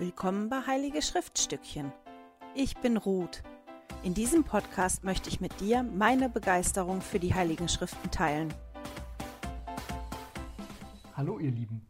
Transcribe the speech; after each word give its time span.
Willkommen 0.00 0.48
bei 0.48 0.64
Heilige 0.64 1.02
Schriftstückchen. 1.02 1.92
Ich 2.54 2.76
bin 2.76 2.96
Ruth. 2.96 3.42
In 4.04 4.14
diesem 4.14 4.44
Podcast 4.44 5.02
möchte 5.02 5.28
ich 5.28 5.40
mit 5.40 5.58
dir 5.58 5.82
meine 5.82 6.28
Begeisterung 6.28 7.00
für 7.00 7.18
die 7.18 7.34
Heiligen 7.34 7.68
Schriften 7.68 8.08
teilen. 8.08 8.54
Hallo 11.16 11.40
ihr 11.40 11.50
Lieben. 11.50 11.84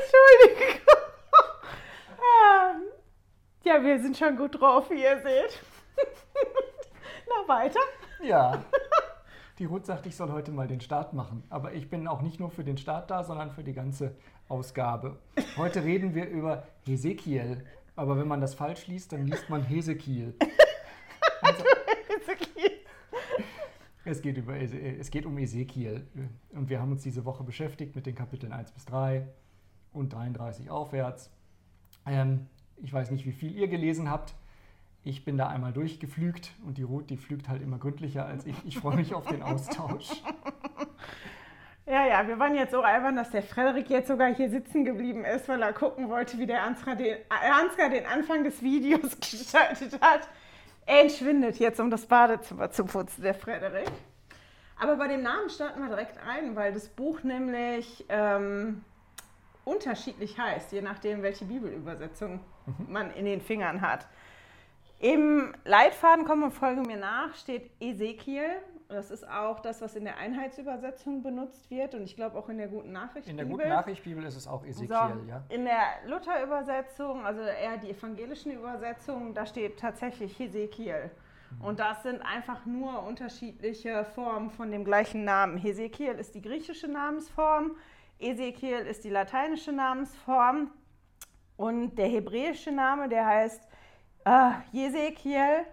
Entschuldigung. 0.00 0.80
Ja, 3.64 3.82
wir 3.82 4.00
sind 4.00 4.16
schon 4.16 4.38
gut 4.38 4.58
drauf, 4.58 4.88
wie 4.88 5.02
ihr 5.02 5.20
seht. 5.20 5.60
Na, 7.28 7.46
weiter. 7.46 7.80
Ja, 8.22 8.64
die 9.60 9.66
Ruth 9.66 9.84
sagt, 9.84 10.06
ich 10.06 10.16
soll 10.16 10.32
heute 10.32 10.52
mal 10.52 10.66
den 10.66 10.80
Start 10.80 11.12
machen. 11.12 11.44
Aber 11.50 11.74
ich 11.74 11.90
bin 11.90 12.08
auch 12.08 12.22
nicht 12.22 12.40
nur 12.40 12.50
für 12.50 12.64
den 12.64 12.78
Start 12.78 13.10
da, 13.10 13.22
sondern 13.22 13.50
für 13.50 13.62
die 13.62 13.74
ganze 13.74 14.16
Ausgabe. 14.48 15.18
Heute 15.58 15.84
reden 15.84 16.14
wir 16.14 16.28
über 16.28 16.66
Hesekiel. 16.86 17.62
Aber 17.94 18.18
wenn 18.18 18.26
man 18.26 18.40
das 18.40 18.54
falsch 18.54 18.86
liest, 18.86 19.12
dann 19.12 19.26
liest 19.26 19.50
man 19.50 19.62
Hesekiel. 19.62 20.34
Also, 21.42 21.64
es, 24.04 24.22
geht 24.22 24.36
über, 24.36 24.56
es 24.56 25.10
geht 25.10 25.26
um 25.26 25.36
Ezekiel. 25.38 26.06
Und 26.52 26.68
wir 26.68 26.80
haben 26.80 26.92
uns 26.92 27.02
diese 27.02 27.24
Woche 27.24 27.44
beschäftigt 27.44 27.94
mit 27.94 28.06
den 28.06 28.14
Kapiteln 28.14 28.52
1 28.52 28.72
bis 28.72 28.84
3 28.86 29.26
und 29.92 30.12
33 30.12 30.70
aufwärts. 30.70 31.30
Ähm, 32.06 32.46
ich 32.76 32.92
weiß 32.92 33.10
nicht, 33.10 33.26
wie 33.26 33.32
viel 33.32 33.54
ihr 33.54 33.68
gelesen 33.68 34.10
habt. 34.10 34.34
Ich 35.02 35.24
bin 35.24 35.38
da 35.38 35.48
einmal 35.48 35.72
durchgeflügt 35.72 36.52
und 36.66 36.76
die 36.76 36.82
Ruth, 36.82 37.08
die 37.08 37.16
flügt 37.16 37.48
halt 37.48 37.62
immer 37.62 37.78
gründlicher 37.78 38.26
als 38.26 38.44
ich. 38.44 38.56
Ich 38.64 38.78
freue 38.78 38.96
mich 38.96 39.14
auf 39.14 39.26
den 39.26 39.42
Austausch. 39.42 40.08
Ja, 41.86 42.06
ja, 42.06 42.28
wir 42.28 42.38
waren 42.38 42.54
jetzt 42.54 42.70
so 42.70 42.82
albern, 42.82 43.16
dass 43.16 43.30
der 43.30 43.42
Frederik 43.42 43.90
jetzt 43.90 44.06
sogar 44.06 44.32
hier 44.32 44.48
sitzen 44.48 44.84
geblieben 44.84 45.24
ist, 45.24 45.48
weil 45.48 45.60
er 45.60 45.72
gucken 45.72 46.08
wollte, 46.08 46.38
wie 46.38 46.46
der 46.46 46.62
Ansgar 46.62 46.94
den, 46.94 47.16
Ansgar 47.28 47.88
den 47.88 48.06
Anfang 48.06 48.44
des 48.44 48.62
Videos 48.62 49.18
gestaltet 49.20 50.00
hat. 50.00 50.28
Er 50.86 51.00
entschwindet 51.00 51.58
jetzt, 51.58 51.80
um 51.80 51.90
das 51.90 52.06
Badezimmer 52.06 52.70
zu 52.70 52.84
putzen, 52.84 53.22
der 53.22 53.34
Frederik. 53.34 53.90
Aber 54.78 54.94
bei 54.98 55.08
dem 55.08 55.22
Namen 55.22 55.50
starten 55.50 55.80
wir 55.80 55.88
direkt 55.88 56.16
ein, 56.24 56.54
weil 56.54 56.72
das 56.72 56.88
Buch 56.88 57.24
nämlich 57.24 58.04
ähm, 58.08 58.84
unterschiedlich 59.64 60.38
heißt, 60.38 60.70
je 60.70 60.82
nachdem, 60.82 61.22
welche 61.22 61.44
Bibelübersetzung 61.46 62.38
man 62.86 63.10
in 63.14 63.24
den 63.24 63.40
Fingern 63.40 63.80
hat. 63.80 64.06
Im 65.00 65.54
Leitfaden 65.64 66.26
Komm 66.26 66.42
und 66.42 66.52
folge 66.52 66.82
mir 66.82 66.98
nach 66.98 67.34
steht 67.34 67.70
Ezekiel. 67.80 68.50
Das 68.88 69.10
ist 69.10 69.26
auch 69.26 69.60
das, 69.60 69.80
was 69.80 69.96
in 69.96 70.04
der 70.04 70.18
Einheitsübersetzung 70.18 71.22
benutzt 71.22 71.70
wird 71.70 71.94
und 71.94 72.02
ich 72.02 72.16
glaube 72.16 72.36
auch 72.36 72.50
in 72.50 72.58
der 72.58 72.68
Guten 72.68 72.92
Nachricht. 72.92 73.26
In 73.26 73.38
der. 73.38 73.46
Guten 73.46 73.68
Nachricht 73.68 74.04
Bibel 74.04 74.22
ist 74.24 74.36
es 74.36 74.46
auch 74.46 74.62
Ezekiel, 74.62 74.88
So, 74.88 75.28
ja. 75.28 75.42
In 75.48 75.64
der 75.64 75.80
Luther-Übersetzung, 76.06 77.24
also 77.24 77.40
eher 77.40 77.78
die 77.78 77.90
evangelischen 77.90 78.52
Übersetzungen, 78.52 79.32
da 79.32 79.46
steht 79.46 79.78
tatsächlich 79.78 80.38
Hesekiel. 80.38 81.10
Mhm. 81.50 81.64
Und 81.64 81.80
das 81.80 82.02
sind 82.02 82.20
einfach 82.20 82.66
nur 82.66 83.02
unterschiedliche 83.04 84.04
Formen 84.04 84.50
von 84.50 84.70
dem 84.70 84.84
gleichen 84.84 85.24
Namen. 85.24 85.56
Hesekiel 85.56 86.12
ist 86.12 86.34
die 86.34 86.42
griechische 86.42 86.88
Namensform, 86.88 87.76
Ezekiel 88.18 88.80
ist 88.80 89.04
die 89.04 89.10
lateinische 89.10 89.72
Namensform 89.72 90.72
und 91.56 91.94
der 91.96 92.08
hebräische 92.08 92.72
Name, 92.72 93.08
der 93.08 93.24
heißt 93.24 93.66
äh, 94.24 94.50
Jesekiel, 94.72 95.64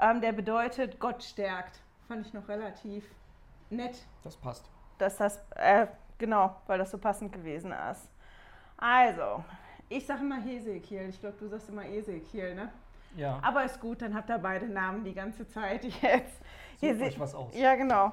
ähm, 0.00 0.20
der 0.20 0.32
bedeutet 0.32 0.98
Gott 0.98 1.22
stärkt. 1.22 1.80
Fand 2.08 2.26
ich 2.26 2.32
noch 2.32 2.48
relativ 2.48 3.04
nett 3.70 3.96
Das 4.24 4.36
passt. 4.36 4.68
dass 4.98 5.16
das, 5.16 5.38
äh, 5.56 5.86
genau, 6.18 6.56
weil 6.66 6.78
das 6.78 6.90
so 6.90 6.98
passend 6.98 7.32
gewesen 7.32 7.72
ist. 7.90 8.08
Also, 8.76 9.44
ich 9.88 10.06
sage 10.06 10.20
immer 10.22 10.40
Hesekiel. 10.40 11.08
Ich 11.08 11.20
glaube, 11.20 11.36
du 11.38 11.48
sagst 11.48 11.68
immer 11.68 11.84
Ezekiel, 11.84 12.54
ne? 12.54 12.70
Ja, 13.16 13.38
Aber 13.42 13.64
ist 13.64 13.80
gut, 13.80 14.02
dann 14.02 14.14
habt 14.14 14.30
ihr 14.30 14.38
beide 14.38 14.66
Namen 14.66 15.04
die 15.04 15.14
ganze 15.14 15.46
Zeit 15.48 15.84
jetzt. 16.02 16.40
sucht 16.80 17.02
euch 17.02 17.18
was 17.20 17.34
aus. 17.34 17.54
Ja, 17.54 17.74
genau. 17.74 18.12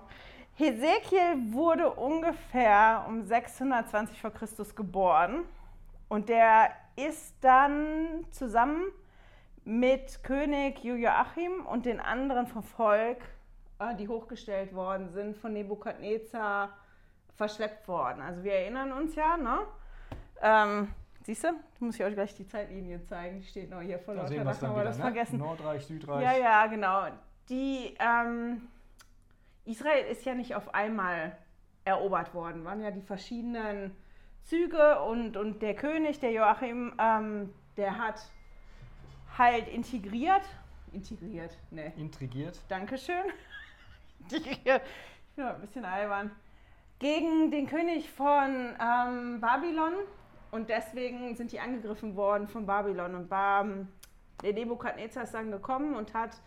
Hesekiel 0.56 1.54
wurde 1.54 1.92
ungefähr 1.94 3.06
um 3.08 3.22
620 3.24 4.20
vor 4.20 4.32
Christus 4.32 4.76
geboren 4.76 5.44
und 6.10 6.30
der 6.30 6.72
ist 6.96 7.36
dann 7.42 8.26
zusammen 8.32 8.86
mit 9.68 10.24
König 10.24 10.82
Joachim 10.82 11.66
und 11.66 11.86
den 11.86 12.00
anderen 12.00 12.48
vom 12.48 12.64
Volk, 12.64 13.18
äh, 13.80 13.94
die 13.96 14.08
hochgestellt 14.08 14.74
worden 14.74 15.10
sind, 15.10 15.36
von 15.36 15.52
Nebukadnezar 15.52 16.70
verschleppt 17.36 17.86
worden. 17.90 18.22
Also 18.22 18.46
wir 18.46 18.54
erinnern 18.54 18.94
uns 18.94 19.14
ja, 19.16 19.36
ne? 19.36 19.60
Ähm, 20.42 20.88
siehst 21.24 21.44
du? 21.44 21.50
Muss 21.80 21.96
ich 21.96 22.06
euch 22.06 22.14
gleich 22.14 22.34
die 22.34 22.48
Zeitlinie 22.48 23.04
zeigen. 23.04 23.42
Die 23.42 23.46
steht 23.46 23.70
noch 23.70 23.82
hier 23.82 24.00
vor 24.00 24.16
Da 24.16 24.22
lauter 24.22 24.54
Sachen, 24.54 24.68
aber 24.68 24.76
wieder, 24.76 24.84
das 24.86 24.98
ne? 25.00 25.04
vergessen. 25.04 25.40
Nordreich, 25.40 25.86
Südreich. 25.86 26.24
Ja, 26.24 26.38
ja, 26.38 26.68
genau. 26.68 27.08
Die 27.50 27.94
ähm, 28.00 28.70
Israel 29.66 30.06
ist 30.06 30.24
ja 30.26 30.34
nicht 30.34 30.56
auf 30.56 30.74
einmal 30.74 31.38
erobert 31.84 32.34
worden, 32.34 32.64
waren 32.64 32.80
ja 32.80 32.92
die 32.92 33.02
verschiedenen 33.02 33.94
Züge 34.44 35.02
und, 35.02 35.36
und 35.36 35.62
der 35.62 35.76
König, 35.76 36.22
der 36.22 36.32
Joachim, 36.32 36.94
ähm, 36.98 37.54
der 37.76 37.98
hat 37.98 38.32
halt 39.38 39.68
integriert. 39.68 40.44
Integriert, 40.92 41.58
ne. 41.72 41.94
Intrigiert. 41.98 42.60
Dankeschön. 42.70 43.26
Integriert. 44.20 44.82
Ich 45.30 45.36
bin 45.36 45.46
ein 45.46 45.62
bisschen 45.62 45.86
albern. 45.86 46.32
Gegen 47.00 47.52
den 47.52 47.68
König 47.68 48.10
von 48.10 48.76
ähm, 48.82 49.40
Babylon 49.40 49.94
und 50.52 50.70
deswegen 50.70 51.36
sind 51.36 51.52
die 51.52 51.60
angegriffen 51.60 52.16
worden 52.16 52.48
von 52.48 52.66
Babylon 52.66 53.14
und 53.14 53.30
Bam, 53.30 53.88
der 54.42 54.54
Nebukadnezar 54.54 55.24
ist 55.24 55.34
dann 55.34 55.52
gekommen 55.52 55.96
und 55.96 56.14
hat 56.14 56.42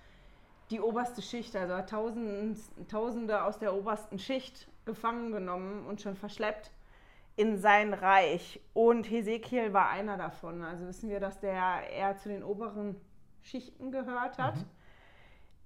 die 0.70 0.80
oberste 0.80 1.22
Schicht, 1.22 1.54
also 1.56 1.74
hat 1.74 1.90
Tausend, 1.90 2.58
Tausende 2.88 3.44
aus 3.44 3.58
der 3.58 3.74
obersten 3.74 4.18
Schicht 4.18 4.68
gefangen 4.84 5.32
genommen 5.32 5.86
und 5.86 6.00
schon 6.00 6.16
verschleppt 6.16 6.70
in 7.40 7.56
sein 7.58 7.94
Reich. 7.94 8.60
Und 8.74 9.10
Hesekiel 9.10 9.72
war 9.72 9.88
einer 9.90 10.16
davon. 10.16 10.62
Also 10.62 10.86
wissen 10.86 11.08
wir, 11.08 11.20
dass 11.20 11.40
der 11.40 11.90
eher 11.90 12.16
zu 12.16 12.28
den 12.28 12.42
oberen 12.42 13.00
Schichten 13.42 13.90
gehört 13.90 14.38
hat. 14.38 14.54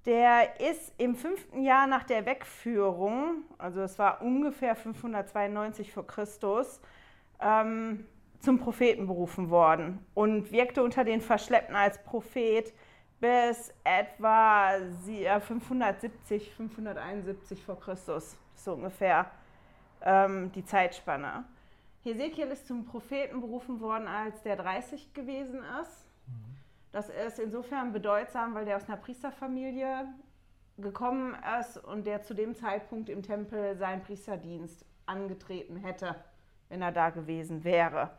Der 0.07 0.61
ist 0.61 0.93
im 0.99 1.15
fünften 1.17 1.63
Jahr 1.63 1.87
nach 1.87 2.05
der 2.05 2.27
Wegführung, 2.27 3.43
also 3.57 3.81
es 3.81 3.99
war 3.99 4.21
ungefähr 4.21 4.77
592 4.77 5.93
vor 5.93 6.07
Christus, 6.07 6.81
ähm, 7.41 8.07
zum 8.41 8.59
Propheten 8.59 9.07
berufen 9.07 9.49
worden 9.49 10.05
und 10.13 10.53
wirkte 10.53 10.83
unter 10.83 11.05
den 11.05 11.23
Verschleppten 11.23 11.75
als 11.75 12.03
Prophet 12.05 12.75
bis 13.19 13.73
etwa 13.85 14.73
sie- 15.05 15.25
äh, 15.25 15.41
570, 15.41 16.53
571 16.55 17.65
vor 17.65 17.81
Christus, 17.81 18.37
so 18.55 18.75
ungefähr 18.75 19.31
ähm, 20.03 20.53
die 20.53 20.67
Zeitspanne. 20.67 21.45
Hesekiel 22.05 22.49
ist 22.49 22.67
zum 22.67 22.85
Propheten 22.85 23.41
berufen 23.41 23.81
worden, 23.81 24.07
als 24.07 24.43
der 24.43 24.57
30 24.57 25.15
gewesen 25.15 25.63
ist. 25.81 26.07
Das 26.93 27.09
ist 27.09 27.39
insofern 27.39 27.93
bedeutsam, 27.93 28.55
weil 28.55 28.67
der 28.67 28.77
aus 28.77 28.87
einer 28.87 28.99
Priesterfamilie 28.99 30.07
gekommen 30.77 31.35
ist 31.59 31.79
und 31.79 32.07
der 32.07 32.23
zu 32.23 32.35
dem 32.35 32.55
Zeitpunkt 32.55 33.09
im 33.09 33.23
Tempel 33.23 33.75
seinen 33.77 34.03
Priesterdienst 34.03 34.85
angetreten 35.07 35.77
hätte, 35.77 36.15
wenn 36.69 36.83
er 36.83 36.93
da 36.93 37.09
gewesen 37.09 37.65
wäre. 37.65 38.11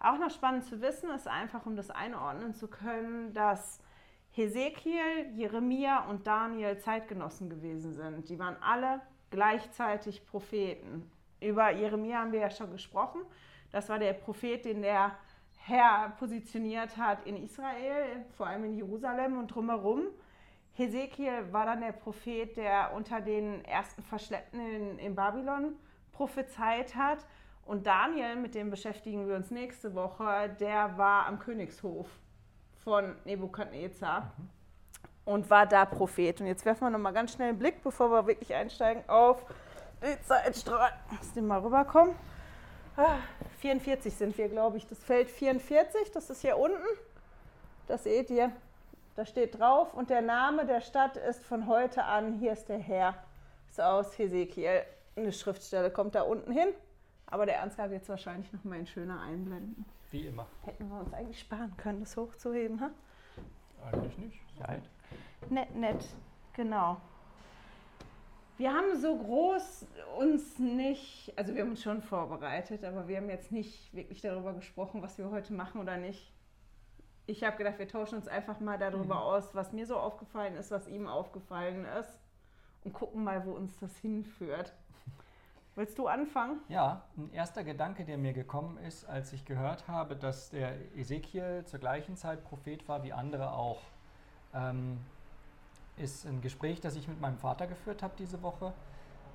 Auch 0.00 0.18
noch 0.18 0.30
spannend 0.30 0.64
zu 0.64 0.80
wissen 0.80 1.10
ist 1.10 1.28
einfach, 1.28 1.64
um 1.64 1.76
das 1.76 1.90
einordnen 1.90 2.54
zu 2.54 2.66
können, 2.66 3.32
dass 3.34 3.80
Hesekiel, 4.32 5.32
Jeremia 5.36 6.08
und 6.08 6.26
Daniel 6.26 6.76
Zeitgenossen 6.78 7.48
gewesen 7.48 7.94
sind. 7.94 8.28
Die 8.28 8.38
waren 8.38 8.56
alle 8.60 9.00
gleichzeitig 9.30 10.26
Propheten. 10.26 11.10
Über 11.40 11.70
Jeremia 11.70 12.20
haben 12.20 12.32
wir 12.32 12.40
ja 12.40 12.50
schon 12.50 12.70
gesprochen. 12.70 13.20
Das 13.70 13.88
war 13.88 13.98
der 13.98 14.14
Prophet, 14.14 14.64
den 14.64 14.82
der 14.82 15.16
Herr 15.58 16.14
positioniert 16.18 16.96
hat 16.96 17.26
in 17.26 17.36
Israel, 17.36 18.24
vor 18.36 18.46
allem 18.46 18.64
in 18.64 18.76
Jerusalem 18.76 19.38
und 19.38 19.48
drumherum. 19.48 20.04
Hesekiel 20.72 21.52
war 21.52 21.66
dann 21.66 21.80
der 21.80 21.92
Prophet, 21.92 22.56
der 22.56 22.92
unter 22.94 23.20
den 23.20 23.64
ersten 23.64 24.02
Verschleppten 24.02 24.60
in, 24.60 24.98
in 24.98 25.14
Babylon 25.14 25.74
prophezeit 26.12 26.94
hat. 26.94 27.26
Und 27.66 27.86
Daniel, 27.86 28.36
mit 28.36 28.54
dem 28.54 28.70
beschäftigen 28.70 29.28
wir 29.28 29.36
uns 29.36 29.50
nächste 29.50 29.94
Woche, 29.94 30.48
der 30.58 30.96
war 30.96 31.26
am 31.26 31.38
Königshof 31.38 32.06
von 32.76 33.14
Nebukadnezar 33.24 34.32
und 35.24 35.50
war 35.50 35.66
da 35.66 35.84
Prophet. 35.84 36.40
Und 36.40 36.46
jetzt 36.46 36.64
werfen 36.64 36.86
wir 36.86 36.90
nochmal 36.90 37.12
ganz 37.12 37.34
schnell 37.34 37.50
einen 37.50 37.58
Blick, 37.58 37.82
bevor 37.82 38.10
wir 38.10 38.26
wirklich 38.26 38.54
einsteigen, 38.54 39.06
auf 39.08 39.44
die 40.02 40.20
Zeitstrahl. 40.22 40.92
Lass 41.10 41.32
den 41.32 41.46
mal 41.46 41.60
rüberkommen. 41.60 42.14
Ah, 42.96 43.18
44 43.60 44.14
sind 44.14 44.36
wir, 44.38 44.48
glaube 44.48 44.76
ich. 44.76 44.86
Das 44.86 44.98
Feld 44.98 45.30
44, 45.30 46.10
das 46.12 46.30
ist 46.30 46.42
hier 46.42 46.58
unten. 46.58 46.76
Das 47.86 48.04
seht 48.04 48.30
ihr. 48.30 48.52
Da 49.16 49.24
steht 49.24 49.58
drauf. 49.58 49.94
Und 49.94 50.10
der 50.10 50.22
Name 50.22 50.66
der 50.66 50.80
Stadt 50.80 51.16
ist 51.16 51.44
von 51.44 51.66
heute 51.66 52.04
an, 52.04 52.38
hier 52.38 52.52
ist 52.52 52.68
der 52.68 52.78
Herr. 52.78 53.14
Ist 53.68 53.80
aus 53.80 54.16
Hesekiel 54.18 54.82
eine 55.18 55.32
Schriftstelle 55.32 55.90
kommt 55.90 56.14
da 56.14 56.22
unten 56.22 56.52
hin. 56.52 56.68
Aber 57.26 57.44
der 57.44 57.56
Ernstgar 57.56 57.90
wird 57.90 58.02
es 58.02 58.08
wahrscheinlich 58.08 58.52
noch 58.52 58.64
mal 58.64 58.78
in 58.78 58.86
schöner 58.86 59.20
einblenden. 59.20 59.84
Wie 60.10 60.26
immer. 60.26 60.46
Hätten 60.64 60.88
wir 60.88 61.00
uns 61.00 61.12
eigentlich 61.12 61.40
sparen 61.40 61.76
können, 61.76 62.00
das 62.00 62.16
hochzuheben, 62.16 62.80
ha? 62.80 62.90
Eigentlich 63.84 64.16
nicht. 64.18 64.40
Nein. 64.58 64.82
Nett, 65.50 65.74
nett, 65.74 66.04
genau. 66.54 66.98
Wir 68.58 68.72
haben 68.74 68.96
so 69.00 69.16
groß 69.16 69.86
uns 70.18 70.58
nicht, 70.58 71.32
also 71.36 71.54
wir 71.54 71.62
haben 71.62 71.70
uns 71.70 71.82
schon 71.82 72.02
vorbereitet, 72.02 72.84
aber 72.84 73.06
wir 73.06 73.16
haben 73.18 73.30
jetzt 73.30 73.52
nicht 73.52 73.94
wirklich 73.94 74.20
darüber 74.20 74.52
gesprochen, 74.52 75.00
was 75.00 75.16
wir 75.16 75.30
heute 75.30 75.52
machen 75.52 75.80
oder 75.80 75.96
nicht. 75.96 76.32
Ich 77.26 77.44
habe 77.44 77.56
gedacht, 77.56 77.78
wir 77.78 77.86
tauschen 77.86 78.16
uns 78.16 78.26
einfach 78.26 78.58
mal 78.58 78.76
darüber 78.78 79.14
Mhm. 79.16 79.20
aus, 79.22 79.54
was 79.54 79.72
mir 79.72 79.86
so 79.86 79.96
aufgefallen 79.96 80.56
ist, 80.56 80.70
was 80.72 80.88
ihm 80.88 81.06
aufgefallen 81.06 81.84
ist 82.00 82.18
und 82.84 82.92
gucken 82.94 83.22
mal, 83.22 83.46
wo 83.46 83.52
uns 83.52 83.78
das 83.78 83.96
hinführt. 83.98 84.72
Willst 85.76 85.96
du 85.96 86.08
anfangen? 86.08 86.58
Ja, 86.68 87.04
ein 87.16 87.32
erster 87.32 87.62
Gedanke, 87.62 88.04
der 88.04 88.18
mir 88.18 88.32
gekommen 88.32 88.78
ist, 88.78 89.04
als 89.04 89.32
ich 89.32 89.44
gehört 89.44 89.86
habe, 89.86 90.16
dass 90.16 90.50
der 90.50 90.74
Ezekiel 90.96 91.62
zur 91.64 91.78
gleichen 91.78 92.16
Zeit 92.16 92.42
Prophet 92.42 92.88
war 92.88 93.04
wie 93.04 93.12
andere 93.12 93.52
auch, 93.52 93.78
ähm, 94.52 94.98
ist 95.98 96.26
ein 96.26 96.40
Gespräch, 96.40 96.80
das 96.80 96.96
ich 96.96 97.08
mit 97.08 97.20
meinem 97.20 97.38
Vater 97.38 97.66
geführt 97.66 98.02
habe 98.02 98.14
diese 98.18 98.42
Woche, 98.42 98.72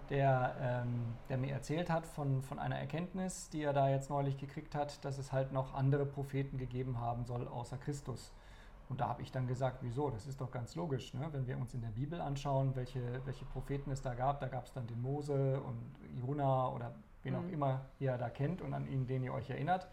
der, 0.10 0.56
ähm, 0.60 1.18
der 1.30 1.38
mir 1.38 1.54
erzählt 1.54 1.90
hat 1.90 2.06
von, 2.06 2.42
von 2.44 2.60
einer 2.60 2.78
Erkenntnis, 2.78 3.50
die 3.50 3.64
er 3.64 3.74
da 3.74 3.90
jetzt 3.90 4.10
neulich 4.10 4.38
gekriegt 4.38 4.76
hat, 4.76 5.04
dass 5.06 5.18
es 5.18 5.32
halt 5.32 5.52
noch 5.54 5.74
andere 5.74 6.06
Propheten 6.06 6.58
gegeben 6.58 7.00
haben 7.00 7.26
soll 7.26 7.48
außer 7.48 7.78
Christus. 7.78 8.34
Und 8.90 9.00
da 9.00 9.08
habe 9.08 9.22
ich 9.22 9.32
dann 9.32 9.48
gesagt, 9.48 9.78
wieso? 9.82 10.10
Das 10.10 10.28
ist 10.28 10.42
doch 10.42 10.52
ganz 10.52 10.76
logisch. 10.76 11.14
Ne? 11.14 11.28
Wenn 11.32 11.48
wir 11.48 11.58
uns 11.58 11.74
in 11.74 11.82
der 11.82 11.90
Bibel 11.90 12.20
anschauen, 12.22 12.76
welche, 12.76 13.26
welche 13.26 13.46
Propheten 13.46 13.92
es 13.92 14.02
da 14.02 14.14
gab, 14.14 14.42
da 14.42 14.48
gab 14.50 14.66
es 14.66 14.74
dann 14.74 14.86
den 14.88 15.02
Mose 15.02 15.62
und 15.62 15.96
Jona 16.20 16.68
oder 16.70 16.94
wen 17.24 17.36
auch 17.36 17.42
Mhm. 17.42 17.54
immer 17.54 17.86
ihr 18.00 18.18
da 18.18 18.30
kennt 18.30 18.62
und 18.62 18.74
an 18.74 18.86
ihn, 18.86 19.08
den 19.08 19.24
ihr 19.24 19.34
euch 19.34 19.50
erinnert. 19.50 19.88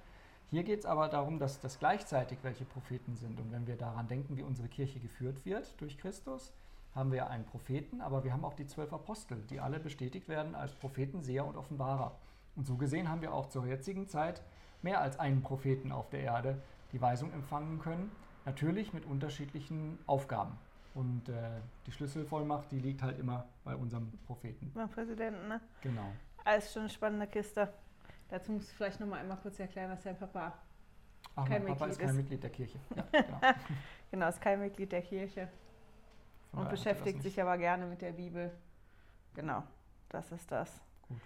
Hier 0.51 0.65
geht 0.65 0.81
es 0.81 0.87
aber 0.87 1.09
darum, 1.09 1.39
dass 1.39 1.61
das 1.61 1.79
gleichzeitig 1.79 2.39
welche 2.43 2.65
Propheten 2.65 3.15
sind. 3.15 3.39
Und 3.39 3.53
wenn 3.53 3.69
wir 3.69 3.77
daran 3.77 4.09
denken, 4.09 4.37
wie 4.37 4.43
unsere 4.43 4.69
Kirche 4.69 4.99
geführt 4.99 5.45
wird 5.45 5.81
durch 5.81 5.97
Christus, 5.97 6.53
haben 6.93 7.13
wir 7.13 7.31
einen 7.31 7.45
Propheten, 7.45 8.01
aber 8.01 8.25
wir 8.25 8.33
haben 8.33 8.45
auch 8.45 8.55
die 8.55 8.67
zwölf 8.67 8.93
Apostel, 8.93 9.39
die 9.49 9.61
alle 9.61 9.79
bestätigt 9.79 10.29
werden 10.29 10.57
als 10.57 10.75
Propheten, 10.75 11.23
Seher 11.23 11.47
und 11.47 11.57
Offenbarer. 11.57 12.17
Und 12.57 12.67
so 12.67 12.77
gesehen 12.77 13.09
haben 13.09 13.23
wir 13.23 13.33
auch 13.33 13.49
zur 13.49 13.65
jetzigen 13.65 14.09
Zeit 14.09 14.43
mehr 14.83 15.01
als 15.01 15.21
einen 15.21 15.43
Propheten 15.43 15.93
auf 15.93 16.11
der 16.11 16.21
Erde, 16.21 16.61
die 16.93 17.01
Weisung 17.01 17.33
empfangen 17.33 17.79
können, 17.79 18.11
natürlich 18.45 18.93
mit 18.93 19.07
unterschiedlichen 19.07 20.01
Aufgaben. 20.07 20.59
Und 20.95 21.29
äh, 21.29 21.61
die 21.87 21.93
Schlüsselvollmacht, 21.93 22.73
die 22.73 22.81
liegt 22.81 23.03
halt 23.03 23.21
immer 23.21 23.47
bei 23.63 23.77
unserem 23.77 24.11
Propheten. 24.27 24.73
Beim 24.75 24.91
Präsidenten, 24.91 25.47
ne? 25.47 25.61
Genau. 25.83 26.11
Alles 26.45 26.73
schon 26.73 26.83
eine 26.83 26.91
spannende 26.91 27.29
Kiste. 27.29 27.73
Dazu 28.31 28.53
musst 28.53 28.71
du 28.71 28.75
vielleicht 28.75 29.01
noch 29.01 29.09
mal 29.09 29.19
einmal 29.19 29.39
kurz 29.39 29.59
erklären, 29.59 29.91
was 29.91 30.03
dein 30.03 30.17
Papa. 30.17 30.53
Ach, 31.35 31.49
Kein 31.49 31.65
mein 31.65 31.73
Papa 31.77 31.87
Mitglied 31.87 31.91
ist 31.91 31.99
kein 31.99 32.09
ist. 32.11 32.17
Mitglied 32.17 32.43
der 32.43 32.51
Kirche. 32.51 32.79
Ja, 32.97 33.05
genau. 33.13 33.41
Genau, 34.11 34.29
ist 34.29 34.41
kein 34.41 34.61
Mitglied 34.61 34.93
der 34.93 35.03
Kirche 35.03 35.49
Von 36.51 36.61
und 36.61 36.71
beschäftigt 36.71 37.23
sich 37.23 37.41
aber 37.41 37.59
gerne 37.59 37.87
mit 37.87 38.01
der 38.01 38.13
Bibel. 38.13 38.51
Genau, 39.35 39.63
das 40.09 40.31
ist 40.33 40.51
das. 40.51 40.81
Gut. 41.09 41.19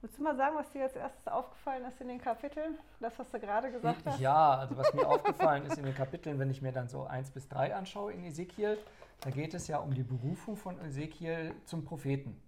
Willst 0.00 0.18
du 0.18 0.22
mal 0.22 0.36
sagen, 0.36 0.56
was 0.56 0.70
dir 0.70 0.84
als 0.84 0.96
erstes 0.96 1.26
aufgefallen 1.28 1.84
ist 1.84 2.00
in 2.00 2.08
den 2.08 2.20
Kapiteln? 2.20 2.78
Das, 3.00 3.18
was 3.18 3.30
du 3.30 3.38
gerade 3.40 3.70
gesagt 3.70 4.06
hast? 4.06 4.20
Ja, 4.20 4.58
also 4.58 4.76
was 4.76 4.92
mir 4.94 5.06
aufgefallen 5.06 5.66
ist 5.66 5.78
in 5.78 5.84
den 5.84 5.94
Kapiteln, 5.94 6.38
wenn 6.38 6.50
ich 6.50 6.62
mir 6.62 6.72
dann 6.72 6.88
so 6.88 7.04
1 7.04 7.30
bis 7.32 7.48
3 7.48 7.74
anschaue 7.74 8.12
in 8.12 8.24
Ezekiel, 8.24 8.78
da 9.20 9.30
geht 9.30 9.52
es 9.54 9.68
ja 9.68 9.78
um 9.78 9.92
die 9.92 10.02
Berufung 10.04 10.56
von 10.56 10.80
Ezekiel 10.80 11.54
zum 11.64 11.84
Propheten. 11.84 12.40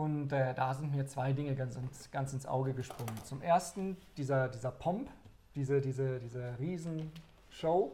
Und 0.00 0.32
äh, 0.32 0.54
da 0.54 0.72
sind 0.72 0.94
mir 0.94 1.06
zwei 1.06 1.32
Dinge 1.32 1.54
ganz, 1.54 1.76
ins- 1.76 2.10
ganz 2.10 2.32
ins 2.32 2.46
Auge 2.46 2.72
gesprungen. 2.72 3.12
Zum 3.24 3.42
ersten 3.42 3.96
dieser, 4.16 4.48
dieser 4.48 4.70
Pomp, 4.70 5.10
diese, 5.54 5.80
diese, 5.80 6.18
diese 6.18 6.54
Riesenshow 6.58 7.92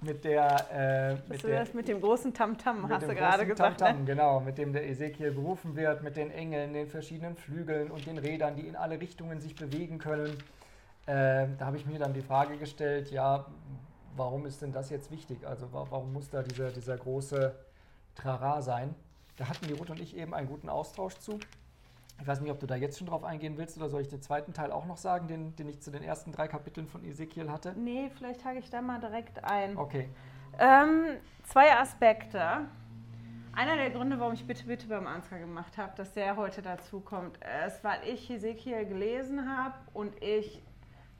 mit 0.00 0.24
der, 0.24 0.66
äh, 0.72 1.14
Mit, 1.30 1.42
du 1.42 1.48
der 1.48 1.60
das 1.60 1.74
mit 1.74 1.86
dem 1.88 2.00
großen 2.00 2.32
Tamtam, 2.32 2.82
mit 2.82 2.90
hast 2.90 3.06
du 3.08 3.14
gerade 3.14 3.46
gesagt. 3.46 3.78
Tamtam, 3.80 4.00
Ne? 4.00 4.04
Genau, 4.06 4.40
mit 4.40 4.56
dem 4.58 4.72
der 4.72 4.88
Ezekiel 4.88 5.32
berufen 5.32 5.76
wird, 5.76 6.02
mit 6.02 6.16
den 6.16 6.30
Engeln, 6.30 6.72
den 6.72 6.88
verschiedenen 6.88 7.36
Flügeln 7.36 7.90
und 7.90 8.06
den 8.06 8.18
Rädern, 8.18 8.56
die 8.56 8.66
in 8.66 8.76
alle 8.76 9.00
Richtungen 9.00 9.40
sich 9.40 9.54
bewegen 9.54 9.98
können. 9.98 10.36
Ähm, 11.06 11.56
da 11.58 11.66
habe 11.66 11.76
ich 11.76 11.84
mir 11.86 11.98
dann 11.98 12.14
die 12.14 12.22
Frage 12.22 12.56
gestellt, 12.56 13.10
ja, 13.10 13.44
warum 14.16 14.46
ist 14.46 14.62
denn 14.62 14.72
das 14.72 14.88
jetzt 14.90 15.10
wichtig? 15.10 15.46
Also 15.46 15.70
wa 15.72 15.86
warum 15.90 16.12
muss 16.12 16.30
da 16.30 16.42
dieser, 16.42 16.70
dieser 16.70 16.96
große 16.96 17.54
Trara 18.14 18.62
sein? 18.62 18.94
Da 19.36 19.48
hatten 19.48 19.66
die 19.66 19.72
Ruth 19.72 19.90
und 19.90 20.00
ich 20.00 20.16
eben 20.16 20.34
einen 20.34 20.48
guten 20.48 20.68
Austausch 20.68 21.14
zu. 21.18 21.38
Ich 22.20 22.26
weiß 22.26 22.40
nicht, 22.40 22.50
ob 22.50 22.60
du 22.60 22.66
da 22.66 22.76
jetzt 22.76 22.98
schon 22.98 23.08
drauf 23.08 23.24
eingehen 23.24 23.58
willst 23.58 23.76
oder 23.76 23.88
soll 23.88 24.02
ich 24.02 24.08
den 24.08 24.22
zweiten 24.22 24.52
Teil 24.52 24.70
auch 24.70 24.86
noch 24.86 24.96
sagen, 24.96 25.26
den, 25.26 25.56
den 25.56 25.68
ich 25.68 25.80
zu 25.80 25.90
den 25.90 26.02
ersten 26.02 26.30
drei 26.30 26.46
Kapiteln 26.46 26.86
von 26.86 27.04
Ezekiel 27.04 27.50
hatte? 27.50 27.74
Nee, 27.76 28.10
vielleicht 28.16 28.44
hake 28.44 28.58
ich 28.58 28.70
da 28.70 28.80
mal 28.80 29.00
direkt 29.00 29.42
ein. 29.44 29.76
Okay. 29.76 30.08
Ähm, 30.58 31.16
zwei 31.42 31.76
Aspekte. 31.76 32.68
Einer 33.52 33.76
der 33.76 33.90
Gründe, 33.90 34.18
warum 34.18 34.34
ich 34.34 34.46
Bitte, 34.46 34.64
Bitte 34.64 34.86
beim 34.88 35.06
Ansgar 35.06 35.38
gemacht 35.38 35.76
habe, 35.76 35.92
dass 35.96 36.12
der 36.12 36.36
heute 36.36 36.62
dazu 36.62 37.00
kommt, 37.00 37.38
ist, 37.66 37.84
weil 37.84 38.00
ich 38.06 38.30
Ezekiel 38.30 38.84
gelesen 38.84 39.48
habe 39.48 39.74
und 39.92 40.20
ich 40.22 40.62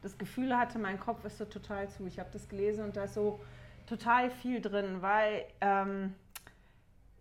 das 0.03 0.19
Gefühl 0.19 0.57
hatte, 0.57 0.79
mein 0.79 1.01
Kopf 1.01 1.25
ist 1.25 1.39
so 1.39 1.45
total 1.45 1.89
zu. 1.89 2.07
Ich 2.07 2.19
habe 2.19 2.29
das 2.33 2.49
gelesen 2.49 2.85
und 2.85 2.97
da 2.97 3.05
ist 3.05 3.15
so 3.15 3.41
total 3.87 4.31
viel 4.31 4.61
drin, 4.61 5.01
weil 5.01 5.45
ähm, 5.61 6.15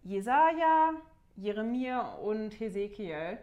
Jesaja, 0.04 0.94
Jeremia 1.36 2.02
und 2.16 2.60
Hesekiel 2.60 3.38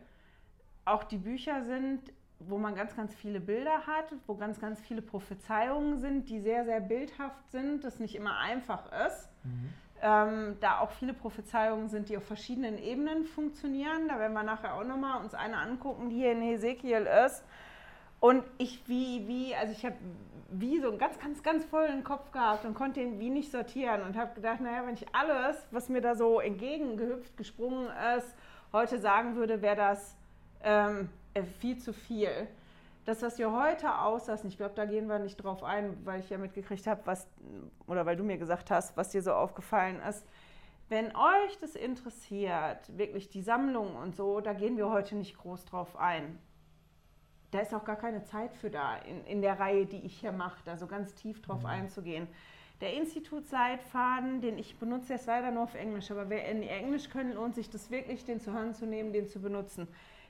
auch 0.85 1.05
die 1.05 1.17
Bücher 1.17 1.63
sind, 1.65 2.01
wo 2.41 2.59
man 2.59 2.75
ganz, 2.75 2.97
ganz 2.97 3.15
viele 3.15 3.41
Bilder 3.41 3.87
hat, 3.87 4.13
wo 4.27 4.35
ganz, 4.35 4.61
ganz 4.61 4.81
viele 4.81 5.03
Prophezeiungen 5.03 5.99
sind, 5.99 6.29
die 6.29 6.41
sehr, 6.41 6.65
sehr 6.65 6.81
bildhaft 6.81 7.51
sind, 7.51 7.85
das 7.85 8.01
nicht 8.01 8.15
immer 8.15 8.39
einfach 8.39 8.91
ist. 9.07 9.29
Mhm. 9.45 9.73
Ähm, 10.03 10.57
da 10.61 10.81
auch 10.81 10.91
viele 10.93 11.13
Prophezeiungen 11.13 11.89
sind, 11.89 12.09
die 12.09 12.17
auf 12.17 12.25
verschiedenen 12.25 12.79
Ebenen 12.79 13.25
funktionieren. 13.25 14.09
Da 14.09 14.19
werden 14.19 14.33
wir 14.33 14.43
nachher 14.43 14.75
auch 14.75 14.85
nochmal 14.85 15.23
uns 15.23 15.35
eine 15.35 15.59
angucken, 15.59 16.09
die 16.09 16.17
hier 16.17 16.33
in 16.33 16.41
Hesekiel 16.41 17.07
ist. 17.27 17.45
Und 18.19 18.45
ich 18.57 18.83
wie, 18.87 19.29
wie, 19.29 19.55
also 19.55 19.73
ich 19.73 19.85
habe 19.85 19.97
wie 20.51 20.81
so 20.81 20.89
einen 20.89 20.99
ganz, 20.99 21.19
ganz, 21.19 21.43
ganz 21.43 21.65
vollen 21.65 22.03
Kopf 22.05 22.33
gehabt 22.33 22.65
und 22.65 22.75
konnte 22.75 23.01
ihn 23.01 23.21
wie 23.21 23.31
nicht 23.31 23.51
sortieren 23.51 24.03
und 24.03 24.17
habe 24.17 24.35
gedacht, 24.35 24.61
naja, 24.61 24.87
wenn 24.87 24.95
ich 24.95 25.07
alles, 25.15 25.57
was 25.71 25.89
mir 25.89 26.01
da 26.01 26.15
so 26.15 26.41
entgegengehüpft, 26.41 27.37
gesprungen 27.37 27.89
ist, 28.17 28.35
heute 28.73 28.99
sagen 28.99 29.37
würde, 29.37 29.63
wäre 29.63 29.77
das 29.77 30.17
ähm, 30.63 31.09
äh, 31.35 31.43
viel 31.43 31.79
zu 31.79 31.93
viel. 31.93 32.49
Das, 33.05 33.23
was 33.23 33.39
wir 33.39 33.53
heute 33.53 33.99
auslassen, 33.99 34.49
ich 34.49 34.57
glaube, 34.57 34.75
da 34.75 34.85
gehen 34.85 35.09
wir 35.09 35.19
nicht 35.19 35.37
drauf 35.37 35.65
ein, 35.65 35.97
weil 36.05 36.21
ich 36.21 36.31
ja 36.31 36.39
mitgekriegt 36.39 36.87
habe, 36.87 37.01
was, 37.07 37.27
oder 37.87 38.05
weil 38.05 38.17
du 38.17 38.25
mir 38.25 38.37
gesagt 38.37 38.71
hast, 38.71 38.97
was 38.97 39.11
dir 39.11 39.23
so 39.23 39.33
aufgefallen 39.33 40.01
ist. 40.09 40.27
Wenn 40.89 41.07
euch 41.15 41.59
das 41.61 41.77
interessiert, 41.77 42.97
wirklich 42.99 43.29
die 43.29 43.43
Sammlung 43.43 43.97
und 43.97 44.17
so, 44.17 44.41
da 44.41 44.53
gehen 44.53 44.77
wir 44.77 44.91
heute 44.91 45.17
nicht 45.17 45.39
groß 45.39 45.65
drauf 45.65 45.97
ein. 45.97 46.39
Da 47.51 47.61
ist 47.61 47.75
auch 47.75 47.85
gar 47.85 47.97
keine 47.97 48.23
Zeit 48.25 48.55
für 48.55 48.71
da, 48.71 48.97
in, 48.99 49.25
in 49.25 49.43
der 49.43 49.59
Reihe, 49.59 49.87
die 49.87 50.05
ich 50.05 50.21
hier 50.21 50.33
mache, 50.33 50.61
da 50.65 50.77
so 50.77 50.87
ganz 50.87 51.15
tief 51.15 51.43
drauf 51.43 51.65
einzugehen. 51.65 52.29
Der 52.81 52.95
Institutsleitfaden, 52.95 54.41
den 54.41 54.57
ich 54.57 54.79
benutze 54.79 55.13
jetzt 55.13 55.27
leider 55.27 55.51
nur 55.51 55.65
auf 55.65 55.75
Englisch, 55.75 56.11
aber 56.11 56.31
wer 56.31 56.49
in 56.49 56.63
Englisch 56.63 57.11
können, 57.11 57.35
lohnt 57.35 57.55
sich 57.55 57.69
das 57.69 57.91
wirklich, 57.91 58.25
den 58.25 58.41
zur 58.41 58.55
Hand 58.55 58.77
zu 58.77 58.87
nehmen, 58.87 59.13
den 59.13 59.29
zu 59.29 59.41
benutzen. 59.41 59.87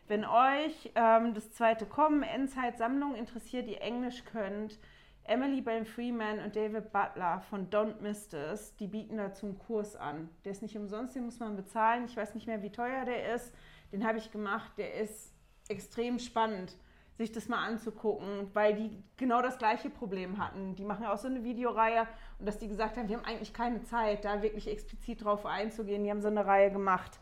Wenn 0.08 0.24
euch 0.24 0.90
ähm, 0.96 1.34
das 1.34 1.52
zweite 1.52 1.86
Kommen, 1.86 2.24
Endzeit-Sammlung 2.24 3.14
interessiert, 3.14 3.68
die 3.68 3.76
Englisch 3.76 4.24
könnt, 4.24 4.80
Emily 5.22 5.60
Ben 5.60 5.86
Freeman 5.86 6.40
und 6.40 6.56
David 6.56 6.90
Butler 6.90 7.40
von 7.48 7.70
Don't 7.70 8.00
Miss 8.00 8.28
This, 8.28 8.74
die 8.76 8.88
bieten 8.88 9.18
dazu 9.18 9.46
einen 9.46 9.58
Kurs 9.60 9.94
an. 9.94 10.28
Der 10.44 10.50
ist 10.50 10.62
nicht 10.62 10.76
umsonst, 10.76 11.14
den 11.14 11.26
muss 11.26 11.38
man 11.38 11.54
bezahlen. 11.54 12.06
Ich 12.06 12.16
weiß 12.16 12.34
nicht 12.34 12.48
mehr, 12.48 12.62
wie 12.64 12.72
teuer 12.72 13.04
der 13.04 13.34
ist. 13.34 13.54
Den 13.92 14.04
habe 14.04 14.18
ich 14.18 14.32
gemacht. 14.32 14.72
Der 14.76 14.94
ist 14.94 15.32
extrem 15.68 16.18
spannend, 16.18 16.76
sich 17.20 17.32
das 17.32 17.48
mal 17.48 17.62
anzugucken, 17.62 18.50
weil 18.54 18.74
die 18.74 19.02
genau 19.18 19.42
das 19.42 19.58
gleiche 19.58 19.90
Problem 19.90 20.42
hatten. 20.42 20.74
Die 20.74 20.84
machen 20.84 21.02
ja 21.02 21.12
auch 21.12 21.18
so 21.18 21.28
eine 21.28 21.44
Videoreihe 21.44 22.06
und 22.38 22.46
dass 22.46 22.58
die 22.58 22.66
gesagt 22.66 22.96
haben, 22.96 23.10
wir 23.10 23.18
haben 23.18 23.26
eigentlich 23.26 23.52
keine 23.52 23.82
Zeit, 23.82 24.24
da 24.24 24.40
wirklich 24.40 24.66
explizit 24.66 25.22
drauf 25.22 25.44
einzugehen. 25.44 26.02
Die 26.02 26.10
haben 26.10 26.22
so 26.22 26.28
eine 26.28 26.46
Reihe 26.46 26.70
gemacht. 26.72 27.20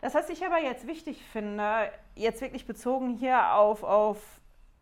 Das, 0.00 0.16
was 0.16 0.28
ich 0.28 0.44
aber 0.44 0.60
jetzt 0.60 0.88
wichtig 0.88 1.22
finde, 1.22 1.88
jetzt 2.16 2.40
wirklich 2.40 2.66
bezogen 2.66 3.10
hier 3.10 3.54
auf, 3.54 3.84
auf 3.84 4.18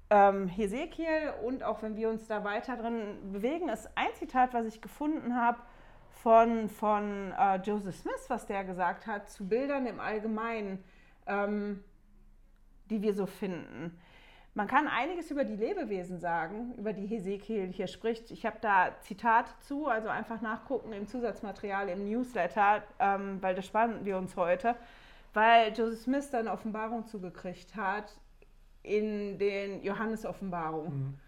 ähm, 0.08 0.48
Hesekiel 0.48 1.34
und 1.44 1.62
auch 1.62 1.82
wenn 1.82 1.94
wir 1.94 2.08
uns 2.08 2.26
da 2.26 2.44
weiter 2.44 2.78
drin 2.78 3.30
bewegen, 3.30 3.68
ist 3.68 3.90
ein 3.94 4.08
Zitat, 4.14 4.54
was 4.54 4.64
ich 4.64 4.80
gefunden 4.80 5.36
habe 5.36 5.58
von, 6.22 6.70
von 6.70 7.32
äh, 7.38 7.56
Joseph 7.56 7.96
Smith, 7.96 8.24
was 8.28 8.46
der 8.46 8.64
gesagt 8.64 9.06
hat, 9.06 9.28
zu 9.28 9.46
Bildern 9.46 9.84
im 9.84 10.00
Allgemeinen, 10.00 10.82
ähm, 11.26 11.84
die 12.88 13.02
wir 13.02 13.12
so 13.12 13.26
finden. 13.26 13.98
Man 14.54 14.68
kann 14.68 14.86
einiges 14.86 15.30
über 15.30 15.44
die 15.44 15.56
Lebewesen 15.56 16.20
sagen, 16.20 16.74
über 16.78 16.92
die 16.92 17.06
Hesekiel 17.06 17.72
hier 17.72 17.88
spricht. 17.88 18.30
Ich 18.30 18.46
habe 18.46 18.58
da 18.60 18.92
Zitat 19.00 19.46
zu, 19.62 19.88
also 19.88 20.08
einfach 20.08 20.40
nachgucken 20.40 20.92
im 20.92 21.08
Zusatzmaterial 21.08 21.88
im 21.88 22.08
Newsletter, 22.08 22.84
ähm, 23.00 23.38
weil 23.40 23.56
das 23.56 23.66
spannen 23.66 24.04
wir 24.04 24.16
uns 24.16 24.36
heute 24.36 24.76
weil 25.34 25.72
Joseph 25.72 26.00
Smith 26.00 26.30
dann 26.30 26.48
Offenbarung 26.48 27.06
zugekriegt 27.06 27.76
hat 27.76 28.16
in 28.82 29.38
den 29.38 29.82
Johannes-Offenbarungen. 29.82 30.98
Mhm. 30.98 31.18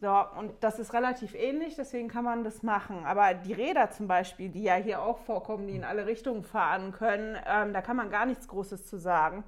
So, 0.00 0.24
und 0.36 0.52
das 0.60 0.78
ist 0.78 0.94
relativ 0.94 1.34
ähnlich, 1.34 1.76
deswegen 1.76 2.08
kann 2.08 2.24
man 2.24 2.42
das 2.42 2.62
machen. 2.62 3.04
Aber 3.04 3.34
die 3.34 3.52
Räder 3.52 3.90
zum 3.90 4.08
Beispiel, 4.08 4.48
die 4.48 4.62
ja 4.62 4.74
hier 4.74 5.00
auch 5.00 5.18
vorkommen, 5.18 5.68
die 5.68 5.76
in 5.76 5.84
alle 5.84 6.06
Richtungen 6.06 6.42
fahren 6.42 6.90
können, 6.92 7.36
ähm, 7.46 7.72
da 7.72 7.82
kann 7.82 7.96
man 7.96 8.10
gar 8.10 8.26
nichts 8.26 8.48
Großes 8.48 8.86
zu 8.86 8.98
sagen. 8.98 9.44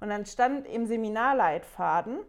Und 0.00 0.10
dann 0.10 0.24
stand 0.24 0.66
im 0.68 0.86
Seminarleitfaden, 0.86 2.20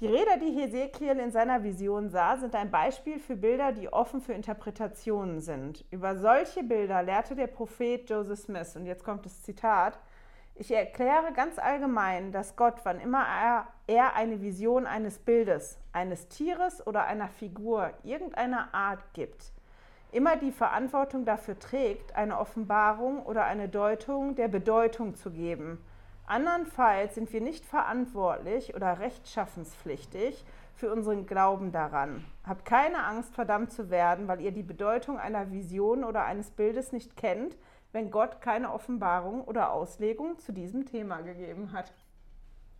die 0.00 0.06
Räder, 0.06 0.38
die 0.38 0.52
Hesekiel 0.52 1.18
in 1.18 1.30
seiner 1.30 1.62
Vision 1.62 2.08
sah, 2.08 2.38
sind 2.38 2.54
ein 2.54 2.70
Beispiel 2.70 3.18
für 3.18 3.36
Bilder, 3.36 3.72
die 3.72 3.92
offen 3.92 4.22
für 4.22 4.32
Interpretationen 4.32 5.40
sind. 5.40 5.84
Über 5.90 6.16
solche 6.16 6.62
Bilder 6.62 7.02
lehrte 7.02 7.36
der 7.36 7.48
Prophet 7.48 8.08
Joseph 8.08 8.40
Smith, 8.40 8.76
und 8.76 8.86
jetzt 8.86 9.04
kommt 9.04 9.26
das 9.26 9.42
Zitat, 9.42 9.98
ich 10.54 10.72
erkläre 10.72 11.32
ganz 11.34 11.58
allgemein, 11.58 12.32
dass 12.32 12.56
Gott, 12.56 12.76
wann 12.84 12.98
immer 12.98 13.24
er, 13.26 13.66
er, 13.86 14.14
eine 14.14 14.40
Vision 14.40 14.86
eines 14.86 15.18
Bildes, 15.18 15.78
eines 15.92 16.28
Tieres 16.28 16.86
oder 16.86 17.04
einer 17.04 17.28
Figur 17.28 17.92
irgendeiner 18.02 18.74
Art 18.74 19.00
gibt, 19.12 19.52
immer 20.12 20.36
die 20.36 20.52
Verantwortung 20.52 21.26
dafür 21.26 21.58
trägt, 21.58 22.16
eine 22.16 22.38
Offenbarung 22.38 23.22
oder 23.24 23.44
eine 23.44 23.68
Deutung 23.68 24.34
der 24.34 24.48
Bedeutung 24.48 25.14
zu 25.14 25.30
geben 25.30 25.78
Andernfalls 26.30 27.16
sind 27.16 27.32
wir 27.32 27.40
nicht 27.40 27.66
verantwortlich 27.66 28.76
oder 28.76 29.00
rechtschaffenspflichtig 29.00 30.44
für 30.76 30.92
unseren 30.92 31.26
Glauben 31.26 31.72
daran. 31.72 32.24
Habt 32.46 32.64
keine 32.64 33.02
Angst, 33.02 33.34
verdammt 33.34 33.72
zu 33.72 33.90
werden, 33.90 34.28
weil 34.28 34.40
ihr 34.40 34.52
die 34.52 34.62
Bedeutung 34.62 35.18
einer 35.18 35.50
Vision 35.50 36.04
oder 36.04 36.24
eines 36.24 36.52
Bildes 36.52 36.92
nicht 36.92 37.16
kennt, 37.16 37.56
wenn 37.90 38.12
Gott 38.12 38.40
keine 38.40 38.72
Offenbarung 38.72 39.42
oder 39.42 39.72
Auslegung 39.72 40.38
zu 40.38 40.52
diesem 40.52 40.86
Thema 40.86 41.20
gegeben 41.22 41.72
hat. 41.72 41.92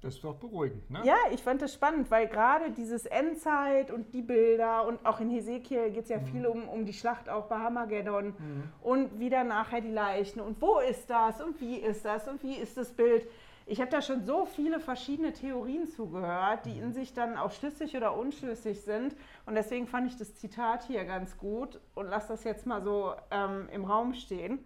Das 0.02 0.14
ist 0.14 0.24
doch 0.24 0.36
beruhigend, 0.36 0.90
ne? 0.90 1.02
Ja, 1.04 1.16
ich 1.30 1.42
fand 1.42 1.60
das 1.60 1.74
spannend, 1.74 2.10
weil 2.10 2.26
gerade 2.26 2.70
dieses 2.70 3.04
Endzeit 3.04 3.90
und 3.90 4.14
die 4.14 4.22
Bilder 4.22 4.86
und 4.86 5.04
auch 5.04 5.20
in 5.20 5.28
Hesekiel 5.28 5.90
geht 5.90 6.04
es 6.04 6.08
ja 6.08 6.18
mhm. 6.18 6.26
viel 6.26 6.46
um, 6.46 6.68
um 6.68 6.86
die 6.86 6.94
Schlacht 6.94 7.28
auch 7.28 7.46
bei 7.46 7.56
Hamageddon 7.56 8.28
mhm. 8.28 8.62
und 8.82 9.20
wieder 9.20 9.44
nachher 9.44 9.82
die 9.82 9.90
Leichen 9.90 10.40
und 10.40 10.60
wo 10.62 10.78
ist 10.78 11.10
das 11.10 11.42
und 11.42 11.60
wie 11.60 11.76
ist 11.76 12.04
das 12.04 12.28
und 12.28 12.42
wie 12.42 12.56
ist 12.56 12.78
das 12.78 12.92
Bild. 12.92 13.26
Ich 13.66 13.80
habe 13.80 13.90
da 13.90 14.02
schon 14.02 14.24
so 14.24 14.46
viele 14.46 14.80
verschiedene 14.80 15.32
Theorien 15.32 15.86
zugehört, 15.86 16.66
die 16.66 16.76
in 16.78 16.92
sich 16.92 17.14
dann 17.14 17.36
auch 17.36 17.52
schlüssig 17.52 17.96
oder 17.96 18.16
unschlüssig 18.16 18.80
sind. 18.80 19.14
Und 19.46 19.54
deswegen 19.54 19.86
fand 19.86 20.08
ich 20.08 20.16
das 20.16 20.34
Zitat 20.34 20.82
hier 20.88 21.04
ganz 21.04 21.38
gut 21.38 21.78
und 21.94 22.08
lasse 22.08 22.28
das 22.28 22.42
jetzt 22.42 22.66
mal 22.66 22.82
so 22.82 23.14
ähm, 23.30 23.68
im 23.72 23.84
Raum 23.84 24.14
stehen. 24.14 24.58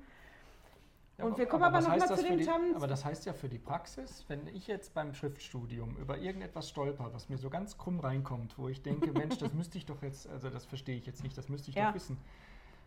Ja, 1.18 1.24
und 1.26 1.38
wir 1.38 1.46
kommen 1.46 1.62
aber, 1.62 1.78
aber 1.78 1.88
nochmal 1.88 2.16
zu 2.16 2.22
den 2.24 2.38
die, 2.38 2.48
Aber 2.74 2.88
das 2.88 3.04
heißt 3.04 3.24
ja 3.24 3.32
für 3.32 3.48
die 3.48 3.58
Praxis, 3.58 4.24
wenn 4.26 4.48
ich 4.48 4.66
jetzt 4.66 4.94
beim 4.94 5.14
Schriftstudium 5.14 5.96
über 5.96 6.18
irgendetwas 6.18 6.68
stolper, 6.68 7.10
was 7.12 7.28
mir 7.28 7.38
so 7.38 7.50
ganz 7.50 7.78
krumm 7.78 8.00
reinkommt, 8.00 8.58
wo 8.58 8.68
ich 8.68 8.82
denke, 8.82 9.12
Mensch, 9.18 9.38
das 9.38 9.52
müsste 9.54 9.78
ich 9.78 9.86
doch 9.86 10.02
jetzt, 10.02 10.28
also 10.28 10.50
das 10.50 10.64
verstehe 10.64 10.96
ich 10.96 11.06
jetzt 11.06 11.22
nicht, 11.22 11.38
das 11.38 11.48
müsste 11.48 11.70
ich 11.70 11.76
ja. 11.76 11.88
doch 11.88 11.94
wissen, 11.94 12.18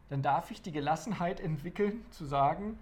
dann 0.09 0.21
darf 0.21 0.51
ich 0.51 0.61
die 0.61 0.73
Gelassenheit 0.73 1.39
entwickeln, 1.39 2.05
zu 2.11 2.25
sagen, 2.25 2.77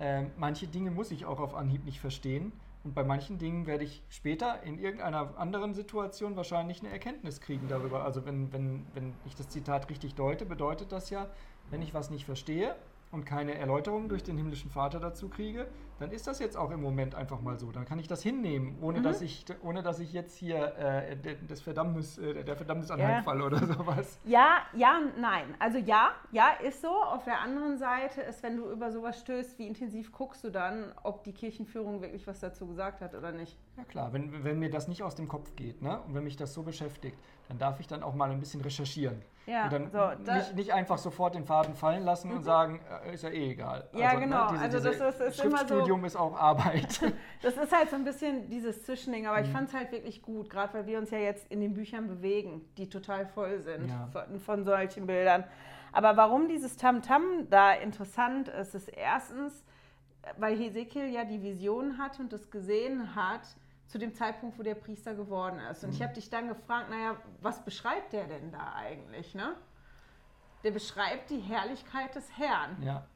äh, 0.00 0.24
manche 0.36 0.66
Dinge 0.66 0.90
muss 0.90 1.12
ich 1.12 1.26
auch 1.26 1.38
auf 1.38 1.54
Anhieb 1.54 1.84
nicht 1.84 2.00
verstehen 2.00 2.52
und 2.84 2.94
bei 2.94 3.04
manchen 3.04 3.38
Dingen 3.38 3.66
werde 3.66 3.84
ich 3.84 4.02
später 4.08 4.62
in 4.62 4.78
irgendeiner 4.78 5.36
anderen 5.36 5.74
Situation 5.74 6.36
wahrscheinlich 6.36 6.80
eine 6.80 6.90
Erkenntnis 6.90 7.40
kriegen 7.40 7.68
darüber. 7.68 8.04
Also 8.04 8.24
wenn, 8.24 8.52
wenn, 8.52 8.86
wenn 8.94 9.14
ich 9.26 9.34
das 9.34 9.48
Zitat 9.48 9.90
richtig 9.90 10.14
deute, 10.14 10.46
bedeutet 10.46 10.92
das 10.92 11.10
ja, 11.10 11.28
wenn 11.70 11.82
ich 11.82 11.92
was 11.92 12.10
nicht 12.10 12.24
verstehe, 12.24 12.74
und 13.10 13.24
keine 13.24 13.54
Erläuterung 13.54 14.08
durch 14.08 14.22
den 14.22 14.36
himmlischen 14.36 14.70
Vater 14.70 15.00
dazu 15.00 15.28
kriege, 15.28 15.66
dann 15.98 16.10
ist 16.12 16.26
das 16.26 16.38
jetzt 16.38 16.56
auch 16.56 16.70
im 16.70 16.80
Moment 16.80 17.14
einfach 17.14 17.40
mal 17.40 17.58
so. 17.58 17.72
Dann 17.72 17.84
kann 17.84 17.98
ich 17.98 18.06
das 18.06 18.22
hinnehmen, 18.22 18.78
ohne, 18.80 19.00
mhm. 19.00 19.02
dass, 19.02 19.20
ich, 19.20 19.44
ohne 19.62 19.82
dass 19.82 19.98
ich 19.98 20.12
jetzt 20.12 20.36
hier 20.36 20.76
äh, 20.76 21.16
des 21.16 21.60
Verdammnis, 21.60 22.18
äh, 22.18 22.44
der 22.44 22.56
Verdammnis 22.56 22.90
anheimfalle 22.90 23.40
ja. 23.40 23.46
oder 23.46 23.66
sowas. 23.66 24.20
Ja, 24.24 24.58
ja, 24.74 25.00
nein. 25.18 25.54
Also 25.58 25.78
ja, 25.78 26.12
ja, 26.30 26.50
ist 26.62 26.82
so. 26.82 26.88
Auf 26.88 27.24
der 27.24 27.40
anderen 27.40 27.78
Seite 27.78 28.20
ist, 28.22 28.42
wenn 28.42 28.56
du 28.56 28.70
über 28.70 28.92
sowas 28.92 29.18
stößt, 29.20 29.58
wie 29.58 29.66
intensiv 29.66 30.12
guckst 30.12 30.44
du 30.44 30.50
dann, 30.50 30.92
ob 31.02 31.24
die 31.24 31.32
Kirchenführung 31.32 32.00
wirklich 32.00 32.26
was 32.26 32.40
dazu 32.40 32.66
gesagt 32.66 33.00
hat 33.00 33.14
oder 33.14 33.32
nicht. 33.32 33.58
Ja 33.76 33.84
klar, 33.84 34.12
wenn, 34.12 34.44
wenn 34.44 34.58
mir 34.58 34.70
das 34.70 34.88
nicht 34.88 35.02
aus 35.02 35.14
dem 35.14 35.28
Kopf 35.28 35.56
geht 35.56 35.82
ne? 35.82 36.00
und 36.02 36.14
wenn 36.14 36.24
mich 36.24 36.36
das 36.36 36.54
so 36.54 36.62
beschäftigt, 36.62 37.16
dann 37.48 37.58
darf 37.58 37.80
ich 37.80 37.86
dann 37.86 38.02
auch 38.02 38.14
mal 38.14 38.30
ein 38.30 38.40
bisschen 38.40 38.60
recherchieren. 38.60 39.22
Ja, 39.48 39.64
und 39.64 39.72
dann 39.72 39.90
so, 39.90 40.32
nicht, 40.32 40.56
nicht, 40.56 40.72
einfach 40.74 40.98
sofort 40.98 41.34
den 41.34 41.44
Faden 41.46 41.74
fallen 41.74 42.04
lassen 42.04 42.28
mhm. 42.28 42.36
und 42.36 42.42
sagen, 42.42 42.80
äh, 43.06 43.14
ist 43.14 43.22
ja 43.22 43.30
eh 43.30 43.52
egal. 43.52 43.88
Ja, 43.92 44.08
also, 44.08 44.20
ne, 44.20 44.24
genau. 44.26 44.44
Ne, 44.44 44.50
diese, 44.52 44.62
also 44.62 44.78
das 44.78 45.14
ist, 45.14 45.20
ist 45.20 45.44
immer 45.44 45.66
so, 45.66 45.96
ist 46.04 46.16
auch 46.16 46.38
Arbeit. 46.38 47.00
das 47.42 47.56
ist 47.56 47.72
halt 47.72 47.88
so 47.88 47.96
ein 47.96 48.04
bisschen 48.04 48.50
dieses 48.50 48.84
Zwischending, 48.84 49.26
aber 49.26 49.38
mhm. 49.38 49.44
ich 49.44 49.50
fand 49.50 49.68
es 49.68 49.74
halt 49.74 49.90
wirklich 49.90 50.20
gut, 50.20 50.50
gerade 50.50 50.74
weil 50.74 50.86
wir 50.86 50.98
uns 50.98 51.10
ja 51.10 51.18
jetzt 51.18 51.50
in 51.50 51.62
den 51.62 51.72
Büchern 51.72 52.08
bewegen, 52.08 52.68
die 52.76 52.90
total 52.90 53.26
voll 53.26 53.60
sind 53.60 53.88
ja. 53.88 54.08
von, 54.12 54.38
von, 54.38 54.64
solchen 54.64 55.06
Bildern. 55.06 55.44
Aber 55.92 56.18
warum 56.18 56.48
dieses 56.48 56.76
Tamtam 56.76 57.22
-Tam 57.22 57.46
da 57.48 57.72
interessant 57.72 58.48
ist, 58.48 58.74
ist 58.74 58.88
erstens, 58.88 59.64
weil 60.36 60.58
Hesekiel 60.58 61.06
ja 61.06 61.24
die 61.24 61.42
Vision 61.42 61.96
hat 61.96 62.20
und 62.20 62.34
das 62.34 62.50
gesehen 62.50 63.14
hat, 63.14 63.56
zu 63.88 63.98
dem 63.98 64.14
Zeitpunkt, 64.14 64.58
wo 64.58 64.62
der 64.62 64.74
Priester 64.74 65.14
geworden 65.14 65.58
ist. 65.70 65.82
Und 65.82 65.90
mhm. 65.90 65.96
ich 65.96 66.02
habe 66.02 66.14
dich 66.14 66.30
dann 66.30 66.48
gefragt, 66.48 66.90
naja, 66.90 67.16
was 67.40 67.64
beschreibt 67.64 68.12
der 68.12 68.26
denn 68.26 68.52
da 68.52 68.74
eigentlich? 68.74 69.34
Ne? 69.34 69.54
Der 70.62 70.70
beschreibt 70.70 71.30
die 71.30 71.40
Herrlichkeit 71.40 72.14
des 72.14 72.36
Herrn. 72.36 72.76
Ja. 72.82 73.06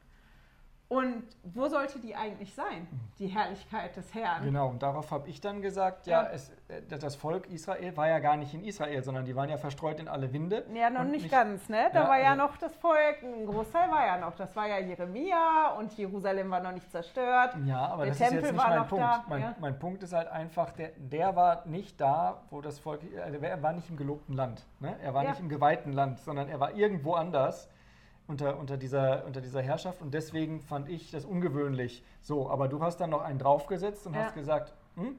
Und 0.93 1.23
wo 1.41 1.67
sollte 1.67 1.99
die 1.99 2.15
eigentlich 2.15 2.53
sein, 2.53 2.87
die 3.17 3.25
Herrlichkeit 3.25 3.95
des 3.97 4.13
Herrn? 4.13 4.43
Genau, 4.43 4.67
und 4.67 4.83
darauf 4.83 5.09
habe 5.09 5.27
ich 5.27 5.41
dann 5.41 5.59
gesagt, 5.59 6.05
ja, 6.05 6.21
ja. 6.21 6.29
Es, 6.29 6.51
äh, 6.67 6.83
das 6.87 7.15
Volk 7.15 7.49
Israel 7.49 7.97
war 7.97 8.07
ja 8.07 8.19
gar 8.19 8.37
nicht 8.37 8.53
in 8.53 8.63
Israel, 8.63 9.01
sondern 9.03 9.25
die 9.25 9.35
waren 9.35 9.49
ja 9.49 9.57
verstreut 9.57 9.99
in 9.99 10.07
alle 10.07 10.31
Winde. 10.31 10.67
Ja, 10.71 10.91
noch 10.91 11.03
nicht, 11.03 11.23
nicht, 11.23 11.31
ganz, 11.31 11.67
ne? 11.67 11.89
Da 11.91 12.03
ja, 12.03 12.09
war 12.09 12.19
ja 12.19 12.31
also, 12.33 12.43
noch 12.43 12.57
das 12.57 12.75
Volk, 12.75 13.23
ein 13.23 13.47
Großteil 13.47 13.89
war 13.89 14.05
ja 14.05 14.19
noch. 14.19 14.35
Das 14.35 14.55
war 14.55 14.67
ja 14.67 14.77
Jeremia 14.77 15.71
und 15.79 15.97
Jerusalem 15.97 16.51
war 16.51 16.59
noch 16.59 16.73
nicht 16.73 16.91
zerstört. 16.91 17.55
Ja, 17.65 17.87
aber 17.87 18.03
der 18.03 18.11
das 18.11 18.19
Tempel 18.19 18.37
ist 18.37 18.43
jetzt 18.43 18.53
nicht 18.53 18.67
mein 18.67 18.87
Punkt. 18.87 19.03
Da, 19.03 19.25
mein, 19.27 19.41
ja. 19.41 19.55
mein, 19.59 19.79
Punkt 19.79 20.03
ist 20.03 20.13
halt 20.13 20.27
einfach, 20.27 20.73
der, 20.73 20.91
der 20.97 21.35
war 21.35 21.65
nicht 21.65 21.99
da, 21.99 22.43
wo 22.51 22.61
das 22.61 22.77
Volk, 22.77 23.01
also 23.19 23.39
er 23.39 23.63
war 23.63 23.73
nicht 23.73 23.89
im 23.89 23.97
gelobten 23.97 24.35
Land. 24.35 24.63
Ne? 24.79 24.95
Er 25.01 25.15
war 25.15 25.23
nicht 25.23 25.39
im 25.39 25.49
geweihten 25.49 25.91
Land, 25.91 26.19
sondern 26.19 26.49
er 26.49 26.59
war 26.59 26.75
irgendwo 26.75 27.15
anders 27.15 27.67
unter, 28.27 28.57
unter, 28.57 28.77
dieser, 28.77 29.25
unter 29.25 29.41
dieser 29.41 29.61
Herrschaft 29.61 30.01
und 30.01 30.13
deswegen 30.13 30.61
fand 30.61 30.89
ich 30.89 31.11
das 31.11 31.25
ungewöhnlich. 31.25 32.03
So, 32.21 32.49
aber 32.49 32.67
du 32.67 32.81
hast 32.81 32.97
dann 32.97 33.09
noch 33.09 33.21
einen 33.21 33.39
draufgesetzt 33.39 34.07
und 34.07 34.13
ja. 34.13 34.23
hast 34.23 34.35
gesagt, 34.35 34.73
hm? 34.95 35.17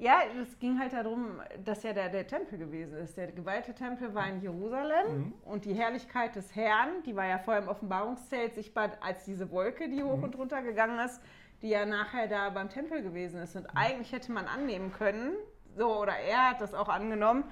Ja, 0.00 0.20
es 0.42 0.58
ging 0.58 0.78
halt 0.78 0.94
darum, 0.94 1.42
dass 1.62 1.82
ja 1.82 1.92
der, 1.92 2.08
der 2.08 2.26
Tempel 2.26 2.58
gewesen 2.58 2.96
ist. 2.96 3.18
Der 3.18 3.30
geweihte 3.32 3.74
Tempel 3.74 4.14
war 4.14 4.26
in 4.28 4.40
Jerusalem 4.40 5.18
mhm. 5.18 5.34
und 5.44 5.66
die 5.66 5.74
Herrlichkeit 5.74 6.34
des 6.34 6.56
Herrn, 6.56 7.02
die 7.04 7.14
war 7.14 7.26
ja 7.26 7.38
vorher 7.38 7.62
im 7.62 7.68
Offenbarungszelt 7.68 8.54
sichtbar 8.54 8.92
als 9.02 9.26
diese 9.26 9.50
Wolke, 9.50 9.90
die 9.90 10.02
hoch 10.02 10.16
mhm. 10.16 10.24
und 10.24 10.38
runter 10.38 10.62
gegangen 10.62 10.98
ist, 11.00 11.20
die 11.60 11.68
ja 11.68 11.84
nachher 11.84 12.28
da 12.28 12.48
beim 12.48 12.70
Tempel 12.70 13.02
gewesen 13.02 13.42
ist. 13.42 13.54
Und 13.56 13.64
mhm. 13.64 13.76
eigentlich 13.76 14.10
hätte 14.12 14.32
man 14.32 14.46
annehmen 14.46 14.90
können, 14.90 15.34
so 15.76 16.00
oder 16.00 16.16
er 16.16 16.48
hat 16.48 16.62
das 16.62 16.72
auch 16.72 16.88
angenommen, 16.88 17.44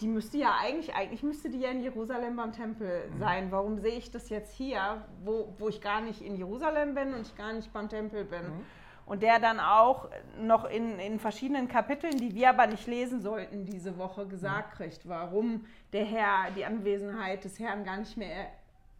die 0.00 0.08
müsste 0.08 0.38
ja 0.38 0.56
eigentlich, 0.60 0.94
eigentlich 0.94 1.22
müsste 1.22 1.50
die 1.50 1.60
ja 1.60 1.70
in 1.70 1.82
Jerusalem 1.82 2.36
beim 2.36 2.52
Tempel 2.52 3.10
mhm. 3.10 3.18
sein. 3.18 3.52
Warum 3.52 3.78
sehe 3.78 3.96
ich 3.96 4.10
das 4.10 4.28
jetzt 4.28 4.54
hier, 4.54 5.02
wo, 5.24 5.52
wo 5.58 5.68
ich 5.68 5.80
gar 5.80 6.00
nicht 6.00 6.22
in 6.22 6.36
Jerusalem 6.36 6.94
bin 6.94 7.14
und 7.14 7.22
ich 7.22 7.36
gar 7.36 7.52
nicht 7.52 7.72
beim 7.72 7.88
Tempel 7.88 8.24
bin? 8.24 8.42
Mhm. 8.42 8.64
Und 9.06 9.22
der 9.22 9.38
dann 9.38 9.58
auch 9.58 10.10
noch 10.38 10.66
in, 10.66 10.98
in 10.98 11.18
verschiedenen 11.18 11.66
Kapiteln, 11.66 12.18
die 12.18 12.34
wir 12.34 12.50
aber 12.50 12.66
nicht 12.66 12.86
lesen 12.86 13.22
sollten, 13.22 13.64
diese 13.64 13.96
Woche 13.96 14.26
gesagt 14.26 14.74
mhm. 14.74 14.76
kriegt, 14.76 15.08
warum 15.08 15.64
der 15.92 16.04
Herr, 16.04 16.50
die 16.54 16.64
Anwesenheit 16.64 17.42
des 17.44 17.58
Herrn 17.58 17.84
gar 17.84 17.96
nicht 17.96 18.16
mehr 18.16 18.48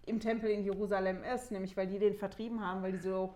im 0.07 0.19
Tempel 0.19 0.51
in 0.51 0.65
Jerusalem 0.65 1.23
ist, 1.23 1.53
nämlich 1.53 1.77
weil 1.77 1.87
die 1.87 1.99
den 1.99 2.15
vertrieben 2.15 2.67
haben, 2.67 2.83
weil 2.83 2.93
die 2.93 2.99
so, 2.99 3.35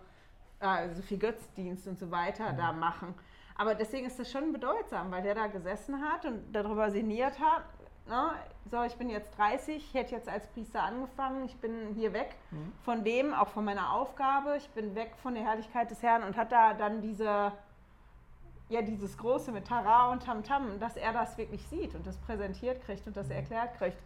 äh, 0.59 0.89
so 0.93 1.03
viel 1.03 1.19
Götzdienst 1.19 1.87
und 1.87 1.99
so 1.99 2.09
weiter 2.09 2.51
mhm. 2.51 2.57
da 2.57 2.73
machen. 2.73 3.13
Aber 3.55 3.75
deswegen 3.75 4.07
ist 4.07 4.19
das 4.19 4.31
schon 4.31 4.51
bedeutsam, 4.51 5.11
weil 5.11 5.21
der 5.21 5.35
da 5.35 5.47
gesessen 5.47 6.01
hat 6.03 6.25
und 6.25 6.51
darüber 6.53 6.89
sinniert 6.89 7.39
hat. 7.39 7.63
Ne? 8.07 8.31
So, 8.69 8.83
ich 8.83 8.95
bin 8.95 9.09
jetzt 9.09 9.37
30, 9.37 9.77
ich 9.77 9.93
hätte 9.93 10.15
jetzt 10.15 10.27
als 10.27 10.47
Priester 10.47 10.83
angefangen, 10.83 11.45
ich 11.45 11.55
bin 11.57 11.93
hier 11.95 12.11
weg 12.13 12.35
mhm. 12.51 12.73
von 12.83 13.03
dem, 13.03 13.33
auch 13.33 13.47
von 13.47 13.63
meiner 13.63 13.93
Aufgabe, 13.93 14.57
ich 14.57 14.69
bin 14.71 14.95
weg 14.95 15.13
von 15.21 15.35
der 15.35 15.43
Herrlichkeit 15.43 15.89
des 15.89 16.01
Herrn 16.01 16.23
und 16.23 16.35
hat 16.35 16.51
da 16.51 16.73
dann 16.73 17.01
diese, 17.01 17.51
ja, 18.69 18.81
dieses 18.81 19.17
Große 19.17 19.51
mit 19.51 19.67
Tara 19.67 20.11
und 20.11 20.23
Tamtam, 20.23 20.79
dass 20.79 20.97
er 20.97 21.13
das 21.13 21.37
wirklich 21.37 21.65
sieht 21.67 21.95
und 21.95 22.05
das 22.05 22.17
präsentiert 22.17 22.83
kriegt 22.83 23.07
und 23.07 23.15
das 23.15 23.27
mhm. 23.27 23.35
erklärt 23.35 23.77
kriegt. 23.77 24.01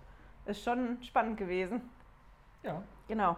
Ist 0.46 0.64
schon 0.64 1.02
spannend 1.02 1.38
gewesen. 1.38 1.90
Ja. 2.64 2.82
Genau. 3.08 3.36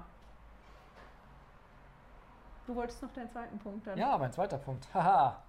Du 2.68 2.76
wolltest 2.76 3.02
noch 3.02 3.12
deinen 3.14 3.30
zweiten 3.32 3.58
Punkt 3.58 3.88
dann. 3.88 3.98
Ja, 3.98 4.18
mein 4.18 4.32
zweiter 4.32 4.58
Punkt. 4.58 4.94
Haha. 4.94 5.42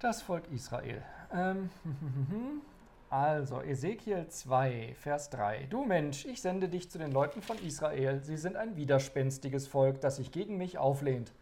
Das 0.00 0.22
Volk 0.22 0.44
Israel. 0.52 1.02
Ähm, 1.34 1.70
also, 3.10 3.60
Ezekiel 3.62 4.28
2, 4.28 4.94
Vers 4.96 5.28
3. 5.30 5.66
Du 5.70 5.84
Mensch, 5.84 6.24
ich 6.24 6.40
sende 6.40 6.68
dich 6.68 6.88
zu 6.88 6.98
den 6.98 7.10
Leuten 7.10 7.42
von 7.42 7.58
Israel. 7.58 8.22
Sie 8.22 8.36
sind 8.36 8.54
ein 8.54 8.76
widerspenstiges 8.76 9.66
Volk, 9.66 10.00
das 10.00 10.14
sich 10.14 10.30
gegen 10.30 10.56
mich 10.56 10.78
auflehnt. 10.78 11.32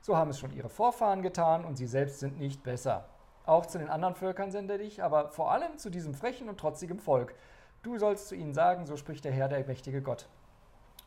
So 0.00 0.16
haben 0.16 0.30
es 0.30 0.40
schon 0.40 0.52
ihre 0.52 0.68
Vorfahren 0.68 1.22
getan 1.22 1.64
und 1.64 1.76
sie 1.76 1.86
selbst 1.86 2.18
sind 2.18 2.40
nicht 2.40 2.64
besser. 2.64 3.08
Auch 3.46 3.66
zu 3.66 3.78
den 3.78 3.88
anderen 3.88 4.16
Völkern 4.16 4.50
sende 4.50 4.78
dich, 4.78 5.00
aber 5.04 5.28
vor 5.28 5.52
allem 5.52 5.78
zu 5.78 5.88
diesem 5.88 6.12
frechen 6.12 6.48
und 6.48 6.58
trotzigen 6.58 6.98
Volk. 6.98 7.36
Du 7.84 7.98
sollst 7.98 8.26
zu 8.26 8.34
ihnen 8.34 8.52
sagen, 8.52 8.84
so 8.84 8.96
spricht 8.96 9.24
der 9.24 9.32
Herr, 9.32 9.46
der 9.46 9.64
mächtige 9.64 10.02
Gott. 10.02 10.28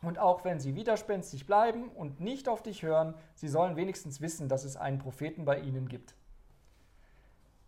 Und 0.00 0.18
auch 0.18 0.46
wenn 0.46 0.60
sie 0.60 0.74
widerspenstig 0.74 1.44
bleiben 1.44 1.90
und 1.90 2.20
nicht 2.20 2.48
auf 2.48 2.62
dich 2.62 2.82
hören, 2.82 3.12
sie 3.34 3.48
sollen 3.48 3.76
wenigstens 3.76 4.22
wissen, 4.22 4.48
dass 4.48 4.64
es 4.64 4.78
einen 4.78 4.98
Propheten 4.98 5.44
bei 5.44 5.60
ihnen 5.60 5.88
gibt. 5.88 6.14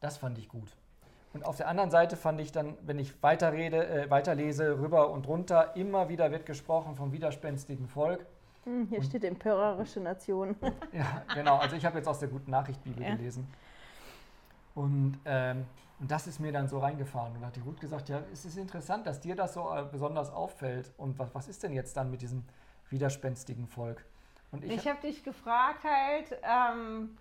Das 0.01 0.19
fand 0.19 0.39
ich 0.39 0.49
gut. 0.49 0.77
Und 1.35 1.45
auf 1.45 1.57
der 1.57 1.69
anderen 1.69 1.91
Seite 1.91 2.17
fand 2.17 2.41
ich 2.41 2.53
dann, 2.53 2.77
wenn 2.83 2.99
ich 2.99 3.23
weiterrede, 3.23 3.87
äh, 3.87 4.11
weiterlese, 4.11 4.79
rüber 4.79 5.11
und 5.11 5.29
runter, 5.29 5.77
immer 5.77 6.09
wieder 6.09 6.31
wird 6.31 6.47
gesprochen 6.47 6.97
vom 6.97 7.13
widerspenstigen 7.13 7.87
Volk. 7.87 8.25
Hm, 8.65 8.87
hier 8.89 8.99
und, 8.99 9.05
steht 9.05 9.25
empörerische 9.25 10.01
Nation. 10.01 10.57
ja, 10.93 11.23
genau. 11.35 11.57
Also 11.59 11.77
ich 11.77 11.85
habe 11.85 11.99
jetzt 11.99 12.09
aus 12.09 12.19
der 12.19 12.29
Guten 12.29 12.51
Nachricht 12.51 12.83
Bibel 12.83 13.03
ja. 13.03 13.15
gelesen. 13.15 13.47
Und, 14.75 15.19
ähm, 15.27 15.67
und 16.01 16.11
das 16.11 16.27
ist 16.27 16.39
mir 16.39 16.53
dann 16.53 16.69
so 16.69 16.79
reingefahren. 16.79 17.35
Und 17.35 17.43
da 17.43 17.49
hat 17.49 17.57
die 17.57 17.61
Ruth 17.61 17.81
gesagt, 17.81 18.09
ja, 18.09 18.23
es 18.33 18.45
ist 18.45 18.57
interessant, 18.57 19.07
dass 19.07 19.21
dir 19.21 19.35
das 19.35 19.55
so 19.55 19.69
äh, 19.75 19.85
besonders 19.91 20.31
auffällt. 20.31 20.93
Und 20.97 21.19
was, 21.19 21.35
was 21.35 21.49
ist 21.49 21.63
denn 21.63 21.73
jetzt 21.73 21.97
dann 21.97 22.11
mit 22.11 22.23
diesem 22.23 22.45
widerspenstigen 22.89 23.67
Volk? 23.67 24.05
Und 24.51 24.65
ich, 24.65 24.73
ich 24.73 24.89
habe 24.89 25.01
dich 25.01 25.25
gefragt 25.25 25.85
halt, 25.85 26.41
ähm, 26.43 27.19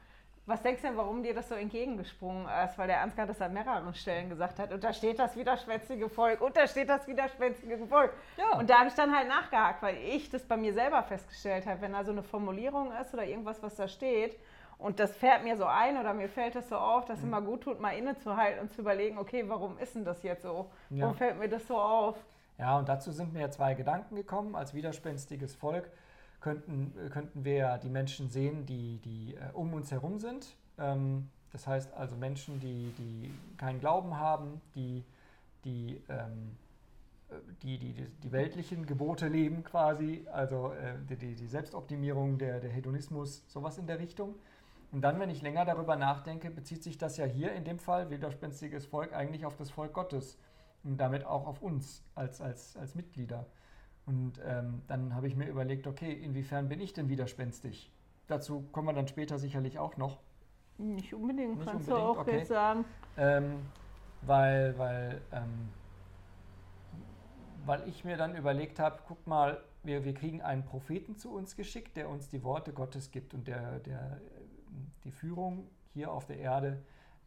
was 0.48 0.62
denkst 0.62 0.82
du 0.82 0.88
denn, 0.88 0.98
warum 0.98 1.22
dir 1.22 1.36
das 1.36 1.50
so 1.50 1.56
entgegengesprungen 1.56 2.48
ist? 2.66 2.78
Weil 2.78 2.88
der 2.88 3.02
Ansgar 3.02 3.28
das 3.28 3.42
an 3.42 3.54
mehreren 3.54 3.94
Stellen 3.94 4.30
gesagt 4.30 4.60
hat. 4.60 4.72
Und 4.72 4.84
da 4.84 4.94
steht 4.94 5.20
das 5.20 5.36
widerspenstige 5.36 6.10
Volk, 6.10 6.42
und 6.42 6.56
da 6.56 6.66
steht 6.66 6.90
das 6.90 7.06
widerspenstige 7.06 7.86
Volk. 7.86 8.14
Ja. 8.38 8.58
Und 8.58 8.70
da 8.70 8.80
habe 8.80 8.88
ich 8.88 8.96
dann 8.96 9.16
halt 9.16 9.28
nachgehakt, 9.28 9.84
weil 9.84 9.98
ich 9.98 10.30
das 10.30 10.44
bei 10.44 10.58
mir 10.58 10.74
selber 10.74 11.04
festgestellt 11.04 11.66
habe, 11.66 11.82
wenn 11.82 11.92
da 11.92 12.04
so 12.04 12.12
eine 12.12 12.24
Formulierung 12.24 12.92
ist 12.94 13.14
oder 13.14 13.26
irgendwas, 13.26 13.62
was 13.62 13.76
da 13.76 13.88
steht, 13.88 14.38
und 14.80 15.00
das 15.00 15.16
fährt 15.16 15.44
mir 15.44 15.58
so 15.58 15.66
ein 15.66 15.98
oder 15.98 16.14
mir 16.14 16.30
fällt 16.30 16.56
es 16.56 16.70
so 16.70 16.76
auf, 16.76 17.06
dass 17.06 17.18
es 17.18 17.26
mhm. 17.26 17.34
immer 17.34 17.42
gut 17.42 17.62
tut, 17.62 17.80
mal 17.80 17.98
innezuhalten 17.98 18.62
und 18.62 18.72
zu 18.72 18.82
überlegen, 18.82 19.18
okay, 19.18 19.44
warum 19.48 19.78
ist 19.80 19.96
denn 19.96 20.06
das 20.06 20.22
jetzt 20.24 20.44
so? 20.44 20.70
Ja. 20.90 21.04
Warum 21.04 21.16
fällt 21.16 21.40
mir 21.40 21.50
das 21.50 21.68
so 21.68 21.78
auf? 21.78 22.16
Ja, 22.60 22.78
und 22.78 22.88
dazu 22.88 23.12
sind 23.12 23.34
mir 23.34 23.50
zwei 23.50 23.74
Gedanken 23.74 24.16
gekommen. 24.16 24.56
Als 24.56 24.74
widerspenstiges 24.74 25.56
Volk 25.56 25.90
könnten, 26.40 26.94
könnten 27.12 27.44
wir 27.44 27.78
die 27.80 27.90
Menschen 27.90 28.30
sehen, 28.30 28.66
die, 28.66 29.00
die 29.04 29.36
äh, 29.36 29.52
um 29.54 29.74
uns 29.74 29.92
herum 29.92 30.20
sind. 30.20 30.56
Ähm, 30.78 31.30
das 31.52 31.66
heißt 31.66 31.94
also 31.94 32.16
Menschen, 32.16 32.60
die, 32.60 32.94
die 32.98 33.34
keinen 33.58 33.80
Glauben 33.80 34.18
haben, 34.18 34.62
die, 34.76 35.04
die, 35.64 36.02
ähm, 36.10 36.56
die, 37.64 37.78
die, 37.78 37.94
die, 37.94 38.32
weltlichen 38.32 38.86
Gebote 38.86 39.28
leben 39.28 39.64
quasi, 39.64 40.26
also 40.32 40.72
äh, 40.74 40.94
die, 41.10 41.36
die 41.36 41.48
Selbstoptimierung, 41.48 42.38
der, 42.38 42.60
der 42.60 42.70
Hedonismus, 42.70 43.44
sowas 43.48 43.78
in 43.78 43.88
der 43.88 44.00
Richtung. 44.00 44.36
Und 44.92 45.02
dann, 45.02 45.20
wenn 45.20 45.30
ich 45.30 45.42
länger 45.42 45.66
darüber 45.66 45.96
nachdenke, 45.96 46.50
bezieht 46.50 46.84
sich 46.84 46.98
das 46.98 47.18
ja 47.18 47.26
hier 47.26 47.52
in 47.54 47.66
dem 47.66 47.80
Fall, 47.80 48.10
widerspenstiges 48.10 48.86
Volk, 48.86 49.14
eigentlich 49.14 49.46
auf 49.46 49.58
das 49.58 49.70
Volk 49.70 49.94
Gottes 49.94 50.38
und 50.84 50.98
damit 50.98 51.26
auch 51.26 51.46
auf 51.46 51.62
uns 51.62 52.04
als, 52.16 52.40
als, 52.40 52.78
als 52.78 52.96
Mitglieder. 52.96 53.46
Und 54.08 54.42
ähm, 54.46 54.82
dann 54.88 55.14
habe 55.14 55.28
ich 55.28 55.36
mir 55.36 55.48
überlegt, 55.48 55.86
okay, 55.86 56.14
inwiefern 56.14 56.70
bin 56.70 56.80
ich 56.80 56.94
denn 56.94 57.10
widerspenstig? 57.10 57.92
Dazu 58.28 58.62
kommen 58.72 58.88
wir 58.88 58.94
dann 58.94 59.08
später 59.08 59.38
sicherlich 59.38 59.80
auch 59.80 59.98
noch. 59.98 60.20
Nicht 60.78 61.14
unbedingt, 61.14 61.58
Nicht 61.58 61.68
kannst 61.68 61.90
unbedingt, 61.90 62.08
du 62.08 62.12
auch 62.12 62.18
okay. 62.18 62.38
jetzt 62.38 62.48
sagen. 62.48 62.86
Ähm, 63.18 63.60
weil, 64.22 64.78
weil, 64.78 65.22
ähm, 65.34 65.70
weil 67.66 67.88
ich 67.90 68.06
mir 68.06 68.16
dann 68.16 68.36
überlegt 68.36 68.80
habe, 68.80 69.00
guck 69.06 69.28
mal, 69.28 69.62
wir, 69.84 70.06
wir 70.06 70.14
kriegen 70.14 70.42
einen 70.42 70.64
Propheten 70.64 71.18
zu 71.18 71.34
uns 71.34 71.58
geschickt, 71.58 71.98
der 71.98 72.10
uns 72.10 72.30
die 72.30 72.44
Worte 72.44 72.72
Gottes 72.72 73.12
gibt 73.12 73.34
und 73.34 73.48
der, 73.48 73.80
der 73.80 74.22
die 75.04 75.12
Führung 75.12 75.68
hier 75.94 76.12
auf 76.14 76.26
der 76.26 76.38
Erde 76.38 76.82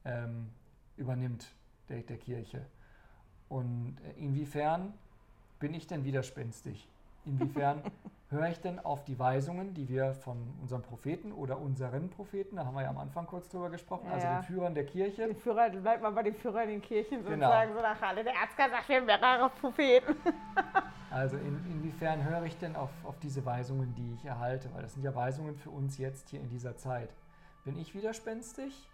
ähm, 0.06 0.48
übernimmt, 0.96 1.46
der, 1.90 2.02
der 2.02 2.16
Kirche. 2.16 2.64
Und 3.48 3.96
inwiefern 4.16 4.94
bin 5.60 5.74
ich 5.74 5.86
denn 5.86 6.04
widerspenstig? 6.04 6.88
Inwiefern 7.24 7.82
höre 8.30 8.48
ich 8.48 8.60
denn 8.60 8.78
auf 8.78 9.04
die 9.04 9.18
Weisungen, 9.18 9.74
die 9.74 9.88
wir 9.88 10.14
von 10.14 10.36
unserem 10.60 10.82
Propheten 10.82 11.32
oder 11.32 11.58
unseren 11.58 12.08
Propheten, 12.10 12.56
da 12.56 12.64
haben 12.64 12.74
wir 12.74 12.82
ja 12.82 12.88
am 12.88 12.98
Anfang 12.98 13.26
kurz 13.26 13.48
drüber 13.48 13.70
gesprochen, 13.70 14.06
ja, 14.06 14.14
also 14.14 14.26
den 14.26 14.42
Führern 14.44 14.74
der 14.74 14.86
Kirche. 14.86 15.26
Den 15.26 15.36
Führer, 15.36 15.68
bleibt 15.70 16.02
mal 16.02 16.10
bei 16.10 16.22
den 16.22 16.34
Führern 16.34 16.64
in 16.64 16.70
den 16.70 16.82
Kirchen 16.82 17.24
genau. 17.24 17.46
sozusagen, 17.46 17.74
so 17.74 17.80
nach 17.80 18.02
alle. 18.02 18.24
Der 18.24 18.32
Arzt 18.32 18.56
sagt, 18.56 18.88
wir 18.88 18.96
haben 18.96 19.06
mehrere 19.06 19.50
Propheten. 19.50 20.16
also 21.10 21.36
in, 21.36 21.64
inwiefern 21.66 22.24
höre 22.24 22.44
ich 22.44 22.56
denn 22.58 22.74
auf, 22.74 22.90
auf 23.04 23.18
diese 23.18 23.44
Weisungen, 23.44 23.94
die 23.94 24.14
ich 24.14 24.24
erhalte? 24.24 24.72
Weil 24.74 24.82
das 24.82 24.94
sind 24.94 25.02
ja 25.02 25.14
Weisungen 25.14 25.56
für 25.56 25.70
uns 25.70 25.98
jetzt 25.98 26.30
hier 26.30 26.40
in 26.40 26.48
dieser 26.48 26.76
Zeit. 26.76 27.10
Bin 27.64 27.78
ich 27.78 27.94
widerspenstig? 27.94 28.88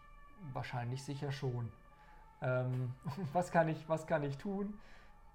Wahrscheinlich 0.52 1.04
sicher 1.04 1.30
schon. 1.30 1.70
Ähm, 2.42 2.92
was, 3.32 3.52
kann 3.52 3.68
ich, 3.68 3.88
was 3.88 4.06
kann 4.06 4.22
ich 4.24 4.36
tun? 4.38 4.74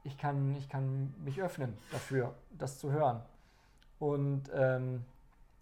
Ich 0.03 0.17
kann, 0.17 0.55
ich 0.55 0.67
kann 0.69 1.13
mich 1.23 1.41
öffnen 1.41 1.77
dafür, 1.91 2.33
das 2.51 2.79
zu 2.79 2.91
hören. 2.91 3.21
Und 3.99 4.49
ähm, 4.53 5.05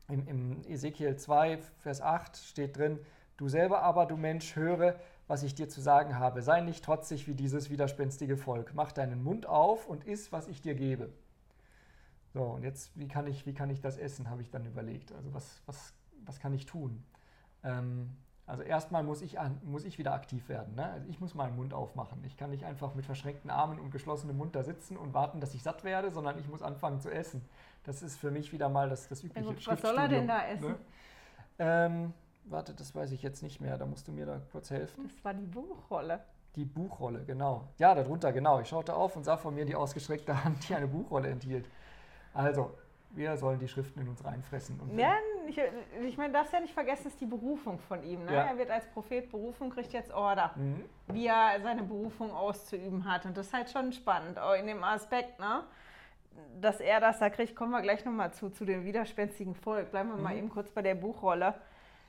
im, 0.07 0.27
im 0.27 0.61
Ezekiel 0.67 1.15
2, 1.17 1.59
Vers 1.79 2.01
8 2.01 2.37
steht 2.37 2.77
drin, 2.77 2.99
du 3.37 3.49
selber 3.49 3.81
aber, 3.81 4.05
du 4.05 4.17
Mensch, 4.17 4.55
höre, 4.55 4.95
was 5.27 5.43
ich 5.43 5.55
dir 5.55 5.69
zu 5.69 5.81
sagen 5.81 6.17
habe. 6.17 6.41
Sei 6.41 6.61
nicht 6.61 6.83
trotzig 6.83 7.27
wie 7.27 7.35
dieses 7.35 7.69
widerspenstige 7.69 8.37
Volk. 8.37 8.71
Mach 8.73 8.91
deinen 8.91 9.23
Mund 9.23 9.45
auf 9.45 9.87
und 9.87 10.05
iss, 10.05 10.31
was 10.31 10.47
ich 10.47 10.61
dir 10.61 10.73
gebe. 10.73 11.09
So, 12.33 12.43
und 12.43 12.63
jetzt, 12.63 12.91
wie 12.95 13.07
kann 13.07 13.27
ich, 13.27 13.45
wie 13.45 13.53
kann 13.53 13.69
ich 13.69 13.81
das 13.81 13.97
essen, 13.97 14.29
habe 14.29 14.41
ich 14.41 14.49
dann 14.49 14.65
überlegt. 14.65 15.11
Also 15.11 15.33
was, 15.33 15.61
was, 15.65 15.93
was 16.25 16.39
kann 16.39 16.53
ich 16.53 16.65
tun? 16.65 17.03
Ähm, 17.63 18.09
also 18.49 18.63
erstmal 18.63 19.03
muss 19.03 19.21
ich, 19.21 19.39
an, 19.39 19.61
muss 19.63 19.85
ich 19.85 19.99
wieder 19.99 20.11
aktiv 20.13 20.49
werden. 20.49 20.73
Ne? 20.73 20.91
Also 20.91 21.07
ich 21.07 21.19
muss 21.21 21.35
meinen 21.35 21.55
Mund 21.55 21.71
aufmachen. 21.71 22.23
Ich 22.25 22.35
kann 22.35 22.49
nicht 22.49 22.63
einfach 22.63 22.95
mit 22.95 23.05
verschränkten 23.05 23.51
Armen 23.51 23.79
und 23.79 23.91
geschlossenem 23.91 24.37
Mund 24.37 24.55
da 24.55 24.63
sitzen 24.63 24.97
und 24.97 25.13
warten, 25.13 25.39
dass 25.39 25.53
ich 25.53 25.61
satt 25.61 25.83
werde, 25.83 26.09
sondern 26.09 26.39
ich 26.39 26.47
muss 26.47 26.63
anfangen 26.63 26.99
zu 26.99 27.11
essen. 27.11 27.47
Das 27.83 28.01
ist 28.01 28.17
für 28.17 28.31
mich 28.31 28.51
wieder 28.51 28.67
mal 28.67 28.89
das, 28.89 29.07
das 29.07 29.23
übliche 29.23 29.47
ja, 29.47 29.67
Was 29.67 29.81
soll 29.81 29.95
er 29.95 30.07
denn 30.07 30.27
da 30.27 30.47
essen? 30.47 30.71
Ne? 30.71 30.79
Ähm, 31.59 32.13
warte, 32.45 32.73
das 32.73 32.95
weiß 32.95 33.11
ich 33.11 33.21
jetzt 33.21 33.43
nicht 33.43 33.61
mehr. 33.61 33.77
Da 33.77 33.85
musst 33.85 34.07
du 34.07 34.11
mir 34.11 34.25
da 34.25 34.41
kurz 34.51 34.71
helfen. 34.71 35.07
Das 35.07 35.23
war 35.23 35.35
die 35.35 35.45
Buchrolle. 35.45 36.19
Die 36.55 36.65
Buchrolle, 36.65 37.23
genau. 37.25 37.67
Ja, 37.77 37.93
darunter, 37.93 38.33
genau. 38.33 38.59
Ich 38.61 38.67
schaute 38.67 38.95
auf 38.95 39.15
und 39.15 39.25
sah 39.25 39.37
vor 39.37 39.51
mir 39.51 39.65
die 39.65 39.75
ausgestreckte 39.75 40.43
Hand, 40.43 40.67
die 40.67 40.73
eine 40.73 40.87
Buchrolle 40.87 41.29
enthielt. 41.29 41.69
Also, 42.33 42.75
wir 43.11 43.37
sollen 43.37 43.59
die 43.59 43.67
Schriften 43.67 43.99
in 44.01 44.07
uns 44.07 44.25
reinfressen. 44.25 44.79
ja, 44.97 45.13
ich, 45.49 45.61
ich 46.05 46.17
meine, 46.17 46.33
darfst 46.33 46.53
ja 46.53 46.59
nicht 46.59 46.73
vergessen, 46.73 47.07
ist 47.07 47.19
die 47.19 47.25
Berufung 47.25 47.79
von 47.79 48.03
ihm. 48.03 48.25
Ne? 48.25 48.33
Ja. 48.33 48.43
Er 48.43 48.57
wird 48.57 48.69
als 48.69 48.85
Prophet 48.87 49.29
berufen, 49.29 49.69
kriegt 49.69 49.91
jetzt 49.93 50.11
Order, 50.11 50.51
mhm. 50.55 50.83
wie 51.07 51.27
er 51.27 51.59
seine 51.61 51.83
Berufung 51.83 52.31
auszuüben 52.31 53.05
hat. 53.11 53.25
Und 53.25 53.37
das 53.37 53.47
ist 53.47 53.53
halt 53.53 53.69
schon 53.69 53.91
spannend, 53.91 54.39
auch 54.39 54.53
in 54.53 54.67
dem 54.67 54.83
Aspekt, 54.83 55.39
ne? 55.39 55.63
dass 56.59 56.79
er 56.79 56.99
das 56.99 57.19
da 57.19 57.29
kriegt. 57.29 57.55
Kommen 57.55 57.71
wir 57.71 57.81
gleich 57.81 58.05
nochmal 58.05 58.33
zu, 58.33 58.49
zu 58.49 58.65
dem 58.65 58.85
widerspenstigen 58.85 59.55
Volk. 59.55 59.91
Bleiben 59.91 60.09
wir 60.09 60.17
mhm. 60.17 60.23
mal 60.23 60.35
eben 60.37 60.49
kurz 60.49 60.69
bei 60.69 60.81
der 60.81 60.95
Buchrolle. 60.95 61.55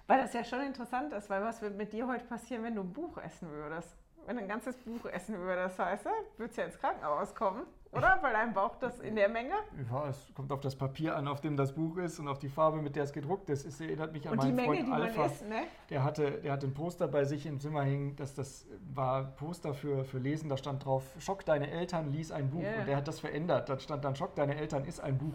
Weil 0.07 0.23
das 0.23 0.33
ja 0.33 0.43
schon 0.43 0.61
interessant 0.63 1.13
ist, 1.13 1.31
weil 1.31 1.43
was 1.43 1.63
wird 1.63 1.77
mit 1.77 1.93
dir 1.93 2.07
heute 2.09 2.25
passieren, 2.25 2.65
wenn 2.65 2.75
du 2.75 2.83
ein 2.83 2.93
Buch 2.93 3.17
essen 3.19 3.49
würdest? 3.49 3.97
Wenn 4.27 4.37
du 4.37 4.43
ein 4.43 4.49
ganzes 4.49 4.77
Buch 4.77 5.05
essen 5.07 5.39
würdest, 5.39 5.79
heißt, 5.79 6.05
würdest 6.37 6.59
du 6.59 6.63
ja 6.63 6.67
ins 6.67 6.79
Krankenhaus 6.79 7.35
kommen. 7.35 7.63
Oder? 7.93 8.19
Weil 8.21 8.37
einem 8.37 8.53
braucht 8.53 8.83
das 8.83 9.01
in 9.01 9.17
der 9.17 9.29
Menge? 9.29 9.55
Ja, 9.91 10.09
es 10.09 10.33
kommt 10.35 10.53
auf 10.53 10.61
das 10.61 10.77
Papier 10.77 11.17
an, 11.17 11.27
auf 11.27 11.41
dem 11.41 11.57
das 11.57 11.73
Buch 11.75 11.97
ist 11.97 12.21
und 12.21 12.29
auf 12.29 12.39
die 12.39 12.49
Farbe, 12.49 12.81
mit 12.81 12.95
der 12.95 13.05
es 13.05 13.13
gedruckt 13.13 13.51
ist. 13.51 13.67
Es 13.67 13.81
erinnert 13.81 14.13
mich 14.13 14.27
an 14.29 14.33
und 14.33 14.39
meinen 14.39 14.55
Menge, 14.55 14.85
Freund 14.85 14.93
Alpha. 14.93 15.27
Isst, 15.27 15.49
ne? 15.49 15.63
Der 15.89 16.05
hatte, 16.05 16.31
der 16.43 16.53
hatte 16.53 16.67
ein 16.69 16.75
Poster 16.75 17.09
bei 17.09 17.25
sich 17.25 17.47
im 17.47 17.59
Zimmer 17.59 17.83
hängen, 17.83 18.15
dass 18.15 18.35
das 18.35 18.67
war 18.95 19.25
Poster 19.25 19.75
für, 19.75 20.05
für 20.05 20.19
Lesen, 20.19 20.49
da 20.49 20.57
stand 20.57 20.85
drauf, 20.85 21.05
Schock 21.19 21.45
deine 21.45 21.69
Eltern, 21.69 22.13
lies 22.13 22.31
ein 22.31 22.51
Buch. 22.51 22.63
Yeah. 22.63 22.81
Und 22.81 22.87
der 22.87 22.97
hat 22.97 23.09
das 23.09 23.19
verändert. 23.19 23.69
Da 23.69 23.79
stand 23.81 24.05
dann, 24.05 24.15
Schock 24.15 24.37
deine 24.37 24.55
Eltern, 24.55 24.85
ist 24.85 25.01
ein 25.01 25.19
Buch. 25.19 25.35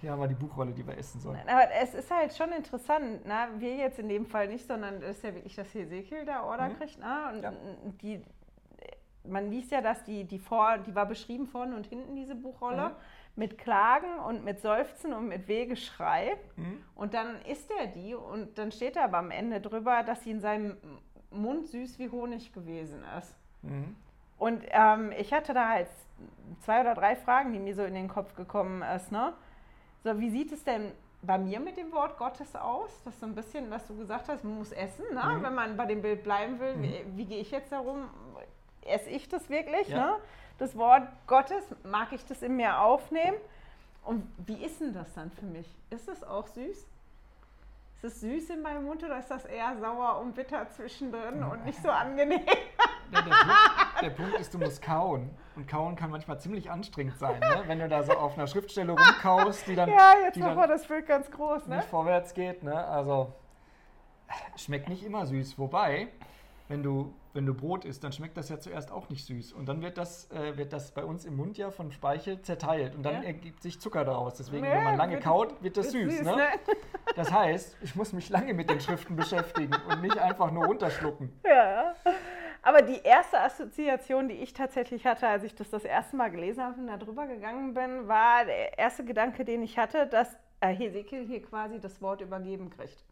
Hier 0.00 0.10
haben 0.10 0.20
wir 0.20 0.26
die 0.26 0.34
Buchrolle, 0.34 0.72
die 0.72 0.84
wir 0.84 0.98
essen 0.98 1.20
sollen. 1.20 1.38
Aber 1.46 1.70
es 1.80 1.94
ist 1.94 2.10
halt 2.10 2.34
schon 2.34 2.50
interessant, 2.50 3.20
na, 3.24 3.48
wir 3.58 3.76
jetzt 3.76 4.00
in 4.00 4.08
dem 4.08 4.26
Fall 4.26 4.48
nicht, 4.48 4.66
sondern 4.66 4.96
es 4.96 5.18
ist 5.18 5.22
ja 5.22 5.32
wirklich, 5.32 5.54
dass 5.54 5.72
Hesekiel 5.72 6.24
da 6.24 6.42
Order 6.42 6.70
mhm. 6.70 6.78
kriegt. 6.78 6.98
Na, 6.98 7.30
und 7.30 7.42
ja. 7.42 7.52
die, 8.02 8.20
man 9.24 9.50
liest 9.50 9.70
ja, 9.70 9.80
dass 9.80 10.04
die, 10.04 10.24
die 10.24 10.38
vor, 10.38 10.78
die 10.78 10.94
war 10.94 11.06
beschrieben 11.06 11.46
vorne 11.46 11.76
und 11.76 11.86
hinten, 11.86 12.16
diese 12.16 12.34
Buchrolle, 12.34 12.90
mhm. 12.90 12.94
mit 13.36 13.58
Klagen 13.58 14.18
und 14.26 14.44
mit 14.44 14.60
Seufzen 14.60 15.12
und 15.12 15.28
mit 15.28 15.48
Wegeschrei. 15.48 16.36
Mhm. 16.56 16.82
Und 16.94 17.14
dann 17.14 17.40
isst 17.42 17.70
er 17.70 17.86
die 17.86 18.14
und 18.14 18.58
dann 18.58 18.72
steht 18.72 18.96
er 18.96 19.04
aber 19.04 19.18
am 19.18 19.30
Ende 19.30 19.60
drüber, 19.60 20.02
dass 20.02 20.24
sie 20.24 20.30
in 20.30 20.40
seinem 20.40 20.76
Mund 21.30 21.66
süß 21.66 21.98
wie 21.98 22.10
Honig 22.10 22.52
gewesen 22.52 23.02
ist. 23.18 23.34
Mhm. 23.62 23.96
Und 24.38 24.64
ähm, 24.70 25.12
ich 25.16 25.32
hatte 25.32 25.54
da 25.54 25.68
halt 25.68 25.88
zwei 26.60 26.80
oder 26.80 26.94
drei 26.94 27.16
Fragen, 27.16 27.52
die 27.52 27.58
mir 27.58 27.74
so 27.74 27.84
in 27.84 27.94
den 27.94 28.08
Kopf 28.08 28.34
gekommen 28.34 28.82
ist. 28.82 29.12
Ne? 29.12 29.32
So, 30.02 30.18
wie 30.18 30.30
sieht 30.30 30.52
es 30.52 30.64
denn 30.64 30.92
bei 31.22 31.38
mir 31.38 31.60
mit 31.60 31.76
dem 31.76 31.92
Wort 31.92 32.18
Gottes 32.18 32.56
aus? 32.56 32.90
Das 33.04 33.14
ist 33.14 33.20
so 33.20 33.26
ein 33.26 33.34
bisschen, 33.34 33.70
was 33.70 33.86
du 33.86 33.96
gesagt 33.96 34.28
hast, 34.28 34.42
man 34.42 34.58
muss 34.58 34.72
essen, 34.72 35.04
ne? 35.14 35.22
Mhm. 35.22 35.42
wenn 35.42 35.54
man 35.54 35.76
bei 35.76 35.86
dem 35.86 36.02
Bild 36.02 36.24
bleiben 36.24 36.58
will. 36.58 36.74
Mhm. 36.74 36.82
Wie, 36.82 37.04
wie 37.16 37.24
gehe 37.24 37.40
ich 37.40 37.50
jetzt 37.52 37.70
darum? 37.70 38.08
Esse 38.86 39.10
ich 39.10 39.28
das 39.28 39.48
wirklich, 39.50 39.88
ja. 39.88 39.98
ne? 39.98 40.16
das 40.58 40.76
Wort 40.76 41.08
Gottes, 41.26 41.64
mag 41.84 42.12
ich 42.12 42.24
das 42.26 42.42
in 42.42 42.56
mir 42.56 42.80
aufnehmen? 42.80 43.36
Und 44.04 44.26
wie 44.46 44.64
ist 44.64 44.80
denn 44.80 44.92
das 44.92 45.12
dann 45.14 45.30
für 45.30 45.46
mich? 45.46 45.68
Ist 45.90 46.08
es 46.08 46.24
auch 46.24 46.46
süß? 46.46 46.86
Ist 47.96 48.04
es 48.04 48.20
süß 48.20 48.50
in 48.50 48.62
meinem 48.62 48.84
Mund 48.84 49.02
oder 49.04 49.18
ist 49.18 49.30
das 49.30 49.44
eher 49.44 49.76
sauer 49.78 50.18
und 50.20 50.34
bitter 50.34 50.68
zwischendrin 50.70 51.42
und 51.42 51.64
nicht 51.64 51.80
so 51.80 51.88
angenehm? 51.88 52.40
Ja, 53.12 53.20
der, 53.20 53.30
Punkt, 53.30 54.02
der, 54.02 54.10
Punkt, 54.10 54.40
ist, 54.40 54.54
du 54.54 54.58
musst 54.58 54.82
kauen. 54.82 55.30
Und 55.54 55.68
kauen 55.68 55.94
kann 55.94 56.10
manchmal 56.10 56.40
ziemlich 56.40 56.70
anstrengend 56.70 57.18
sein, 57.18 57.38
ne? 57.38 57.62
wenn 57.66 57.78
du 57.78 57.88
da 57.88 58.02
so 58.02 58.12
auf 58.12 58.38
einer 58.38 58.46
Schriftstelle 58.46 58.92
rumkaust, 58.92 59.66
die 59.66 59.74
dann, 59.74 59.90
ja, 59.90 60.14
jetzt 60.24 60.38
machen 60.38 60.56
wir 60.56 60.66
das 60.66 60.86
Bild 60.86 61.06
ganz 61.06 61.30
groß, 61.30 61.66
ne? 61.66 61.76
nicht 61.76 61.88
vorwärts 61.88 62.32
geht. 62.32 62.62
Ne? 62.62 62.74
Also 62.74 63.34
schmeckt 64.56 64.88
nicht 64.88 65.04
immer 65.04 65.26
süß. 65.26 65.58
Wobei, 65.58 66.08
wenn 66.68 66.82
du, 66.82 67.14
wenn 67.34 67.46
du 67.46 67.54
Brot 67.54 67.84
isst, 67.84 68.04
dann 68.04 68.12
schmeckt 68.12 68.36
das 68.36 68.48
ja 68.48 68.58
zuerst 68.58 68.92
auch 68.92 69.08
nicht 69.08 69.24
süß. 69.24 69.52
Und 69.52 69.66
dann 69.66 69.82
wird 69.82 69.98
das, 69.98 70.30
äh, 70.30 70.56
wird 70.56 70.72
das 70.72 70.92
bei 70.92 71.04
uns 71.04 71.24
im 71.24 71.36
Mund 71.36 71.56
ja 71.58 71.70
von 71.70 71.90
Speichel 71.92 72.40
zerteilt 72.42 72.94
und 72.94 73.02
dann 73.02 73.22
ja. 73.22 73.22
ergibt 73.22 73.62
sich 73.62 73.80
Zucker 73.80 74.04
daraus. 74.04 74.34
Deswegen, 74.34 74.64
ja, 74.64 74.72
wenn 74.72 74.84
man 74.84 74.96
lange 74.96 75.14
wird, 75.14 75.24
kaut, 75.24 75.62
wird 75.62 75.76
das 75.76 75.90
süß. 75.90 76.18
süß 76.18 76.22
ne? 76.22 76.36
Ne? 76.36 76.46
Das 77.16 77.30
heißt, 77.30 77.76
ich 77.82 77.94
muss 77.94 78.14
mich 78.14 78.30
lange 78.30 78.54
mit 78.54 78.70
den 78.70 78.80
Schriften 78.80 79.16
beschäftigen 79.16 79.74
und 79.90 80.00
nicht 80.00 80.18
einfach 80.18 80.50
nur 80.50 80.66
runterschlucken. 80.66 81.32
Ja. 81.44 81.94
Aber 82.62 82.80
die 82.80 83.00
erste 83.02 83.40
Assoziation, 83.40 84.28
die 84.28 84.36
ich 84.36 84.52
tatsächlich 84.52 85.04
hatte, 85.04 85.26
als 85.26 85.42
ich 85.42 85.54
das 85.54 85.68
das 85.70 85.84
erste 85.84 86.14
Mal 86.16 86.30
gelesen 86.30 86.62
habe 86.62 86.80
und 86.80 86.86
da 86.86 86.96
drüber 86.96 87.26
gegangen 87.26 87.74
bin, 87.74 88.06
war 88.06 88.44
der 88.44 88.78
erste 88.78 89.04
Gedanke, 89.04 89.44
den 89.44 89.62
ich 89.62 89.78
hatte, 89.78 90.06
dass 90.06 90.28
äh, 90.60 90.68
Hesekiel 90.68 91.26
hier 91.26 91.42
quasi 91.42 91.80
das 91.80 92.00
Wort 92.00 92.20
übergeben 92.20 92.70
kriegt. 92.70 93.04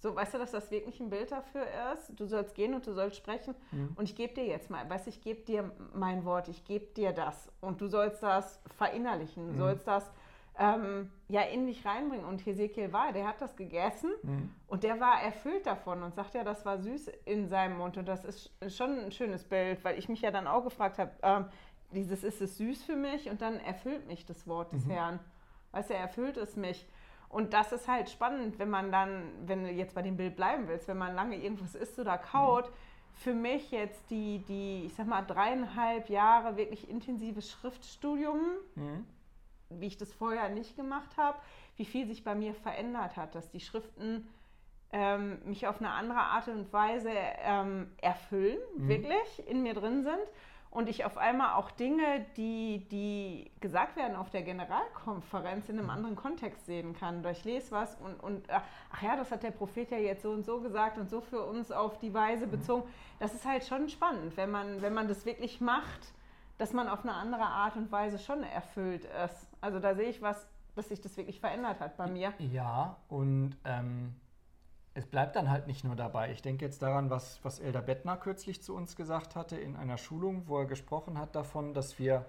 So, 0.00 0.16
weißt 0.16 0.34
du, 0.34 0.38
dass 0.38 0.50
das 0.50 0.70
wirklich 0.70 0.98
ein 0.98 1.10
Bild 1.10 1.30
dafür 1.30 1.66
ist? 1.94 2.18
Du 2.18 2.26
sollst 2.26 2.54
gehen 2.54 2.74
und 2.74 2.86
du 2.86 2.94
sollst 2.94 3.16
sprechen 3.16 3.54
mhm. 3.70 3.92
und 3.96 4.04
ich 4.04 4.16
gebe 4.16 4.32
dir 4.32 4.46
jetzt 4.46 4.70
mal, 4.70 4.88
weißt 4.88 5.06
du, 5.06 5.10
ich 5.10 5.20
gebe 5.20 5.42
dir 5.42 5.70
mein 5.92 6.24
Wort, 6.24 6.48
ich 6.48 6.64
gebe 6.64 6.86
dir 6.86 7.12
das 7.12 7.52
und 7.60 7.80
du 7.80 7.86
sollst 7.86 8.22
das 8.22 8.60
verinnerlichen, 8.78 9.46
du 9.46 9.52
mhm. 9.52 9.58
sollst 9.58 9.86
das 9.86 10.10
ähm, 10.58 11.10
ja 11.28 11.42
in 11.42 11.66
dich 11.66 11.84
reinbringen. 11.84 12.24
Und 12.24 12.44
Hesekiel 12.46 12.92
war, 12.94 13.12
der 13.12 13.26
hat 13.26 13.42
das 13.42 13.56
gegessen 13.56 14.10
mhm. 14.22 14.50
und 14.68 14.84
der 14.84 15.00
war 15.00 15.22
erfüllt 15.22 15.66
davon 15.66 16.02
und 16.02 16.14
sagt 16.14 16.34
ja, 16.34 16.44
das 16.44 16.64
war 16.64 16.78
süß 16.78 17.08
in 17.26 17.48
seinem 17.48 17.76
Mund 17.76 17.98
und 17.98 18.08
das 18.08 18.24
ist 18.24 18.50
schon 18.68 18.98
ein 18.98 19.12
schönes 19.12 19.44
Bild, 19.44 19.84
weil 19.84 19.98
ich 19.98 20.08
mich 20.08 20.22
ja 20.22 20.30
dann 20.30 20.46
auch 20.46 20.64
gefragt 20.64 20.98
habe, 20.98 21.12
ähm, 21.22 21.44
dieses 21.92 22.24
ist 22.24 22.40
es 22.40 22.56
süß 22.56 22.84
für 22.84 22.96
mich 22.96 23.28
und 23.28 23.42
dann 23.42 23.58
erfüllt 23.60 24.06
mich 24.06 24.24
das 24.24 24.46
Wort 24.46 24.72
des 24.72 24.86
mhm. 24.86 24.90
Herrn. 24.90 25.20
Weißt 25.72 25.90
du, 25.90 25.94
er 25.94 26.00
erfüllt 26.00 26.36
es 26.36 26.56
mich. 26.56 26.86
Und 27.30 27.52
das 27.52 27.70
ist 27.70 27.86
halt 27.86 28.10
spannend, 28.10 28.58
wenn 28.58 28.68
man 28.68 28.90
dann, 28.90 29.22
wenn 29.46 29.62
du 29.62 29.70
jetzt 29.70 29.94
bei 29.94 30.02
dem 30.02 30.16
Bild 30.16 30.34
bleiben 30.34 30.66
willst, 30.66 30.88
wenn 30.88 30.98
man 30.98 31.14
lange 31.14 31.36
irgendwas 31.36 31.76
isst 31.76 31.98
oder 32.00 32.18
kaut, 32.18 32.68
mhm. 32.68 32.74
für 33.14 33.34
mich 33.34 33.70
jetzt 33.70 34.10
die, 34.10 34.40
die, 34.48 34.82
ich 34.86 34.94
sag 34.94 35.06
mal, 35.06 35.22
dreieinhalb 35.22 36.10
Jahre 36.10 36.56
wirklich 36.56 36.90
intensives 36.90 37.48
Schriftstudium, 37.48 38.40
mhm. 38.74 39.06
wie 39.68 39.86
ich 39.86 39.96
das 39.96 40.12
vorher 40.12 40.48
nicht 40.48 40.74
gemacht 40.74 41.16
habe, 41.16 41.38
wie 41.76 41.84
viel 41.84 42.08
sich 42.08 42.24
bei 42.24 42.34
mir 42.34 42.52
verändert 42.52 43.16
hat, 43.16 43.36
dass 43.36 43.48
die 43.48 43.60
Schriften 43.60 44.28
ähm, 44.92 45.38
mich 45.44 45.68
auf 45.68 45.78
eine 45.78 45.90
andere 45.90 46.18
Art 46.18 46.48
und 46.48 46.72
Weise 46.72 47.12
ähm, 47.44 47.92
erfüllen, 48.02 48.58
mhm. 48.76 48.88
wirklich 48.88 49.48
in 49.48 49.62
mir 49.62 49.74
drin 49.74 50.02
sind 50.02 50.28
und 50.70 50.88
ich 50.88 51.04
auf 51.04 51.18
einmal 51.18 51.54
auch 51.54 51.70
Dinge, 51.72 52.24
die, 52.36 52.86
die 52.90 53.50
gesagt 53.60 53.96
werden 53.96 54.16
auf 54.16 54.30
der 54.30 54.42
Generalkonferenz 54.42 55.68
in 55.68 55.76
einem 55.76 55.86
mhm. 55.86 55.90
anderen 55.90 56.16
Kontext 56.16 56.64
sehen 56.66 56.94
kann. 56.94 57.24
Ich 57.26 57.44
lese 57.44 57.72
was 57.72 57.96
und, 57.96 58.20
und 58.20 58.48
ach 58.50 59.02
ja, 59.02 59.16
das 59.16 59.32
hat 59.32 59.42
der 59.42 59.50
Prophet 59.50 59.90
ja 59.90 59.98
jetzt 59.98 60.22
so 60.22 60.30
und 60.30 60.44
so 60.44 60.60
gesagt 60.60 60.96
und 60.96 61.10
so 61.10 61.20
für 61.20 61.42
uns 61.42 61.72
auf 61.72 61.98
die 61.98 62.14
Weise 62.14 62.46
mhm. 62.46 62.52
bezogen. 62.52 62.88
Das 63.18 63.34
ist 63.34 63.44
halt 63.44 63.64
schon 63.64 63.88
spannend, 63.88 64.36
wenn 64.36 64.50
man, 64.50 64.80
wenn 64.80 64.94
man 64.94 65.08
das 65.08 65.26
wirklich 65.26 65.60
macht, 65.60 66.12
dass 66.58 66.72
man 66.72 66.88
auf 66.88 67.02
eine 67.02 67.14
andere 67.14 67.44
Art 67.44 67.76
und 67.76 67.90
Weise 67.90 68.18
schon 68.18 68.44
erfüllt 68.44 69.06
ist. 69.24 69.48
Also 69.60 69.80
da 69.80 69.94
sehe 69.94 70.10
ich 70.10 70.22
was, 70.22 70.46
dass 70.76 70.88
sich 70.88 71.00
das 71.00 71.16
wirklich 71.16 71.40
verändert 71.40 71.80
hat 71.80 71.96
bei 71.96 72.06
mir. 72.06 72.32
Ja, 72.38 72.96
und 73.08 73.56
ähm 73.64 74.14
es 74.94 75.06
bleibt 75.06 75.36
dann 75.36 75.50
halt 75.50 75.66
nicht 75.66 75.84
nur 75.84 75.94
dabei. 75.94 76.32
Ich 76.32 76.42
denke 76.42 76.64
jetzt 76.64 76.82
daran, 76.82 77.10
was, 77.10 77.38
was 77.44 77.60
Elder 77.60 77.82
Bettner 77.82 78.16
kürzlich 78.16 78.62
zu 78.62 78.74
uns 78.74 78.96
gesagt 78.96 79.36
hatte 79.36 79.56
in 79.56 79.76
einer 79.76 79.96
Schulung, 79.96 80.48
wo 80.48 80.58
er 80.58 80.66
gesprochen 80.66 81.18
hat 81.18 81.36
davon, 81.36 81.74
dass 81.74 81.98
wir 81.98 82.26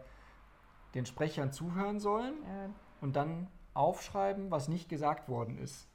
den 0.94 1.06
Sprechern 1.06 1.52
zuhören 1.52 2.00
sollen 2.00 2.36
ja. 2.44 2.70
und 3.00 3.16
dann 3.16 3.48
aufschreiben, 3.74 4.52
was 4.52 4.68
nicht 4.68 4.90
gesagt 4.90 5.28
worden 5.30 5.58
ist. 5.58 5.88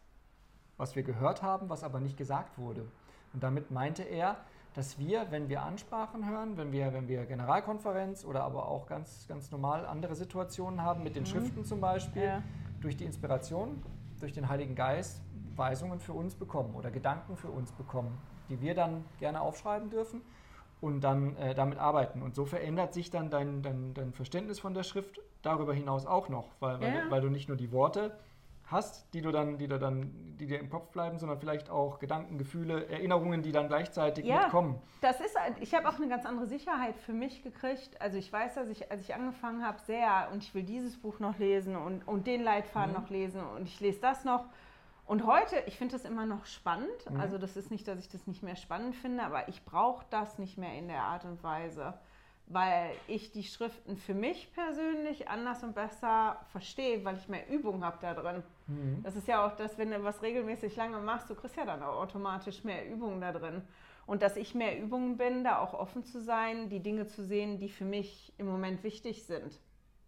Was 0.77 0.97
wir 0.97 1.03
gehört 1.03 1.43
haben, 1.43 1.69
was 1.69 1.85
aber 1.85 2.01
nicht 2.01 2.17
gesagt 2.17 2.59
wurde. 2.59 2.91
Und 3.33 3.43
damit 3.43 3.71
meinte 3.71 4.03
er, 4.03 4.37
dass 4.75 4.99
wir, 4.99 5.31
wenn 5.31 5.49
wir 5.49 5.63
Ansprachen 5.63 6.29
hören, 6.29 6.57
wenn 6.57 6.73
wir, 6.73 6.93
wenn 6.93 7.09
wir 7.09 7.25
Generalkonferenz 7.27 8.25
oder 8.25 8.45
aber 8.45 8.69
auch 8.69 8.87
ganz, 8.87 9.27
ganz 9.29 9.51
normal 9.51 9.87
andere 9.87 10.15
Situationen 10.15 10.83
haben, 10.83 11.03
mit 11.03 11.17
den 11.17 11.23
mhm. 11.23 11.29
Schriften 11.29 11.65
zum 11.65 11.81
Beispiel, 11.81 12.25
ja. 12.25 12.43
durch 12.81 12.97
die 12.97 13.05
Inspiration, 13.05 13.83
durch 14.21 14.33
den 14.33 14.49
Heiligen 14.49 14.75
Geist, 14.75 15.23
Weisungen 15.59 16.01
für 16.01 16.13
uns 16.13 16.35
bekommen 16.35 16.75
oder 16.75 16.91
Gedanken 16.91 17.37
für 17.37 17.49
uns 17.49 17.73
bekommen, 17.73 18.19
die 18.49 18.61
wir 18.61 18.75
dann 18.75 19.05
gerne 19.19 19.41
aufschreiben 19.41 19.91
dürfen 19.91 20.23
und 20.81 21.01
dann 21.01 21.37
äh, 21.37 21.55
damit 21.55 21.79
arbeiten. 21.79 22.23
Und 22.23 22.35
so 22.35 22.45
verändert 22.45 22.95
sich 22.95 23.11
dann 23.11 23.31
dein, 23.31 23.63
dein, 23.63 23.95
dein, 23.95 24.13
Verständnis 24.13 24.61
von 24.61 24.75
der 24.75 24.83
Schrift 24.83 25.21
darüber 25.43 25.75
hinaus 25.75 26.07
auch 26.07 26.29
noch, 26.29 26.49
weil, 26.61 26.81
weil, 26.81 26.95
ja. 26.95 27.05
du, 27.05 27.11
weil 27.11 27.21
du 27.21 27.29
nicht 27.29 27.49
nur 27.49 27.57
die 27.57 27.73
Worte 27.73 28.17
hast, 28.67 29.15
die 29.15 29.23
du 29.23 29.31
dann, 29.31 29.59
die 29.59 29.69
du 29.69 29.79
dann, 29.79 30.37
die 30.39 30.47
dir 30.47 30.59
im 30.59 30.69
Kopf 30.69 30.91
bleiben, 30.91 31.19
sondern 31.19 31.39
vielleicht 31.39 31.71
auch 31.71 31.99
Gedanken, 31.99 32.37
Gefühle, 32.37 32.89
Erinnerungen, 32.89 33.43
die 33.43 33.53
dann 33.53 33.69
gleichzeitig 33.69 34.25
ja, 34.25 34.43
mitkommen. 34.43 34.81
Das 35.01 35.21
ist, 35.21 35.37
ich 35.61 35.73
habe 35.75 35.89
auch 35.89 35.95
eine 35.95 36.09
ganz 36.09 36.27
andere 36.27 36.47
Sicherheit 36.47 36.99
für 36.99 37.13
mich 37.13 37.43
gekriegt. 37.43 38.01
Also 38.01 38.19
ich 38.19 38.33
weiß, 38.33 38.55
dass 38.55 38.69
ich, 38.69 38.91
als 38.91 39.03
ich 39.03 39.15
angefangen 39.15 39.65
habe, 39.65 39.79
sehr 39.87 40.29
und 40.33 40.43
ich 40.43 40.53
will 40.55 40.65
dieses 40.65 40.97
Buch 40.97 41.21
noch 41.21 41.39
lesen 41.39 41.77
und, 41.77 42.07
und 42.09 42.27
den 42.27 42.43
Leitfaden 42.43 42.93
mhm. 42.93 43.01
noch 43.01 43.09
lesen 43.09 43.41
und 43.57 43.69
ich 43.69 43.79
lese 43.81 44.01
das 44.01 44.25
noch 44.25 44.47
und 45.07 45.25
heute, 45.25 45.57
ich 45.67 45.79
finde 45.79 45.95
das 45.95 46.05
immer 46.05 46.27
noch 46.27 46.47
spannend. 46.47 47.11
Mhm. 47.11 47.21
Also 47.21 47.39
das 47.39 47.57
ist 47.57 47.71
nicht, 47.71 47.87
dass 47.87 48.01
ich 48.01 48.09
das 48.09 48.27
nicht 48.27 48.43
mehr 48.43 48.57
spannend 48.57 48.97
finde, 48.97 49.23
aber 49.23 49.49
ich 49.49 49.65
brauche 49.65 50.05
das 50.11 50.39
nicht 50.39 50.59
mehr 50.59 50.75
in 50.75 50.89
der 50.89 51.03
Art 51.03 51.25
und 51.25 51.43
Weise, 51.45 51.95
weil 52.47 52.91
ich 53.07 53.31
die 53.31 53.45
Schriften 53.45 53.97
für 53.97 54.15
mich 54.15 54.53
persönlich 54.53 55.29
anders 55.29 55.63
und 55.63 55.75
besser 55.75 56.41
verstehe, 56.51 57.05
weil 57.05 57.17
ich 57.17 57.29
mehr 57.29 57.49
Übung 57.49 57.85
habe 57.85 57.99
da 58.01 58.15
drin. 58.15 58.43
Mhm. 58.67 59.03
Das 59.05 59.15
ist 59.15 59.29
ja 59.29 59.47
auch 59.47 59.57
das, 59.57 59.79
wenn 59.79 59.93
du 59.93 60.03
was 60.03 60.23
regelmäßig 60.23 60.75
lange 60.75 60.99
machst, 60.99 61.31
du 61.31 61.37
kriegst 61.37 61.57
ja 61.57 61.65
dann 61.65 61.83
auch 61.83 62.01
automatisch 62.01 62.65
mehr 62.65 62.89
Übung 62.89 63.21
da 63.21 63.33
drin. 63.33 63.63
Und 64.07 64.23
dass 64.23 64.37
ich 64.37 64.55
mehr 64.55 64.81
Übungen 64.81 65.17
bin, 65.17 65.43
da 65.43 65.59
auch 65.59 65.75
offen 65.75 66.05
zu 66.05 66.21
sein, 66.21 66.69
die 66.69 66.81
Dinge 66.81 67.07
zu 67.09 67.25
sehen, 67.25 67.59
die 67.59 67.69
für 67.69 67.85
mich 67.85 68.33
im 68.39 68.47
Moment 68.47 68.85
wichtig 68.85 69.25
sind. 69.25 69.61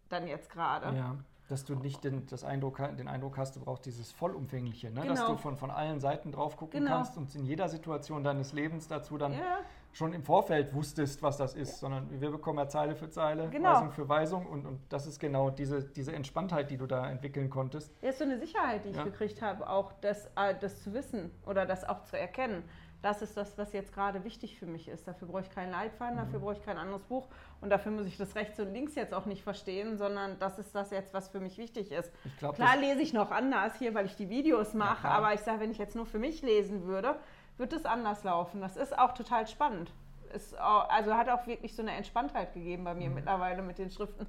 Dann 0.09 0.29
jetzt 0.29 0.51
gerade. 0.51 0.97
Ja. 0.97 1.17
Dass 1.49 1.65
du 1.65 1.75
nicht 1.75 2.05
den, 2.05 2.27
das 2.27 2.45
Eindruck, 2.45 2.77
den 2.99 3.09
Eindruck 3.09 3.39
hast, 3.39 3.57
du 3.57 3.61
brauchst 3.61 3.87
dieses 3.87 4.13
Vollumfängliche, 4.13 4.91
ne? 4.91 5.01
genau. 5.01 5.15
dass 5.15 5.27
du 5.27 5.37
von, 5.37 5.57
von 5.57 5.71
allen 5.71 5.99
Seiten 5.99 6.31
drauf 6.31 6.57
gucken 6.57 6.81
genau. 6.81 6.97
kannst 6.97 7.17
und 7.17 7.35
in 7.35 7.45
jeder 7.45 7.69
Situation 7.69 8.23
deines 8.23 8.53
Lebens 8.53 8.87
dazu 8.87 9.17
dann 9.17 9.33
ja. 9.33 9.61
schon 9.93 10.13
im 10.13 10.23
Vorfeld 10.23 10.75
wusstest, 10.75 11.23
was 11.23 11.39
das 11.39 11.55
ist, 11.55 11.73
ja. 11.73 11.77
sondern 11.79 12.21
wir 12.21 12.31
bekommen 12.31 12.59
ja 12.59 12.69
Zeile 12.69 12.95
für 12.95 13.09
Zeile, 13.09 13.49
genau. 13.49 13.73
Weisung 13.73 13.91
für 13.93 14.09
Weisung 14.09 14.47
und, 14.47 14.67
und 14.67 14.81
das 14.91 15.07
ist 15.07 15.19
genau 15.19 15.49
diese, 15.49 15.83
diese 15.83 16.13
Entspanntheit, 16.13 16.71
die 16.71 16.77
du 16.77 16.87
da 16.87 17.11
entwickeln 17.11 17.49
konntest. 17.49 17.95
Ja, 18.03 18.11
ist 18.11 18.19
so 18.19 18.25
eine 18.25 18.39
Sicherheit, 18.39 18.85
die 18.85 18.91
ich 18.91 18.97
ja. 18.97 19.05
gekriegt 19.05 19.41
habe, 19.41 19.69
auch 19.69 19.93
das, 20.03 20.27
äh, 20.37 20.55
das 20.61 20.83
zu 20.83 20.93
wissen 20.93 21.31
oder 21.47 21.65
das 21.65 21.85
auch 21.89 22.03
zu 22.05 22.19
erkennen 22.19 22.63
das 23.03 23.23
ist 23.23 23.37
das, 23.37 23.57
was 23.57 23.73
jetzt 23.73 23.93
gerade 23.93 24.25
wichtig 24.25 24.59
für 24.59 24.67
mich 24.67 24.89
ist. 24.89 25.07
Dafür 25.07 25.29
brauche 25.29 25.43
ich 25.43 25.51
keinen 25.51 25.71
Leitfaden, 25.71 26.15
mhm. 26.15 26.21
dafür 26.21 26.41
brauche 26.41 26.55
ich 26.55 26.63
kein 26.65 26.79
anderes 26.79 27.03
Buch 27.05 27.29
und 27.61 27.71
dafür 27.71 27.93
muss 27.93 28.07
ich 28.07 28.17
das 28.17 28.35
rechts 28.35 28.59
und 28.59 28.73
links 28.73 28.95
jetzt 28.95 29.15
auch 29.15 29.27
nicht 29.27 29.43
verstehen, 29.43 29.97
sondern 29.97 30.39
das 30.39 30.59
ist 30.59 30.75
das 30.75 30.91
jetzt, 30.91 31.15
was 31.15 31.29
für 31.29 31.41
mich 31.41 31.59
wichtig 31.59 31.93
ist. 31.93 32.13
Glaub, 32.39 32.57
Klar 32.57 32.77
lese 32.77 33.01
ich 33.01 33.13
noch 33.13 33.31
anders 33.31 33.77
hier, 33.77 33.95
weil 33.95 34.07
ich 34.07 34.17
die 34.17 34.29
Videos 34.29 34.75
mache, 34.75 35.07
ja, 35.07 35.13
aber 35.15 35.33
ich 35.35 35.41
sage, 35.41 35.61
wenn 35.61 35.71
ich 35.71 35.79
jetzt 35.79 35.95
nur 35.95 36.07
für 36.07 36.19
mich 36.19 36.43
lesen 36.43 36.85
würde, 36.85 37.17
würde 37.57 37.77
es 37.77 37.85
anders 37.85 38.25
laufen. 38.25 38.61
Das 38.61 38.77
ist 38.77 38.99
auch 38.99 39.15
total 39.15 39.47
spannend. 39.47 39.93
Ist 40.35 40.59
auch, 40.59 40.89
also 40.91 41.15
hat 41.15 41.29
auch 41.29 41.47
wirklich 41.47 41.75
so 41.75 41.83
eine 41.83 41.93
Entspanntheit 41.93 42.53
gegeben 42.53 42.85
bei 42.85 42.95
mir 42.95 43.09
mhm. 43.09 43.15
mittlerweile 43.15 43.63
mit 43.63 43.79
den 43.79 43.91
Schriften. 43.91 44.27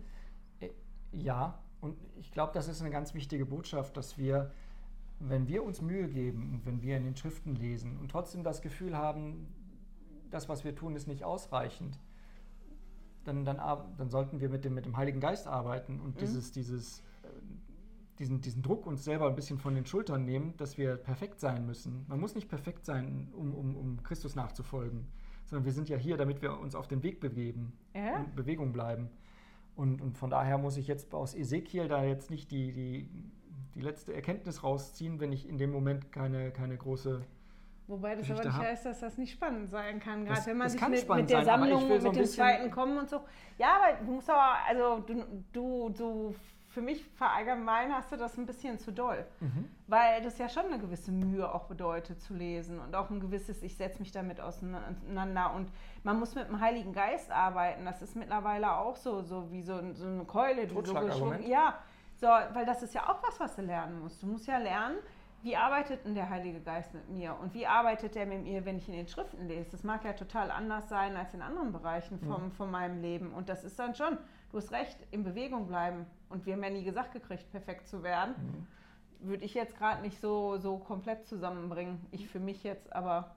Äh, 0.59 0.69
ja, 1.11 1.57
und 1.81 1.97
ich 2.17 2.31
glaube, 2.31 2.53
das 2.53 2.67
ist 2.67 2.81
eine 2.81 2.91
ganz 2.91 3.13
wichtige 3.13 3.45
Botschaft, 3.45 3.97
dass 3.97 4.17
wir 4.17 4.51
wenn 5.19 5.47
wir 5.47 5.63
uns 5.63 5.81
Mühe 5.81 6.07
geben 6.07 6.53
und 6.53 6.65
wenn 6.65 6.81
wir 6.81 6.97
in 6.97 7.03
den 7.03 7.15
Schriften 7.15 7.55
lesen 7.55 7.97
und 7.97 8.09
trotzdem 8.09 8.43
das 8.43 8.61
Gefühl 8.61 8.97
haben, 8.97 9.47
das, 10.29 10.47
was 10.47 10.63
wir 10.63 10.75
tun, 10.75 10.95
ist 10.95 11.07
nicht 11.07 11.23
ausreichend, 11.23 11.99
dann, 13.25 13.43
dann, 13.43 13.57
dann 13.57 14.09
sollten 14.09 14.39
wir 14.39 14.49
mit 14.49 14.63
dem, 14.63 14.73
mit 14.73 14.85
dem 14.85 14.95
Heiligen 14.95 15.19
Geist 15.19 15.47
arbeiten 15.47 15.99
und 15.99 16.15
mhm. 16.15 16.19
dieses, 16.19 16.51
dieses, 16.51 16.99
äh, 17.23 17.27
diesen, 18.17 18.41
diesen 18.41 18.61
Druck 18.61 18.85
uns 18.85 19.03
selber 19.03 19.27
ein 19.27 19.35
bisschen 19.35 19.57
von 19.57 19.75
den 19.75 19.85
Schultern 19.85 20.25
nehmen, 20.25 20.55
dass 20.57 20.77
wir 20.77 20.95
perfekt 20.95 21.39
sein 21.39 21.65
müssen. 21.65 22.05
Man 22.07 22.19
muss 22.19 22.35
nicht 22.35 22.49
perfekt 22.49 22.85
sein, 22.85 23.29
um, 23.33 23.53
um, 23.53 23.75
um 23.75 24.03
Christus 24.03 24.35
nachzufolgen, 24.35 25.07
sondern 25.45 25.65
wir 25.65 25.73
sind 25.73 25.89
ja 25.89 25.97
hier, 25.97 26.15
damit 26.15 26.41
wir 26.41 26.59
uns 26.59 26.75
auf 26.75 26.87
den 26.87 27.03
Weg 27.03 27.19
begeben 27.19 27.73
ja. 27.93 28.19
und 28.19 28.35
Bewegung 28.35 28.71
bleiben. 28.71 29.09
Und, 29.75 30.01
und 30.01 30.17
von 30.17 30.29
daher 30.29 30.57
muss 30.57 30.77
ich 30.77 30.87
jetzt 30.87 31.13
aus 31.13 31.33
Ezekiel 31.33 31.87
da 31.87 32.03
jetzt 32.03 32.29
nicht 32.29 32.51
die, 32.51 32.73
die 32.73 33.09
die 33.75 33.81
letzte 33.81 34.13
Erkenntnis 34.13 34.63
rausziehen, 34.63 35.19
wenn 35.19 35.31
ich 35.31 35.47
in 35.47 35.57
dem 35.57 35.71
Moment 35.71 36.11
keine, 36.11 36.51
keine 36.51 36.77
große. 36.77 37.21
Wobei 37.87 38.15
das 38.15 38.27
Geschichte 38.27 38.49
aber 38.49 38.59
nicht 38.59 38.67
heißt, 38.67 38.85
dass 38.85 38.99
das 38.99 39.17
nicht 39.17 39.31
spannend 39.31 39.69
sein 39.69 39.99
kann, 39.99 40.25
gerade 40.25 40.45
wenn 40.45 40.57
man 40.57 40.69
sich 40.69 40.79
mit, 40.79 41.09
mit, 41.09 41.29
der 41.29 41.43
Sammlung, 41.43 41.81
so 41.99 42.07
mit 42.09 42.15
dem 42.15 42.25
zweiten 42.25 42.69
kommen 42.69 42.97
und 42.99 43.09
so. 43.09 43.21
Ja, 43.57 43.77
aber 43.77 44.05
du 44.05 44.11
musst 44.11 44.29
aber, 44.29 44.57
also 44.67 44.99
du, 44.99 45.23
du, 45.51 45.89
du 45.89 46.35
für 46.69 46.81
mich 46.81 47.03
verallgemein 47.15 47.91
hast 47.93 48.11
du 48.11 48.15
das 48.15 48.37
ein 48.37 48.45
bisschen 48.45 48.77
zu 48.77 48.91
doll. 48.91 49.25
Mhm. 49.39 49.67
Weil 49.87 50.21
das 50.21 50.37
ja 50.37 50.47
schon 50.47 50.65
eine 50.65 50.77
gewisse 50.77 51.11
Mühe 51.11 51.51
auch 51.51 51.65
bedeutet 51.65 52.21
zu 52.21 52.35
lesen 52.35 52.79
und 52.79 52.95
auch 52.95 53.09
ein 53.09 53.19
gewisses, 53.19 53.63
ich 53.63 53.75
setze 53.75 53.99
mich 53.99 54.11
damit 54.11 54.39
auseinander 54.39 55.53
und 55.55 55.71
man 56.03 56.19
muss 56.19 56.35
mit 56.35 56.47
dem 56.47 56.59
Heiligen 56.59 56.93
Geist 56.93 57.31
arbeiten. 57.31 57.85
Das 57.85 58.01
ist 58.01 58.15
mittlerweile 58.15 58.77
auch 58.77 58.95
so, 58.95 59.23
so 59.23 59.51
wie 59.51 59.63
so, 59.63 59.79
so 59.93 60.05
eine 60.05 60.25
Keule, 60.25 60.67
die 60.67 60.75
so 60.75 60.93
geschwungen. 60.93 61.47
Ja, 61.47 61.79
so, 62.19 62.27
weil 62.27 62.65
das 62.65 62.83
ist 62.83 62.93
ja 62.93 63.09
auch 63.09 63.23
was, 63.23 63.39
was 63.39 63.55
du 63.55 63.61
lernen 63.61 64.01
musst. 64.01 64.21
Du 64.21 64.27
musst 64.27 64.47
ja 64.47 64.57
lernen, 64.57 64.97
wie 65.41 65.55
arbeitet 65.55 66.03
denn 66.03 66.15
der 66.15 66.29
Heilige 66.29 66.59
Geist 66.59 66.93
mit 66.93 67.09
mir 67.09 67.33
und 67.39 67.53
wie 67.53 67.65
arbeitet 67.65 68.15
er 68.17 68.25
mit 68.25 68.43
mir, 68.43 68.65
wenn 68.65 68.77
ich 68.77 68.89
in 68.89 68.93
den 68.93 69.07
Schriften 69.07 69.47
lese? 69.47 69.71
Das 69.71 69.83
mag 69.83 70.03
ja 70.03 70.11
total 70.11 70.51
anders 70.51 70.89
sein 70.89 71.15
als 71.15 71.33
in 71.33 71.41
anderen 71.41 71.71
Bereichen 71.71 72.19
vom, 72.19 72.45
mhm. 72.45 72.51
von 72.51 72.69
meinem 72.69 73.01
Leben. 73.01 73.33
Und 73.33 73.47
das 73.47 73.63
ist 73.63 73.79
dann 73.79 73.95
schon, 73.95 74.17
du 74.51 74.57
hast 74.57 74.71
recht, 74.73 74.97
in 75.11 75.23
Bewegung 75.23 75.67
bleiben. 75.67 76.05
Und 76.27 76.45
wir 76.45 76.53
haben 76.53 76.63
ja 76.63 76.69
nie 76.69 76.83
gesagt 76.83 77.13
gekriegt, 77.13 77.49
perfekt 77.51 77.87
zu 77.87 78.03
werden. 78.03 78.35
Mhm. 79.21 79.29
Würde 79.29 79.45
ich 79.45 79.53
jetzt 79.53 79.77
gerade 79.77 80.01
nicht 80.01 80.19
so, 80.19 80.57
so 80.57 80.77
komplett 80.77 81.25
zusammenbringen. 81.25 82.05
Ich 82.11 82.27
für 82.27 82.39
mich 82.39 82.63
jetzt, 82.63 82.93
aber 82.93 83.35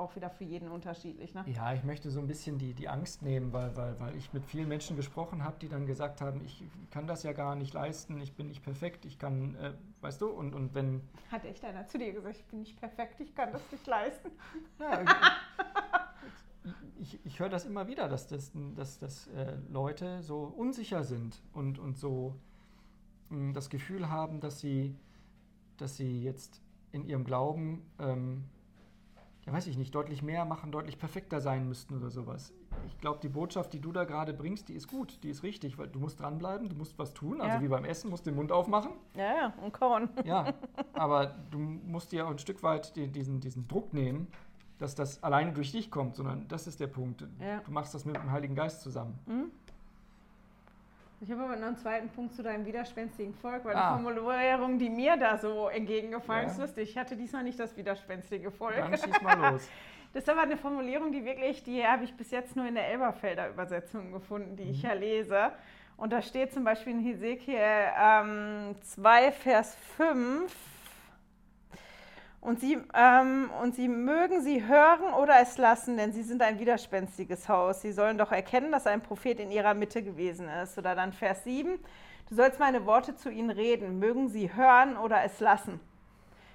auch 0.00 0.16
wieder 0.16 0.30
für 0.30 0.44
jeden 0.44 0.68
unterschiedlich. 0.68 1.34
Ne? 1.34 1.44
Ja, 1.46 1.72
ich 1.72 1.84
möchte 1.84 2.10
so 2.10 2.18
ein 2.20 2.26
bisschen 2.26 2.58
die, 2.58 2.74
die 2.74 2.88
Angst 2.88 3.22
nehmen, 3.22 3.52
weil, 3.52 3.76
weil, 3.76 4.00
weil 4.00 4.16
ich 4.16 4.32
mit 4.32 4.44
vielen 4.46 4.68
Menschen 4.68 4.96
gesprochen 4.96 5.44
habe, 5.44 5.58
die 5.60 5.68
dann 5.68 5.86
gesagt 5.86 6.20
haben, 6.20 6.42
ich 6.44 6.64
kann 6.90 7.06
das 7.06 7.22
ja 7.22 7.32
gar 7.32 7.54
nicht 7.54 7.72
leisten, 7.74 8.20
ich 8.20 8.34
bin 8.34 8.48
nicht 8.48 8.62
perfekt, 8.62 9.04
ich 9.04 9.18
kann, 9.18 9.54
äh, 9.56 9.74
weißt 10.00 10.22
du, 10.22 10.28
und, 10.28 10.54
und 10.54 10.74
wenn... 10.74 11.02
Hat 11.30 11.44
echt 11.44 11.64
einer 11.64 11.86
zu 11.86 11.98
dir 11.98 12.12
gesagt, 12.12 12.36
ich 12.36 12.44
bin 12.46 12.60
nicht 12.60 12.80
perfekt, 12.80 13.20
ich 13.20 13.34
kann 13.34 13.52
das 13.52 13.62
nicht 13.70 13.86
leisten? 13.86 14.30
Ja, 14.78 15.04
ich, 16.98 17.24
ich 17.24 17.38
höre 17.38 17.50
das 17.50 17.66
immer 17.66 17.86
wieder, 17.86 18.08
dass, 18.08 18.26
das, 18.26 18.52
dass, 18.74 18.98
dass 18.98 19.28
äh, 19.28 19.58
Leute 19.68 20.22
so 20.22 20.42
unsicher 20.44 21.04
sind 21.04 21.40
und, 21.52 21.78
und 21.78 21.98
so 21.98 22.34
mh, 23.28 23.36
hm, 23.36 23.54
das 23.54 23.68
Gefühl 23.68 24.08
haben, 24.08 24.40
dass 24.40 24.60
sie, 24.60 24.96
dass 25.76 25.96
sie 25.96 26.22
jetzt 26.22 26.60
in 26.90 27.04
ihrem 27.04 27.24
Glauben... 27.24 27.82
Ähm, 27.98 28.44
ja 29.50 29.56
weiß 29.56 29.66
ich 29.66 29.76
nicht, 29.76 29.94
deutlich 29.94 30.22
mehr 30.22 30.44
machen, 30.44 30.72
deutlich 30.72 30.98
perfekter 30.98 31.40
sein 31.40 31.66
müssten 31.68 31.96
oder 31.96 32.10
sowas. 32.10 32.52
Ich 32.86 32.98
glaube, 32.98 33.18
die 33.22 33.28
Botschaft, 33.28 33.72
die 33.72 33.80
du 33.80 33.92
da 33.92 34.04
gerade 34.04 34.32
bringst, 34.32 34.68
die 34.68 34.74
ist 34.74 34.88
gut, 34.88 35.18
die 35.22 35.30
ist 35.30 35.42
richtig, 35.42 35.78
weil 35.78 35.88
du 35.88 35.98
musst 35.98 36.20
dranbleiben, 36.20 36.68
du 36.68 36.76
musst 36.76 36.98
was 36.98 37.12
tun, 37.12 37.40
also 37.40 37.56
ja. 37.56 37.62
wie 37.62 37.68
beim 37.68 37.84
Essen, 37.84 38.10
musst 38.10 38.26
den 38.26 38.36
Mund 38.36 38.52
aufmachen. 38.52 38.92
Ja, 39.14 39.34
ja, 39.34 39.54
und 39.62 39.72
kauen. 39.72 40.08
Ja, 40.24 40.54
aber 40.94 41.34
du 41.50 41.58
musst 41.58 42.12
dir 42.12 42.26
auch 42.26 42.30
ein 42.30 42.38
Stück 42.38 42.62
weit 42.62 42.94
diesen, 42.96 43.40
diesen 43.40 43.68
Druck 43.68 43.92
nehmen, 43.92 44.28
dass 44.78 44.94
das 44.94 45.22
alleine 45.22 45.52
durch 45.52 45.72
dich 45.72 45.90
kommt, 45.90 46.16
sondern 46.16 46.48
das 46.48 46.66
ist 46.66 46.80
der 46.80 46.86
Punkt. 46.86 47.26
Ja. 47.38 47.60
Du 47.60 47.70
machst 47.70 47.94
das 47.94 48.04
mit 48.04 48.16
dem 48.16 48.30
Heiligen 48.30 48.54
Geist 48.54 48.80
zusammen. 48.80 49.18
Mhm. 49.26 49.50
Ich 51.22 51.30
habe 51.30 51.42
aber 51.42 51.56
noch 51.56 51.66
einen 51.66 51.76
zweiten 51.76 52.08
Punkt 52.08 52.34
zu 52.34 52.42
deinem 52.42 52.64
widerspenstigen 52.64 53.34
Volk, 53.34 53.64
weil 53.66 53.76
ah. 53.76 53.96
die 53.98 54.02
Formulierung, 54.02 54.78
die 54.78 54.88
mir 54.88 55.18
da 55.18 55.36
so 55.36 55.68
entgegengefallen 55.68 56.46
ja. 56.46 56.52
ist, 56.52 56.58
lustig. 56.58 56.90
Ich 56.90 56.96
hatte 56.96 57.14
diesmal 57.14 57.44
nicht 57.44 57.60
das 57.60 57.76
widerspenstige 57.76 58.50
Volk. 58.50 58.76
Dann 58.76 58.96
schieß 58.96 59.22
mal 59.22 59.52
los. 59.52 59.68
Das 60.12 60.24
ist 60.24 60.28
aber 60.28 60.40
eine 60.40 60.56
Formulierung, 60.56 61.12
die 61.12 61.24
wirklich, 61.24 61.62
die 61.62 61.86
habe 61.86 62.02
ich 62.02 62.12
bis 62.16 62.32
jetzt 62.32 62.56
nur 62.56 62.66
in 62.66 62.74
der 62.74 62.88
Elberfelder 62.88 63.48
Übersetzung 63.48 64.10
gefunden, 64.10 64.56
die 64.56 64.64
mhm. 64.64 64.70
ich 64.70 64.82
ja 64.82 64.92
lese. 64.92 65.52
Und 65.96 66.12
da 66.12 66.20
steht 66.20 66.52
zum 66.52 66.64
Beispiel 66.64 66.94
in 66.94 66.98
Hesekiel 66.98 67.56
ähm, 67.56 68.74
2, 68.80 69.30
Vers 69.30 69.76
5, 69.96 70.52
und 72.40 72.58
sie, 72.58 72.78
ähm, 72.94 73.50
und 73.62 73.74
sie 73.74 73.86
mögen 73.86 74.42
sie 74.42 74.66
hören 74.66 75.12
oder 75.12 75.40
es 75.42 75.58
lassen, 75.58 75.98
denn 75.98 76.12
sie 76.12 76.22
sind 76.22 76.40
ein 76.40 76.58
widerspenstiges 76.58 77.48
Haus. 77.48 77.82
Sie 77.82 77.92
sollen 77.92 78.16
doch 78.16 78.32
erkennen, 78.32 78.72
dass 78.72 78.86
ein 78.86 79.02
Prophet 79.02 79.38
in 79.40 79.50
ihrer 79.50 79.74
Mitte 79.74 80.02
gewesen 80.02 80.48
ist. 80.48 80.78
Oder 80.78 80.94
dann 80.94 81.12
Vers 81.12 81.44
7, 81.44 81.78
du 82.30 82.34
sollst 82.34 82.58
meine 82.58 82.86
Worte 82.86 83.14
zu 83.14 83.30
ihnen 83.30 83.50
reden, 83.50 83.98
mögen 83.98 84.30
sie 84.30 84.54
hören 84.54 84.96
oder 84.96 85.22
es 85.22 85.38
lassen. 85.40 85.80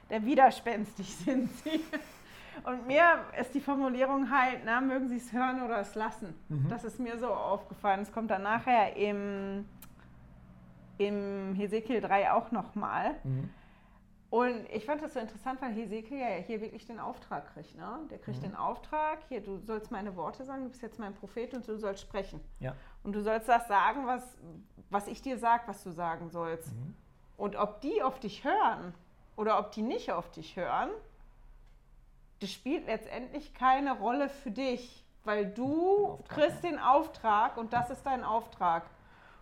Denn 0.10 0.26
widerspenstig 0.26 1.16
sind 1.26 1.52
sie. 1.64 1.82
Und 2.64 2.88
mir 2.88 3.04
ist 3.40 3.54
die 3.54 3.60
Formulierung 3.60 4.32
halt, 4.32 4.62
na, 4.66 4.82
mögen 4.82 5.08
sie 5.08 5.18
es 5.18 5.32
hören 5.32 5.62
oder 5.62 5.80
es 5.82 5.94
lassen. 5.94 6.34
Mhm. 6.50 6.68
Das 6.68 6.84
ist 6.84 7.00
mir 7.00 7.20
so 7.20 7.28
aufgefallen. 7.28 8.02
Es 8.02 8.12
kommt 8.12 8.32
dann 8.32 8.42
nachher 8.42 8.96
im, 8.96 9.66
im 10.98 11.54
Hesekiel 11.54 12.02
3 12.02 12.32
auch 12.32 12.52
nochmal. 12.52 13.12
Mhm. 13.24 13.52
Und 14.36 14.70
ich 14.70 14.84
fand 14.84 15.02
das 15.02 15.14
so 15.14 15.22
interessant, 15.22 15.62
weil 15.62 15.72
Hesekiel 15.72 16.18
ja 16.18 16.28
hier 16.46 16.60
wirklich 16.60 16.86
den 16.86 17.00
Auftrag 17.00 17.54
kriegt. 17.54 17.74
Ne? 17.78 18.00
Der 18.12 18.18
kriegt 18.18 18.40
mhm. 18.40 18.48
den 18.48 18.56
Auftrag, 18.58 19.20
hier, 19.30 19.40
du 19.40 19.60
sollst 19.60 19.92
meine 19.92 20.18
Worte 20.18 20.44
sagen, 20.44 20.64
du 20.64 20.70
bist 20.72 20.82
jetzt 20.82 21.00
mein 21.00 21.16
Prophet 21.16 21.54
und 21.54 21.66
du 21.66 21.78
sollst 21.78 22.02
sprechen. 22.02 22.42
Ja. 22.60 22.76
Und 23.02 23.14
du 23.14 23.22
sollst 23.22 23.48
das 23.48 23.66
sagen, 23.70 24.06
was, 24.08 24.38
was 24.90 25.08
ich 25.08 25.22
dir 25.22 25.38
sage, 25.38 25.64
was 25.68 25.82
du 25.86 25.92
sagen 25.92 26.32
sollst. 26.32 26.74
Mhm. 26.74 26.98
Und 27.38 27.56
ob 27.56 27.80
die 27.80 28.04
auf 28.04 28.20
dich 28.20 28.44
hören 28.44 28.94
oder 29.38 29.58
ob 29.58 29.72
die 29.72 29.84
nicht 29.84 30.12
auf 30.12 30.30
dich 30.32 30.58
hören, 30.58 30.90
das 32.42 32.52
spielt 32.52 32.88
letztendlich 32.88 33.54
keine 33.54 33.98
Rolle 33.98 34.28
für 34.28 34.52
dich, 34.52 35.06
weil 35.24 35.46
du 35.46 36.20
kriegst 36.28 36.62
den 36.62 36.78
Auftrag 36.78 37.56
und 37.56 37.72
das 37.72 37.90
ist 37.90 38.06
dein 38.06 38.26
Auftrag. 38.26 38.84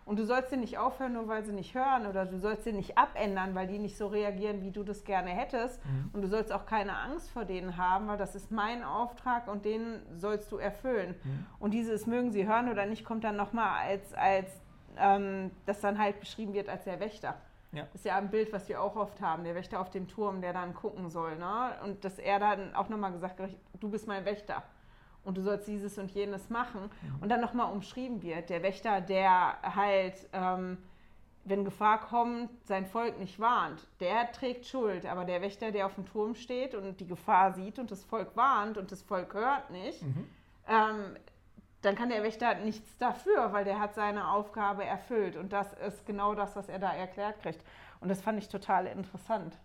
Und 0.04 0.18
du 0.18 0.26
sollst 0.26 0.50
sie 0.50 0.56
nicht 0.58 0.76
aufhören, 0.76 1.14
nur 1.14 1.28
weil 1.28 1.44
sie 1.44 1.52
nicht 1.52 1.74
hören 1.74 2.06
oder 2.06 2.26
du 2.26 2.38
sollst 2.38 2.64
sie 2.64 2.72
nicht 2.72 2.98
abändern, 2.98 3.54
weil 3.54 3.66
die 3.66 3.78
nicht 3.78 3.96
so 3.96 4.06
reagieren, 4.06 4.62
wie 4.62 4.70
du 4.70 4.82
das 4.82 5.04
gerne 5.04 5.30
hättest. 5.30 5.84
Mhm. 5.84 6.10
Und 6.12 6.22
du 6.22 6.28
sollst 6.28 6.52
auch 6.52 6.66
keine 6.66 6.96
Angst 6.96 7.30
vor 7.30 7.44
denen 7.44 7.76
haben, 7.78 8.06
weil 8.08 8.18
das 8.18 8.34
ist 8.34 8.50
mein 8.50 8.84
Auftrag 8.84 9.48
und 9.48 9.64
den 9.64 10.02
sollst 10.14 10.52
du 10.52 10.58
erfüllen. 10.58 11.14
Mhm. 11.24 11.46
Und 11.58 11.70
dieses 11.72 12.06
mögen 12.06 12.32
sie 12.32 12.46
hören 12.46 12.68
oder 12.68 12.84
nicht, 12.84 13.04
kommt 13.04 13.24
dann 13.24 13.36
nochmal 13.36 13.88
als, 13.88 14.12
als 14.12 14.50
ähm, 14.98 15.50
das 15.64 15.80
dann 15.80 15.98
halt 15.98 16.20
beschrieben 16.20 16.52
wird 16.52 16.68
als 16.68 16.84
der 16.84 17.00
Wächter. 17.00 17.34
Ja. 17.72 17.84
Das 17.84 17.96
ist 17.96 18.04
ja 18.04 18.16
ein 18.16 18.30
Bild, 18.30 18.52
was 18.52 18.68
wir 18.68 18.80
auch 18.80 18.94
oft 18.96 19.20
haben, 19.20 19.42
der 19.42 19.54
Wächter 19.54 19.80
auf 19.80 19.90
dem 19.90 20.06
Turm, 20.06 20.40
der 20.40 20.52
dann 20.52 20.74
gucken 20.74 21.08
soll. 21.08 21.36
Ne? 21.36 21.72
Und 21.82 22.04
dass 22.04 22.18
er 22.18 22.38
dann 22.38 22.74
auch 22.74 22.88
nochmal 22.88 23.12
gesagt 23.12 23.40
hat, 23.40 23.50
du 23.80 23.88
bist 23.88 24.06
mein 24.06 24.24
Wächter 24.24 24.62
und 25.24 25.36
du 25.36 25.42
sollst 25.42 25.66
dieses 25.66 25.98
und 25.98 26.10
jenes 26.10 26.50
machen. 26.50 26.82
Mhm. 26.82 27.22
Und 27.22 27.28
dann 27.28 27.40
nochmal 27.40 27.72
umschrieben 27.72 28.22
wird, 28.22 28.50
der 28.50 28.62
Wächter, 28.62 29.00
der 29.00 29.56
halt, 29.62 30.14
ähm, 30.32 30.78
wenn 31.44 31.64
Gefahr 31.64 32.00
kommt, 32.00 32.50
sein 32.66 32.86
Volk 32.86 33.18
nicht 33.18 33.38
warnt, 33.38 33.86
der 34.00 34.32
trägt 34.32 34.66
Schuld. 34.66 35.06
Aber 35.06 35.24
der 35.24 35.42
Wächter, 35.42 35.72
der 35.72 35.86
auf 35.86 35.94
dem 35.94 36.06
Turm 36.06 36.34
steht 36.34 36.74
und 36.74 37.00
die 37.00 37.06
Gefahr 37.06 37.52
sieht 37.52 37.78
und 37.78 37.90
das 37.90 38.04
Volk 38.04 38.36
warnt 38.36 38.78
und 38.78 38.92
das 38.92 39.02
Volk 39.02 39.34
hört 39.34 39.70
nicht, 39.70 40.02
mhm. 40.02 40.28
ähm, 40.68 41.16
dann 41.82 41.96
kann 41.96 42.08
der 42.08 42.22
Wächter 42.22 42.54
nichts 42.54 42.96
dafür, 42.96 43.52
weil 43.52 43.64
der 43.64 43.78
hat 43.78 43.94
seine 43.94 44.30
Aufgabe 44.30 44.84
erfüllt. 44.84 45.36
Und 45.36 45.52
das 45.52 45.72
ist 45.86 46.06
genau 46.06 46.34
das, 46.34 46.56
was 46.56 46.68
er 46.68 46.78
da 46.78 46.94
erklärt 46.94 47.40
kriegt. 47.42 47.62
Und 48.00 48.08
das 48.08 48.22
fand 48.22 48.38
ich 48.38 48.48
total 48.48 48.86
interessant. 48.86 49.58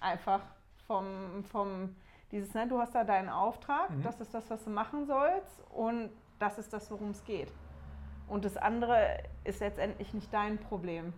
Einfach 0.00 0.40
vom, 0.86 1.44
vom 1.44 1.96
dieses, 2.32 2.54
ne, 2.54 2.66
du 2.66 2.78
hast 2.78 2.94
da 2.94 3.04
deinen 3.04 3.28
Auftrag, 3.28 3.90
mhm. 3.90 4.02
das 4.02 4.20
ist 4.20 4.34
das, 4.34 4.48
was 4.50 4.64
du 4.64 4.70
machen 4.70 5.06
sollst 5.06 5.62
und 5.70 6.10
das 6.38 6.58
ist 6.58 6.72
das, 6.72 6.90
worum 6.90 7.10
es 7.10 7.24
geht. 7.24 7.52
Und 8.28 8.44
das 8.44 8.56
andere 8.56 9.18
ist 9.44 9.60
letztendlich 9.60 10.14
nicht 10.14 10.32
dein 10.32 10.58
Problem. 10.58 11.12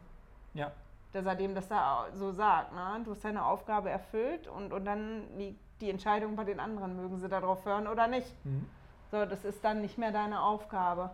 Ja. 0.53 0.73
Dass 1.13 1.25
er 1.25 1.37
dem 1.37 1.55
das 1.55 1.69
da 1.69 2.09
so 2.13 2.33
sagt. 2.33 2.73
Ne? 2.73 3.03
Du 3.05 3.13
hast 3.13 3.25
deine 3.25 3.45
Aufgabe 3.45 3.89
erfüllt 3.89 4.49
und, 4.49 4.73
und 4.73 4.85
dann 4.85 5.23
liegt 5.39 5.61
die 5.81 5.91
Entscheidung 5.91 6.35
bei 6.35 6.45
den 6.45 6.59
anderen, 6.61 6.97
mögen 6.97 7.19
sie 7.21 7.29
darauf 7.29 7.65
hören 7.65 7.87
oder 7.87 8.09
nicht. 8.09 8.35
Mhm. 8.45 8.67
So, 9.11 9.25
das 9.25 9.45
ist 9.45 9.65
dann 9.65 9.81
nicht 9.81 9.97
mehr 9.97 10.11
deine 10.11 10.43
Aufgabe. 10.43 11.11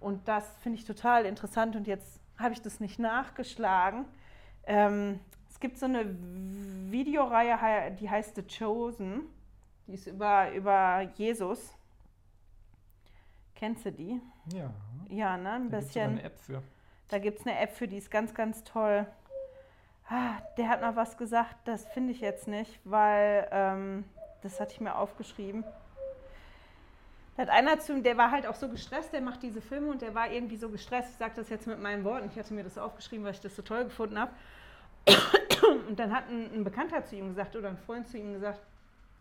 Und 0.00 0.28
das 0.28 0.44
finde 0.58 0.78
ich 0.78 0.84
total 0.84 1.24
interessant 1.24 1.76
und 1.76 1.86
jetzt 1.86 2.20
habe 2.38 2.52
ich 2.52 2.60
das 2.60 2.80
nicht 2.80 2.98
nachgeschlagen. 2.98 4.04
Ähm, 4.66 5.20
gibt 5.62 5.78
so 5.78 5.86
eine 5.86 6.04
Videoreihe, 6.90 7.92
die 7.92 8.10
heißt 8.10 8.36
The 8.36 8.42
Chosen. 8.42 9.22
Die 9.86 9.94
ist 9.94 10.06
über, 10.06 10.52
über 10.52 11.08
Jesus. 11.14 11.72
Kennst 13.54 13.86
du 13.86 13.92
die? 13.92 14.20
Ja. 14.52 14.70
Ja, 15.08 15.36
ne? 15.36 15.52
Ein 15.52 15.70
da 15.70 15.78
bisschen. 15.78 16.16
Gibt's 16.16 16.20
eine 16.20 16.22
App 16.24 16.38
für. 16.40 16.62
Da 17.08 17.18
gibt 17.18 17.40
es 17.40 17.46
eine 17.46 17.58
App 17.58 17.72
für, 17.74 17.88
die 17.88 17.96
ist 17.96 18.10
ganz, 18.10 18.34
ganz 18.34 18.64
toll. 18.64 19.06
Ah, 20.08 20.38
der 20.56 20.68
hat 20.68 20.80
mal 20.80 20.96
was 20.96 21.16
gesagt, 21.16 21.56
das 21.64 21.86
finde 21.86 22.12
ich 22.12 22.20
jetzt 22.20 22.48
nicht, 22.48 22.80
weil 22.84 23.48
ähm, 23.52 24.04
das 24.42 24.58
hatte 24.60 24.72
ich 24.72 24.80
mir 24.80 24.96
aufgeschrieben. 24.96 25.64
Da 27.36 27.42
hat 27.42 27.50
einer 27.50 27.78
zu 27.78 28.02
der 28.02 28.16
war 28.18 28.30
halt 28.30 28.46
auch 28.46 28.56
so 28.56 28.68
gestresst, 28.68 29.12
der 29.12 29.20
macht 29.20 29.42
diese 29.42 29.60
Filme 29.60 29.90
und 29.90 30.02
der 30.02 30.14
war 30.14 30.30
irgendwie 30.30 30.56
so 30.56 30.68
gestresst. 30.68 31.10
Ich 31.12 31.16
sage 31.18 31.34
das 31.36 31.48
jetzt 31.50 31.66
mit 31.66 31.80
meinen 31.80 32.04
Worten. 32.04 32.28
Ich 32.30 32.38
hatte 32.38 32.52
mir 32.52 32.64
das 32.64 32.78
aufgeschrieben, 32.78 33.24
weil 33.24 33.32
ich 33.32 33.40
das 33.40 33.54
so 33.54 33.62
toll 33.62 33.84
gefunden 33.84 34.18
habe. 34.18 34.32
Und 35.88 35.98
dann 35.98 36.14
hat 36.14 36.28
ein, 36.28 36.52
ein, 36.54 36.64
Bekannter 36.64 37.04
zu 37.04 37.16
ihm 37.16 37.28
gesagt 37.28 37.56
oder 37.56 37.68
ein 37.68 37.76
Freund 37.76 38.08
zu 38.08 38.18
ihm 38.18 38.32
gesagt, 38.32 38.60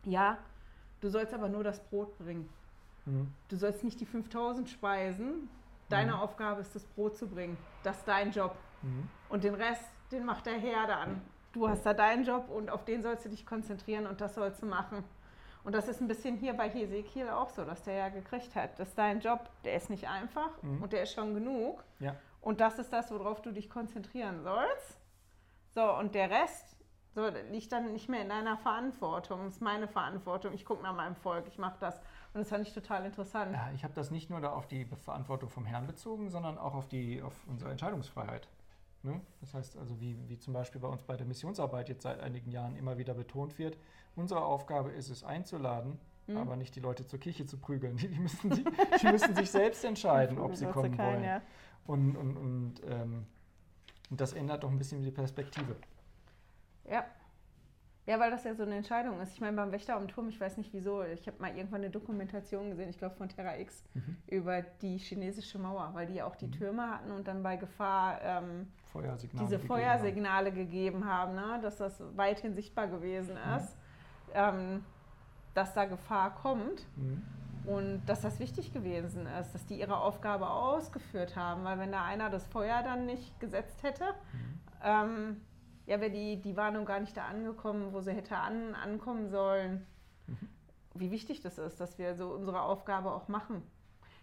ja, 0.06 0.38
du 1.02 1.10
sollst 1.10 1.34
aber 1.34 1.50
nur 1.50 1.64
das 1.64 1.80
Brot 1.80 2.18
bringen. 2.18 2.50
Mhm. 3.06 3.32
Du 3.50 3.56
sollst 3.56 3.84
nicht 3.84 4.00
die 4.00 4.06
5000 4.06 4.70
speisen. 4.70 5.50
Deine 5.90 6.14
mhm. 6.14 6.20
Aufgabe 6.20 6.62
ist, 6.62 6.74
das 6.76 6.86
Brot 6.86 7.18
zu 7.18 7.28
bringen. 7.28 7.58
Das 7.84 7.98
ist 7.98 8.08
dein 8.08 8.32
Job. 8.32 8.56
Mhm. 8.82 9.10
Und 9.30 9.44
den 9.44 9.56
Rest, 9.56 9.84
den 10.12 10.26
macht 10.26 10.46
der 10.46 10.58
Herr 10.58 10.88
dann. 10.88 11.22
Du 11.52 11.68
hast 11.68 11.86
da 11.86 11.94
deinen 11.94 12.24
Job 12.24 12.50
und 12.50 12.70
auf 12.70 12.86
den 12.86 13.02
sollst 13.04 13.26
du 13.26 13.30
dich 13.30 13.46
konzentrieren 13.46 14.08
und 14.08 14.22
das 14.22 14.36
sollst 14.36 14.62
du 14.62 14.66
machen. 14.66 15.04
Und 15.64 15.76
das 15.76 15.88
ist 15.88 16.02
ein 16.02 16.08
bisschen 16.08 16.38
hier 16.38 16.54
bei 16.54 16.70
Hesekiel 16.70 17.30
auch 17.30 17.50
so, 17.50 17.66
dass 17.66 17.84
der 17.84 17.96
ja 17.96 18.10
gekriegt 18.10 18.56
hat. 18.56 18.80
Das 18.80 18.90
ist 18.90 18.98
dein 18.98 19.20
Job, 19.20 19.50
der 19.64 19.76
ist 19.76 19.90
nicht 19.90 20.08
einfach 20.08 20.50
mhm. 20.64 20.82
und 20.82 20.94
der 20.94 21.04
ist 21.04 21.14
schon 21.14 21.34
genug. 21.34 21.84
Ja. 22.00 22.16
Und 22.42 22.62
das 22.62 22.80
ist 22.80 22.92
das, 22.92 23.12
worauf 23.12 23.42
du 23.42 23.52
dich 23.52 23.70
konzentrieren 23.70 24.42
sollst. 24.42 25.01
So, 25.74 25.98
und 25.98 26.16
der 26.16 26.30
Rest 26.30 26.76
so, 27.14 27.28
liegt 27.52 27.72
dann 27.72 27.92
nicht 27.92 28.08
mehr 28.08 28.22
in 28.22 28.30
deiner 28.30 28.58
Verantwortung. 28.58 29.44
Das 29.44 29.56
ist 29.56 29.62
meine 29.62 29.88
Verantwortung. 29.88 30.54
Ich 30.54 30.64
gucke 30.64 30.82
nach 30.82 30.96
meinem 30.96 31.16
Volk, 31.16 31.46
ich 31.48 31.58
mache 31.58 31.78
das. 31.80 31.98
Und 32.34 32.40
das 32.40 32.50
fand 32.50 32.66
ich 32.66 32.74
total 32.74 33.06
interessant. 33.06 33.54
Ja, 33.54 33.70
ich 33.76 33.84
habe 33.84 33.94
das 33.94 34.12
nicht 34.12 34.30
nur 34.30 34.40
da 34.40 34.52
auf 34.54 34.68
die 34.68 34.86
Verantwortung 34.86 35.50
vom 35.50 35.66
Herrn 35.66 35.88
bezogen, 35.88 36.30
sondern 36.30 36.58
auch 36.58 36.74
auf, 36.74 36.88
die, 36.88 37.22
auf 37.22 37.34
unsere 37.48 37.72
Entscheidungsfreiheit. 37.72 38.48
Ne? 39.04 39.20
Das 39.42 39.54
heißt 39.54 39.78
also, 39.78 40.00
wie, 40.00 40.18
wie 40.30 40.38
zum 40.38 40.54
Beispiel 40.54 40.80
bei 40.80 40.88
uns 40.88 41.02
bei 41.02 41.18
der 41.18 41.26
Missionsarbeit 41.26 41.90
jetzt 41.90 42.04
seit 42.04 42.22
einigen 42.22 42.50
Jahren 42.52 42.78
immer 42.78 42.98
wieder 42.98 43.14
betont 43.14 43.58
wird, 43.60 43.78
unsere 44.16 44.46
Aufgabe 44.46 44.92
ist 44.92 45.10
es 45.10 45.24
einzuladen, 45.24 46.00
mhm. 46.28 46.38
aber 46.38 46.56
nicht 46.56 46.76
die 46.76 46.80
Leute 46.80 47.06
zur 47.06 47.20
Kirche 47.20 47.46
zu 47.46 47.58
prügeln. 47.58 47.98
Die 48.02 48.08
müssen, 48.08 48.52
die, 48.52 48.64
die 49.02 49.08
müssen 49.08 49.36
sich 49.36 49.52
selbst 49.52 49.84
entscheiden, 49.84 50.38
ob 50.38 50.56
sie 50.56 50.68
kommen 50.68 50.98
wollen. 50.98 51.42
Und, 51.88 52.16
und, 52.16 52.38
und, 52.38 52.82
ähm, 52.86 53.26
und 54.12 54.22
das 54.22 54.34
ändert 54.34 54.64
doch 54.64 54.70
ein 54.70 54.78
bisschen 54.78 55.02
die 55.02 55.10
Perspektive. 55.10 55.76
Ja. 56.90 57.06
Ja, 58.08 58.20
weil 58.20 58.32
das 58.32 58.44
ja 58.44 58.56
so 58.56 58.64
eine 58.64 58.76
Entscheidung 58.76 59.22
ist. 59.22 59.32
Ich 59.34 59.42
meine, 59.42 59.56
beim 59.56 59.72
Wächter 59.72 59.96
am 59.96 60.08
Turm, 60.08 60.28
ich 60.28 60.40
weiß 60.42 60.58
nicht 60.58 60.74
wieso, 60.74 61.04
ich 61.04 61.28
habe 61.28 61.40
mal 61.40 61.56
irgendwann 61.56 61.82
eine 61.82 61.92
Dokumentation 61.92 62.72
gesehen, 62.72 62.90
ich 62.90 62.98
glaube 62.98 63.16
von 63.16 63.30
Terra 63.30 63.58
X, 63.58 63.84
mhm. 63.94 64.18
über 64.28 64.64
die 64.64 64.98
chinesische 64.98 65.60
Mauer, 65.60 65.92
weil 65.94 66.08
die 66.08 66.16
ja 66.16 66.26
auch 66.26 66.36
die 66.36 66.48
mhm. 66.48 66.52
Türme 66.54 66.90
hatten 66.90 67.12
und 67.12 67.28
dann 67.28 67.44
bei 67.44 67.58
Gefahr 67.58 68.20
ähm, 68.22 68.68
Feuersignale 68.92 69.46
diese 69.46 69.58
gegeben 69.58 69.68
Feuersignale 69.68 70.50
haben. 70.50 70.56
gegeben 70.56 71.06
haben, 71.06 71.36
ne? 71.36 71.60
dass 71.62 71.78
das 71.78 72.02
weithin 72.16 72.54
sichtbar 72.56 72.88
gewesen 72.88 73.36
mhm. 73.36 73.56
ist, 73.56 73.78
mhm. 73.78 74.34
ähm, 74.34 74.86
dass 75.54 75.74
da 75.74 75.86
Gefahr 75.86 76.34
kommt. 76.36 76.86
Und 77.66 78.02
dass 78.08 78.22
das 78.22 78.40
wichtig 78.40 78.74
gewesen 78.74 79.28
ist, 79.28 79.54
dass 79.54 79.66
die 79.66 79.80
ihre 79.80 79.98
Aufgabe 79.98 80.50
ausgeführt 80.50 81.36
haben, 81.36 81.64
weil 81.64 81.78
wenn 81.80 81.92
da 81.92 82.04
einer 82.04 82.30
das 82.30 82.46
Feuer 82.48 82.82
dann 82.84 83.06
nicht 83.06 83.40
gesetzt 83.40 83.84
hätte, 83.84 84.06
mhm. 84.34 84.60
ähm, 84.84 85.42
ja, 85.86 86.00
wäre 86.00 86.12
die, 86.12 86.42
die 86.42 86.56
Warnung 86.58 86.86
gar 86.86 87.00
nicht 87.00 87.16
da 87.16 87.26
angekommen, 87.26 87.94
wo 87.94 88.02
sie 88.02 88.14
hätte 88.14 88.38
an, 88.38 88.76
ankommen 88.76 89.30
sollen. 89.30 89.86
Mhm. 90.28 90.50
Wie 90.94 91.12
wichtig 91.12 91.42
das 91.42 91.58
ist, 91.58 91.80
dass 91.80 91.98
wir 91.98 92.16
so 92.16 92.30
unsere 92.30 92.62
Aufgabe 92.62 93.12
auch 93.12 93.28
machen. 93.28 93.64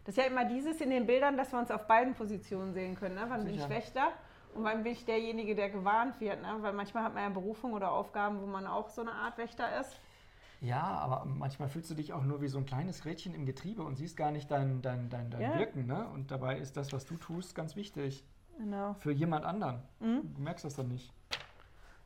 Das 0.05 0.17
ist 0.17 0.25
ja 0.25 0.31
immer 0.31 0.45
dieses 0.45 0.81
in 0.81 0.91
den 0.91 1.07
Bildern, 1.07 1.37
dass 1.37 1.53
wir 1.53 1.59
uns 1.59 1.71
auf 1.71 1.87
beiden 1.87 2.15
Positionen 2.15 2.73
sehen 2.73 2.95
können. 2.95 3.15
Ne? 3.15 3.27
Wann 3.29 3.43
Sicher. 3.43 3.53
bin 3.53 3.63
ich 3.63 3.69
Wächter 3.69 4.09
und 4.55 4.65
wann 4.65 4.83
bin 4.83 4.93
ich 4.93 5.05
derjenige, 5.05 5.55
der 5.55 5.71
gewarnt 5.71 6.21
wird. 6.21 6.41
Ne? 6.41 6.57
Weil 6.61 6.73
manchmal 6.73 7.05
hat 7.05 7.15
man 7.15 7.25
ja 7.25 7.29
Berufung 7.29 7.75
oder 7.75 7.93
Aufgaben, 7.93 8.41
wo 8.41 8.47
man 8.47 8.67
auch 8.67 8.89
so 8.89 9.03
eine 9.03 9.13
Art 9.13 9.37
Wächter 9.39 9.81
ist. 9.81 10.01
Ja, 10.61 10.83
aber 10.83 11.25
manchmal 11.25 11.69
fühlst 11.69 11.91
du 11.91 11.95
dich 11.95 12.13
auch 12.13 12.25
nur 12.25 12.41
wie 12.41 12.49
so 12.49 12.59
ein 12.59 12.67
kleines 12.67 13.05
Rädchen 13.05 13.35
im 13.35 13.47
Getriebe 13.47 13.83
und 13.83 13.97
siehst 13.97 14.17
gar 14.17 14.33
nicht 14.33 14.51
dein, 14.51 14.83
dein, 14.83 15.09
dein, 15.09 15.31
dein 15.31 15.41
ja. 15.41 15.59
Wirken. 15.59 15.87
Ne? 15.87 16.09
Und 16.09 16.31
dabei 16.31 16.59
ist 16.59 16.77
das, 16.77 16.93
was 16.93 17.07
du 17.07 17.17
tust, 17.17 17.55
ganz 17.55 17.77
wichtig. 17.77 18.25
Genau. 18.59 18.95
Für 18.95 19.13
jemand 19.13 19.45
anderen. 19.45 19.83
Mhm. 20.01 20.35
Du 20.35 20.43
merkst 20.43 20.65
das 20.65 20.75
dann 20.75 20.89
nicht. 20.89 21.13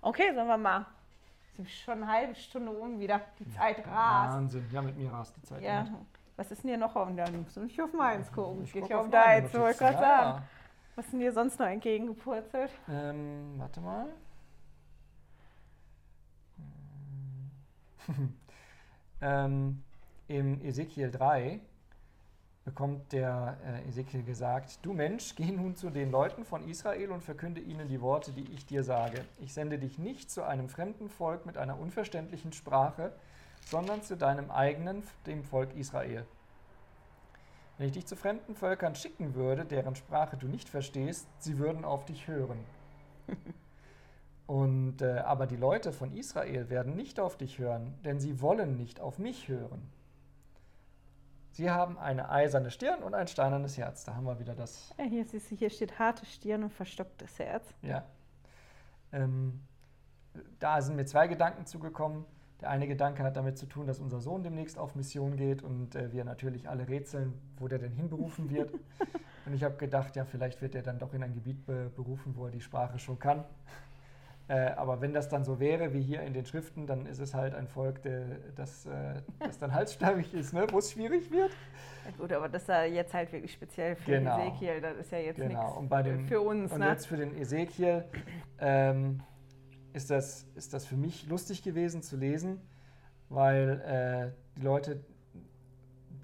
Okay, 0.02 0.34
sagen 0.34 0.48
wir 0.48 0.58
mal. 0.58 0.86
Sind 1.56 1.70
schon 1.70 2.02
eine 2.02 2.08
halbe 2.08 2.34
Stunde 2.34 2.72
um 2.72 2.98
wieder. 3.00 3.22
Die 3.38 3.50
Zeit 3.50 3.78
ja, 3.78 3.92
rast. 3.92 4.36
Wahnsinn. 4.36 4.66
Ja, 4.70 4.82
mit 4.82 4.98
mir 4.98 5.10
rast 5.10 5.34
die 5.36 5.42
Zeit. 5.42 5.62
Ja. 5.62 5.86
Was 6.36 6.50
ist 6.50 6.62
denn 6.62 6.70
hier 6.70 6.78
noch 6.78 6.94
auf 6.94 7.14
deinem? 7.14 7.42
Musst 7.42 7.56
du 7.56 7.60
nicht 7.60 7.80
auf 7.80 7.92
meins 7.92 8.30
gucken? 8.32 8.64
Ich, 8.64 8.74
ich 8.74 8.86
gehe 8.86 8.98
auf 8.98 9.08
deins, 9.10 9.52
wollte 9.54 9.72
ich 9.72 9.78
gerade 9.78 9.98
sagen. 9.98 10.42
Was 10.94 11.06
ist 11.06 11.12
denn 11.12 11.20
dir 11.20 11.32
sonst 11.32 11.58
noch 11.58 11.66
entgegengepurzelt? 11.66 12.70
Ähm, 12.88 13.54
warte 13.56 13.80
mal. 13.80 14.08
ähm, 19.22 19.82
Im 20.28 20.61
Ezekiel 20.64 21.11
3 21.11 21.61
bekommt 22.64 23.12
der 23.12 23.56
äh, 23.64 23.88
Ezekiel 23.88 24.22
gesagt, 24.22 24.78
du 24.82 24.92
Mensch, 24.92 25.35
geh 25.35 25.50
nun 25.50 25.74
zu 25.74 25.90
den 25.90 26.11
Leuten 26.11 26.44
von 26.44 26.68
Israel 26.68 27.11
und 27.11 27.22
verkünde 27.22 27.61
ihnen 27.61 27.88
die 27.88 28.00
Worte, 28.00 28.32
die 28.32 28.52
ich 28.52 28.66
dir 28.66 28.85
sage. 28.85 29.24
Ich 29.40 29.52
sende 29.52 29.78
dich 29.78 29.98
nicht 29.98 30.30
zu 30.30 30.42
einem 30.42 30.68
fremden 30.68 31.08
Volk 31.08 31.44
mit 31.44 31.56
einer 31.56 31.78
unverständlichen 31.78 32.52
Sprache, 32.52 33.12
sondern 33.66 34.02
zu 34.02 34.16
deinem 34.16 34.50
eigenen, 34.50 35.02
dem 35.26 35.44
Volk 35.44 35.74
Israel. 35.74 36.24
Wenn 37.78 37.87
ich 37.88 37.92
dich 37.94 38.06
zu 38.06 38.16
fremden 38.16 38.54
Völkern 38.54 38.94
schicken 38.94 39.35
würde, 39.35 39.64
deren 39.64 39.96
Sprache 39.96 40.37
du 40.37 40.46
nicht 40.46 40.68
verstehst, 40.68 41.26
sie 41.38 41.58
würden 41.58 41.85
auf 41.85 42.04
dich 42.04 42.28
hören. 42.28 42.58
Und, 44.46 45.02
äh, 45.02 45.18
aber 45.18 45.46
die 45.46 45.57
Leute 45.57 45.92
von 45.92 46.12
Israel 46.12 46.68
werden 46.68 46.96
nicht 46.96 47.20
auf 47.20 47.37
dich 47.37 47.59
hören, 47.59 47.94
denn 48.05 48.20
sie 48.20 48.40
wollen 48.40 48.76
nicht 48.76 49.00
auf 49.00 49.18
mich 49.18 49.48
hören. 49.48 49.88
Sie 51.52 51.70
haben 51.70 51.98
eine 51.98 52.31
eiserne 52.31 52.70
Stirn 52.70 53.02
und 53.02 53.14
ein 53.14 53.28
steinernes 53.28 53.76
Herz. 53.76 54.05
Da 54.05 54.14
haben 54.14 54.24
wir 54.24 54.38
wieder 54.38 54.55
das. 54.55 54.94
Ja, 54.98 55.05
hier, 55.05 55.24
siehst 55.24 55.50
du, 55.50 55.57
hier 55.57 55.68
steht 55.68 55.98
harte 55.98 56.24
Stirn 56.24 56.64
und 56.64 56.72
verstocktes 56.72 57.38
Herz. 57.38 57.66
Ja. 57.83 58.05
Ähm, 59.12 59.61
da 60.59 60.81
sind 60.81 60.96
mir 60.96 61.05
zwei 61.05 61.28
Gedanken 61.28 61.66
zugekommen. 61.66 62.24
Der 62.62 62.70
eine 62.70 62.87
Gedanke 62.87 63.22
hat 63.22 63.37
damit 63.37 63.59
zu 63.59 63.66
tun, 63.66 63.87
dass 63.87 63.98
unser 63.98 64.20
Sohn 64.20 64.42
demnächst 64.42 64.78
auf 64.78 64.94
Mission 64.94 65.37
geht 65.37 65.62
und 65.62 65.94
äh, 65.94 66.12
wir 66.12 66.24
natürlich 66.24 66.68
alle 66.68 66.88
rätseln, 66.88 67.35
wo 67.59 67.68
der 67.68 67.78
denn 67.78 67.92
hinberufen 67.92 68.48
wird. 68.50 68.72
und 69.46 69.52
ich 69.52 69.62
habe 69.62 69.76
gedacht, 69.76 70.16
ja, 70.16 70.24
vielleicht 70.24 70.62
wird 70.62 70.74
er 70.74 70.83
dann 70.83 70.98
doch 70.98 71.12
in 71.12 71.22
ein 71.22 71.35
Gebiet 71.35 71.66
be 71.66 71.90
berufen, 71.94 72.35
wo 72.37 72.46
er 72.46 72.52
die 72.52 72.61
Sprache 72.61 72.98
schon 72.98 73.18
kann. 73.18 73.44
Äh, 74.52 74.74
aber 74.76 75.00
wenn 75.00 75.14
das 75.14 75.30
dann 75.30 75.44
so 75.44 75.60
wäre, 75.60 75.94
wie 75.94 76.02
hier 76.02 76.20
in 76.20 76.34
den 76.34 76.44
Schriften, 76.44 76.86
dann 76.86 77.06
ist 77.06 77.20
es 77.20 77.32
halt 77.32 77.54
ein 77.54 77.66
Volk, 77.66 78.02
der, 78.02 78.26
das, 78.54 78.84
äh, 78.84 79.22
das 79.38 79.58
dann 79.58 79.72
halsstarrig 79.74 80.34
ist, 80.34 80.52
ne? 80.52 80.66
wo 80.70 80.78
es 80.78 80.92
schwierig 80.92 81.30
wird. 81.30 81.52
Ja 82.04 82.10
gut, 82.18 82.32
aber 82.34 82.50
das 82.50 82.62
ist 82.62 82.68
ja 82.68 82.84
jetzt 82.84 83.14
halt 83.14 83.32
wirklich 83.32 83.50
speziell 83.50 83.96
für 83.96 84.10
genau. 84.10 84.38
Ezekiel, 84.38 84.82
das 84.82 84.96
ist 84.98 85.10
ja 85.10 85.18
jetzt 85.18 85.36
genau. 85.38 85.80
nichts 85.80 86.28
für 86.28 86.42
uns. 86.42 86.70
Und 86.70 86.80
ne? 86.80 86.88
jetzt 86.88 87.06
für 87.06 87.16
den 87.16 87.34
Ezekiel 87.34 88.04
ähm, 88.58 89.22
ist, 89.94 90.10
das, 90.10 90.46
ist 90.54 90.74
das 90.74 90.84
für 90.84 90.96
mich 90.96 91.26
lustig 91.28 91.62
gewesen 91.62 92.02
zu 92.02 92.18
lesen, 92.18 92.60
weil 93.30 93.80
äh, 93.80 94.58
die 94.58 94.64
Leute, 94.64 95.02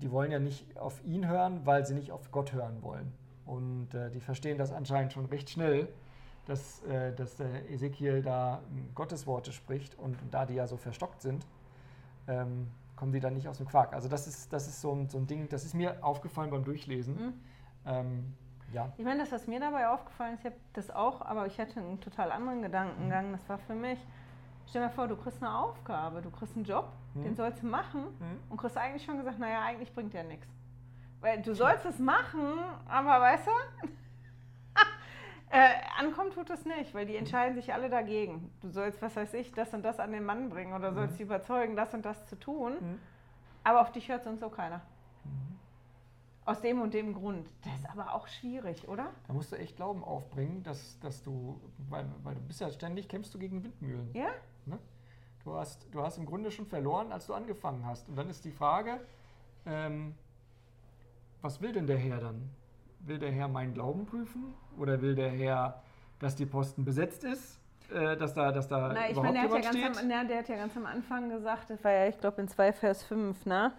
die 0.03 0.11
wollen 0.11 0.33
ja 0.33 0.39
nicht 0.39 0.77
auf 0.77 1.03
ihn 1.03 1.27
hören, 1.27 1.65
weil 1.65 1.87
sie 1.87 1.95
nicht 1.95 2.13
auf 2.13 2.31
Gott 2.31 2.53
hören 2.53 2.83
wollen. 2.83 3.11
Und 3.47 3.95
äh, 3.95 4.11
die 4.11 4.21
verstehen 4.21 4.59
das 4.59 4.71
anscheinend 4.71 5.15
schon 5.15 5.25
recht 5.25 5.49
schnell 5.49 5.89
dass, 6.49 6.83
äh, 6.85 7.15
dass 7.15 7.37
der 7.37 7.71
Ezekiel 7.71 8.23
da 8.23 8.63
Gottesworte 8.95 9.53
spricht 9.53 9.97
und 9.99 10.17
da 10.31 10.47
die 10.47 10.55
ja 10.55 10.67
so 10.67 10.77
verstockt 10.77 11.21
sind, 11.21 11.47
ähm, 12.27 12.69
kommen 12.97 13.13
die 13.13 13.21
dann 13.21 13.35
nicht 13.35 13.47
aus 13.49 13.59
dem 13.59 13.67
Quark. 13.69 13.93
Also 13.93 14.09
das 14.09 14.27
ist, 14.27 14.53
das 14.53 14.67
ist 14.67 14.81
so, 14.81 14.93
ein, 14.93 15.09
so 15.09 15.19
ein 15.19 15.27
Ding, 15.27 15.49
das 15.49 15.65
ist 15.65 15.75
mir 15.75 16.03
aufgefallen 16.03 16.51
beim 16.51 16.65
Durchlesen. 16.65 17.15
Mhm. 17.15 17.35
Ähm, 17.87 18.35
ja. 18.73 18.93
Ich 18.97 19.05
meine, 19.05 19.21
das, 19.21 19.31
was 19.31 19.47
mir 19.47 19.61
dabei 19.61 19.89
aufgefallen 19.89 20.35
ist, 20.35 20.41
ich 20.41 20.47
habe 20.47 20.57
das 20.73 20.91
auch, 20.91 21.21
aber 21.21 21.47
ich 21.47 21.61
hatte 21.61 21.81
einen 21.81 22.01
total 22.01 22.33
anderen 22.33 22.63
Gedankengang. 22.63 23.29
Mhm. 23.29 23.33
Das 23.33 23.49
war 23.49 23.59
für 23.59 23.75
mich, 23.75 23.99
stell 24.67 24.83
dir 24.83 24.91
vor, 24.91 25.07
du 25.07 25.17
kriegst 25.17 25.43
eine 25.43 25.55
Aufgabe, 25.55 26.23
du 26.23 26.31
kriegst 26.31 26.57
einen 26.57 26.65
Job, 26.65 26.93
mhm. 27.15 27.25
den 27.25 27.37
sollst 27.37 27.63
du 27.63 27.67
machen 27.67 28.05
mhm. 28.05 28.41
und 28.49 28.57
kriegst 28.57 28.77
eigentlich 28.77 29.05
schon 29.05 29.19
gesagt, 29.19 29.39
naja, 29.39 29.63
eigentlich 29.65 29.95
bringt 29.95 30.15
der 30.15 30.25
nichts. 30.25 30.47
Weil 31.21 31.43
du 31.43 31.55
sollst 31.55 31.85
es 31.85 31.99
machen, 31.99 32.59
aber 32.89 33.21
weißt 33.21 33.47
du, 33.47 33.89
äh, 35.51 35.75
ankommen 35.99 36.31
tut 36.31 36.51
es 36.51 36.65
nicht, 36.65 36.95
weil 36.95 37.07
die 37.07 37.17
entscheiden 37.17 37.55
sich 37.55 37.73
alle 37.73 37.89
dagegen. 37.89 38.51
Du 38.61 38.71
sollst, 38.71 39.01
was 39.01 39.17
weiß 39.17 39.35
ich, 39.35 39.53
das 39.53 39.73
und 39.73 39.83
das 39.83 39.99
an 39.99 40.13
den 40.13 40.25
Mann 40.25 40.51
bringen 40.51 40.73
oder 40.75 40.93
sollst 40.93 41.15
mhm. 41.15 41.17
sie 41.17 41.23
überzeugen, 41.23 41.77
das 41.77 41.95
und 41.95 42.05
das 42.05 42.27
zu 42.27 42.39
tun. 42.39 42.75
Mhm. 42.75 42.99
Aber 43.65 43.81
auf 43.81 43.93
dich 43.93 44.09
hört 44.09 44.25
sonst 44.25 44.41
so 44.41 44.51
keiner. 44.51 44.83
Mhm. 45.25 45.59
Aus 46.45 46.61
dem 46.61 46.81
und 46.81 46.95
dem 46.95 47.15
Grund. 47.15 47.49
Das 47.63 47.75
ist 47.75 47.91
aber 47.91 48.15
auch 48.15 48.27
schwierig, 48.29 48.89
oder? 48.89 49.11
Da 49.27 49.33
musst 49.33 49.53
du 49.53 49.57
echt 49.57 49.77
Glauben 49.77 50.03
aufbringen, 50.03 50.63
dass, 50.63 50.99
dass 51.01 51.23
du, 51.23 51.61
weil, 51.89 52.07
weil 52.23 52.35
du 52.35 52.41
bist 52.41 52.61
ja 52.61 52.71
ständig, 52.71 53.09
kämpfst 53.09 53.35
du 53.35 53.39
gegen 53.39 53.63
Windmühlen. 53.63 54.11
Ja. 54.15 54.29
Ne? 54.67 54.79
Du, 55.45 55.55
hast, 55.55 55.87
du 55.93 56.03
hast 56.03 56.19
im 56.19 56.27
Grunde 56.27 56.51
schon 56.51 56.67
verloren, 56.67 57.13
als 57.13 57.27
du 57.27 57.35
angefangen 57.35 57.87
hast. 57.87 58.09
Und 58.09 58.17
dann 58.17 58.29
ist 58.31 58.45
die 58.45 58.51
Frage, 58.51 59.01
ähm, 59.67 60.15
was 61.43 61.61
will 61.61 61.73
denn 61.73 61.87
der 61.87 61.99
Herr 61.99 62.19
dann? 62.19 62.51
Will 63.01 63.19
der 63.19 63.31
Herr 63.31 63.49
meinen 63.49 63.75
Glauben 63.75 64.07
prüfen? 64.07 64.55
Oder 64.79 65.01
will 65.01 65.15
der 65.15 65.31
Herr, 65.31 65.83
dass 66.19 66.37
die 66.37 66.47
Posten 66.47 66.85
besetzt 66.85 67.25
ist? 67.25 67.59
Äh, 67.91 68.17
dass 68.17 68.35
da, 68.35 68.53
dass 68.53 68.69
da 68.69 68.93
Na, 68.93 69.07
ich 69.07 69.13
überhaupt 69.13 69.35
meine, 69.35 69.49
der, 69.49 69.59
hat 69.59 69.75
ja 69.75 69.81
ganz 69.81 69.99
am, 69.99 70.09
na, 70.09 70.25
der 70.25 70.39
hat 70.39 70.49
ja 70.49 70.57
ganz 70.57 70.77
am 70.77 70.87
Anfang 70.87 71.31
gesagt, 71.31 71.71
das 71.71 71.83
war 71.83 71.93
ja, 71.93 72.07
ich 72.07 72.19
glaube, 72.19 72.41
in 72.43 72.49
2 72.49 72.73
Vers 72.73 73.03
5, 73.05 73.47
ne? 73.47 73.73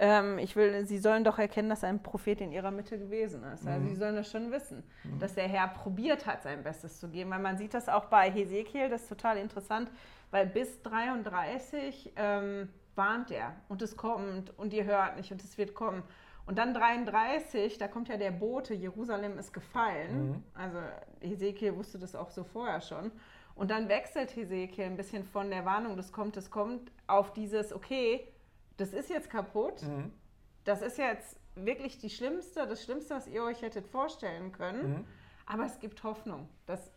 Ähm, 0.00 0.38
ich 0.38 0.54
will, 0.54 0.86
sie 0.86 0.98
sollen 0.98 1.24
doch 1.24 1.40
erkennen, 1.40 1.68
dass 1.68 1.82
ein 1.82 2.00
Prophet 2.00 2.40
in 2.40 2.52
ihrer 2.52 2.70
Mitte 2.70 2.98
gewesen 3.00 3.42
ist. 3.52 3.66
Also 3.66 3.80
mhm. 3.80 3.88
sie 3.88 3.96
sollen 3.96 4.14
das 4.14 4.30
schon 4.30 4.52
wissen, 4.52 4.84
mhm. 5.02 5.18
dass 5.18 5.34
der 5.34 5.48
Herr 5.48 5.66
probiert 5.66 6.24
hat, 6.24 6.44
sein 6.44 6.62
Bestes 6.62 7.00
zu 7.00 7.08
geben. 7.08 7.30
Weil 7.30 7.40
man 7.40 7.58
sieht 7.58 7.74
das 7.74 7.88
auch 7.88 8.04
bei 8.04 8.30
Hesekiel, 8.30 8.88
das 8.88 9.02
ist 9.02 9.08
total 9.08 9.38
interessant, 9.38 9.90
weil 10.30 10.46
bis 10.46 10.80
33 10.82 12.12
ähm, 12.14 12.68
warnt 12.94 13.32
er 13.32 13.56
und 13.68 13.82
es 13.82 13.96
kommt 13.96 14.56
und 14.56 14.72
ihr 14.72 14.84
hört 14.84 15.16
nicht 15.16 15.32
und 15.32 15.42
es 15.42 15.58
wird 15.58 15.74
kommen. 15.74 16.04
Und 16.48 16.56
dann 16.56 16.72
33, 16.72 17.76
da 17.76 17.88
kommt 17.88 18.08
ja 18.08 18.16
der 18.16 18.30
Bote, 18.30 18.72
Jerusalem 18.72 19.38
ist 19.38 19.52
gefallen. 19.52 20.28
Mhm. 20.28 20.44
Also 20.54 20.78
Hesekiel 21.20 21.76
wusste 21.76 21.98
das 21.98 22.14
auch 22.14 22.30
so 22.30 22.42
vorher 22.42 22.80
schon. 22.80 23.12
Und 23.54 23.70
dann 23.70 23.90
wechselt 23.90 24.34
Hesekiel 24.34 24.84
ein 24.84 24.96
bisschen 24.96 25.24
von 25.24 25.50
der 25.50 25.66
Warnung, 25.66 25.98
das 25.98 26.10
kommt, 26.10 26.38
das 26.38 26.50
kommt, 26.50 26.90
auf 27.06 27.34
dieses, 27.34 27.70
okay, 27.70 28.32
das 28.78 28.94
ist 28.94 29.10
jetzt 29.10 29.28
kaputt. 29.28 29.82
Mhm. 29.82 30.10
Das 30.64 30.80
ist 30.80 30.96
jetzt 30.96 31.38
wirklich 31.54 31.98
die 31.98 32.08
schlimmste, 32.08 32.66
das 32.66 32.82
Schlimmste, 32.82 33.16
was 33.16 33.26
ihr 33.26 33.42
euch 33.42 33.60
hättet 33.60 33.86
vorstellen 33.86 34.50
können. 34.50 34.90
Mhm. 34.90 35.04
Aber 35.44 35.66
es 35.66 35.78
gibt 35.80 36.02
Hoffnung, 36.02 36.48
dass, 36.64 36.90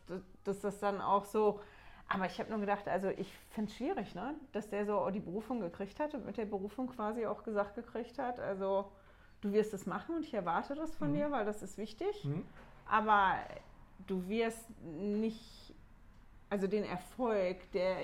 dass, 0.45 0.61
das 0.61 0.79
dann 0.79 1.01
auch 1.01 1.25
so. 1.25 1.59
Aber 2.07 2.25
ich 2.25 2.39
habe 2.39 2.49
nur 2.49 2.59
gedacht, 2.59 2.87
also 2.87 3.09
ich 3.09 3.29
finde 3.49 3.69
es 3.69 3.75
schwierig, 3.75 4.15
ne? 4.15 4.33
dass 4.53 4.69
der 4.69 4.85
so 4.85 5.09
die 5.09 5.19
Berufung 5.19 5.59
gekriegt 5.59 5.99
hat 5.99 6.13
und 6.13 6.25
mit 6.25 6.37
der 6.37 6.45
Berufung 6.45 6.87
quasi 6.87 7.25
auch 7.25 7.43
gesagt 7.43 7.75
gekriegt 7.75 8.17
hat, 8.17 8.39
also 8.39 8.89
du 9.41 9.51
wirst 9.51 9.73
es 9.73 9.85
machen 9.85 10.15
und 10.15 10.25
ich 10.25 10.33
erwarte 10.33 10.75
das 10.75 10.95
von 10.95 11.11
mhm. 11.11 11.15
dir, 11.15 11.31
weil 11.31 11.45
das 11.45 11.61
ist 11.61 11.77
wichtig. 11.77 12.23
Mhm. 12.23 12.45
Aber 12.87 13.35
du 14.07 14.27
wirst 14.27 14.65
nicht, 14.83 15.73
also 16.49 16.67
den 16.67 16.83
Erfolg, 16.83 17.71
der 17.71 17.95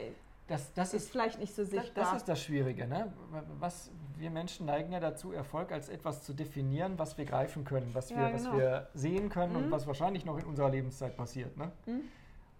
das, 0.47 0.73
das 0.73 0.93
ist, 0.93 1.03
ist, 1.03 1.11
vielleicht 1.11 1.39
nicht 1.39 1.53
so 1.53 1.65
sichtbar. 1.65 2.05
Das, 2.05 2.15
ist 2.15 2.29
das 2.29 2.41
Schwierige. 2.41 2.87
Ne? 2.87 3.11
Was, 3.59 3.91
wir 4.15 4.29
Menschen 4.29 4.65
neigen 4.65 4.93
ja 4.93 5.01
dazu, 5.01 5.33
Erfolg 5.33 5.73
als 5.73 5.89
etwas 5.89 6.23
zu 6.23 6.33
definieren, 6.33 6.97
was 6.97 7.17
wir 7.17 7.25
greifen 7.25 7.65
können, 7.65 7.89
was, 7.93 8.09
ja, 8.09 8.17
wir, 8.17 8.31
genau. 8.31 8.51
was 8.51 8.57
wir 8.57 8.87
sehen 8.93 9.29
können 9.29 9.53
mhm. 9.53 9.65
und 9.65 9.71
was 9.71 9.85
wahrscheinlich 9.87 10.23
noch 10.23 10.37
in 10.37 10.45
unserer 10.45 10.69
Lebenszeit 10.69 11.17
passiert. 11.17 11.57
Ne? 11.57 11.71
Mhm. 11.85 12.01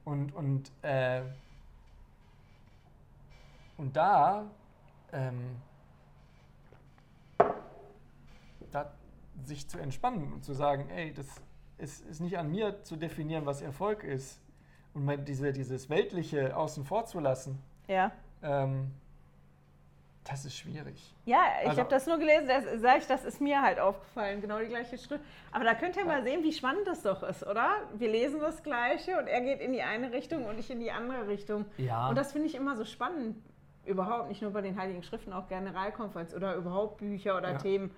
Und, 0.03 0.36
und, 0.36 0.71
äh, 0.82 1.21
und 3.78 3.95
da, 3.95 4.45
ähm, 5.13 5.55
da 8.72 8.93
sich 9.43 9.68
zu 9.68 9.78
entspannen 9.78 10.34
und 10.34 10.43
zu 10.43 10.53
sagen, 10.53 10.89
ey, 10.89 11.13
das 11.13 11.28
ist, 11.78 12.05
ist 12.07 12.22
nicht 12.22 12.38
an 12.38 12.49
mir 12.49 12.84
zu 12.84 12.95
definieren, 12.95 13.45
was 13.45 13.61
Erfolg 13.61 14.03
ist 14.03 14.39
und 14.93 15.28
diese, 15.28 15.51
dieses 15.51 15.89
Weltliche 15.89 16.57
außen 16.57 16.86
vor 16.86 17.05
zu 17.05 17.20
lassen, 17.20 17.59
ja. 17.88 18.11
Ähm, 18.43 18.91
das 20.24 20.43
ist 20.43 20.57
schwierig. 20.57 21.15
Ja, 21.26 21.39
ich 21.61 21.70
also, 21.70 21.82
habe 21.82 21.89
das 21.89 22.05
nur 22.05 22.18
gelesen, 22.18 22.47
das, 22.47 22.82
sag 22.82 22.97
ich, 22.97 23.07
das 23.07 23.24
ist 23.24 23.39
mir 23.39 23.61
halt 23.61 23.80
aufgefallen, 23.80 24.41
genau 24.41 24.59
die 24.59 24.68
gleiche 24.68 24.97
Schrift. 24.97 25.24
Aber 25.53 25.63
da 25.63 25.74
könnt 25.74 25.95
ihr 25.95 26.01
ja. 26.01 26.07
mal 26.07 26.24
sehen, 26.24 26.43
wie 26.43 26.51
spannend 26.51 26.86
das 26.86 27.01
doch 27.01 27.24
ist, 27.24 27.47
oder? 27.47 27.70
Wir 27.93 28.09
lesen 28.09 28.41
das 28.41 28.61
Gleiche 28.61 29.18
und 29.18 29.28
er 29.28 29.39
geht 29.39 29.61
in 29.61 29.72
die 29.72 29.82
eine 29.82 30.11
Richtung 30.11 30.45
und 30.45 30.59
ich 30.59 30.70
in 30.70 30.82
die 30.82 30.91
andere 30.91 31.28
Richtung. 31.28 31.65
Ja. 31.78 32.09
Und 32.09 32.18
das 32.18 32.34
finde 32.34 32.47
ich 32.47 32.55
immer 32.55 32.76
so 32.76 32.84
spannend. 32.84 33.38
Überhaupt, 33.86 34.28
nicht 34.28 34.41
nur 34.41 34.51
bei 34.51 34.59
den 34.59 34.78
Heiligen 34.78 35.01
Schriften, 35.01 35.32
auch 35.32 35.47
Generalkonferenz 35.47 36.34
oder 36.34 36.55
überhaupt 36.55 36.97
Bücher 36.97 37.38
oder 37.38 37.53
ja. 37.53 37.57
Themen. 37.57 37.91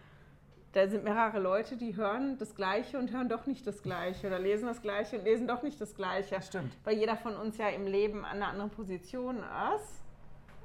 Da 0.74 0.88
sind 0.88 1.04
mehrere 1.04 1.40
Leute, 1.40 1.78
die 1.78 1.96
hören 1.96 2.38
das 2.38 2.56
Gleiche 2.56 3.00
und 3.00 3.12
hören 3.12 3.28
doch 3.28 3.48
nicht 3.48 3.66
das 3.66 3.82
Gleiche 3.82 4.28
oder 4.28 4.38
lesen 4.38 4.68
das 4.68 4.82
Gleiche 4.82 5.18
und 5.18 5.24
lesen 5.26 5.48
doch 5.48 5.64
nicht 5.64 5.82
das 5.82 5.96
Gleiche. 5.96 6.42
Stimmt. 6.42 6.78
Weil 6.84 6.98
jeder 6.98 7.18
von 7.18 7.36
uns 7.36 7.58
ja 7.58 7.70
im 7.70 7.88
Leben 7.88 8.24
an 8.24 8.38
einer 8.38 8.50
anderen 8.50 8.70
Position 8.70 9.38
ist 9.38 10.00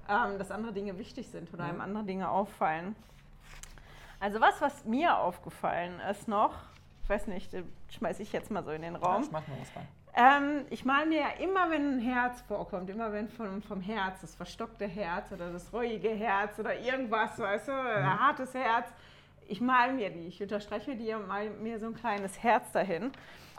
ähm, 0.08 0.38
dass 0.38 0.50
andere 0.50 0.72
Dinge 0.72 0.98
wichtig 0.98 1.28
sind 1.28 1.52
oder 1.52 1.64
einem 1.64 1.76
mhm. 1.76 1.82
andere 1.82 2.04
Dinge 2.04 2.28
auffallen. 2.28 2.94
Also 4.20 4.40
was, 4.40 4.60
was 4.60 4.84
mir 4.84 5.18
aufgefallen 5.18 6.00
ist 6.10 6.28
noch, 6.28 6.54
ich 7.02 7.08
weiß 7.08 7.26
nicht, 7.26 7.50
schmeiße 7.90 8.22
ich 8.22 8.32
jetzt 8.32 8.50
mal 8.50 8.64
so 8.64 8.70
in 8.70 8.82
den 8.82 8.96
Raum. 8.96 9.22
Ja, 9.22 9.28
schmeiß 9.28 9.48
mal 9.48 9.56
was 9.60 9.76
rein. 9.76 9.88
Ähm, 10.16 10.66
ich 10.70 10.84
male 10.84 11.06
mir 11.06 11.20
ja 11.20 11.30
immer, 11.40 11.70
wenn 11.70 11.96
ein 11.96 11.98
Herz 11.98 12.40
vorkommt, 12.42 12.88
immer 12.88 13.12
wenn 13.12 13.28
vom, 13.28 13.60
vom 13.62 13.80
Herz, 13.80 14.20
das 14.20 14.34
verstockte 14.34 14.86
Herz 14.86 15.32
oder 15.32 15.52
das 15.52 15.72
ruhige 15.72 16.10
Herz 16.10 16.58
oder 16.58 16.78
irgendwas, 16.78 17.36
weißt 17.38 17.68
du, 17.68 17.72
ein 17.72 18.02
mhm. 18.02 18.20
hartes 18.20 18.54
Herz, 18.54 18.88
ich 19.48 19.60
male 19.60 19.92
mir 19.92 20.10
die, 20.10 20.26
ich 20.26 20.42
unterstreiche 20.42 20.96
die 20.96 21.12
und 21.12 21.26
male 21.26 21.50
mir 21.50 21.78
so 21.78 21.86
ein 21.86 21.94
kleines 21.94 22.42
Herz 22.42 22.70
dahin. 22.72 23.12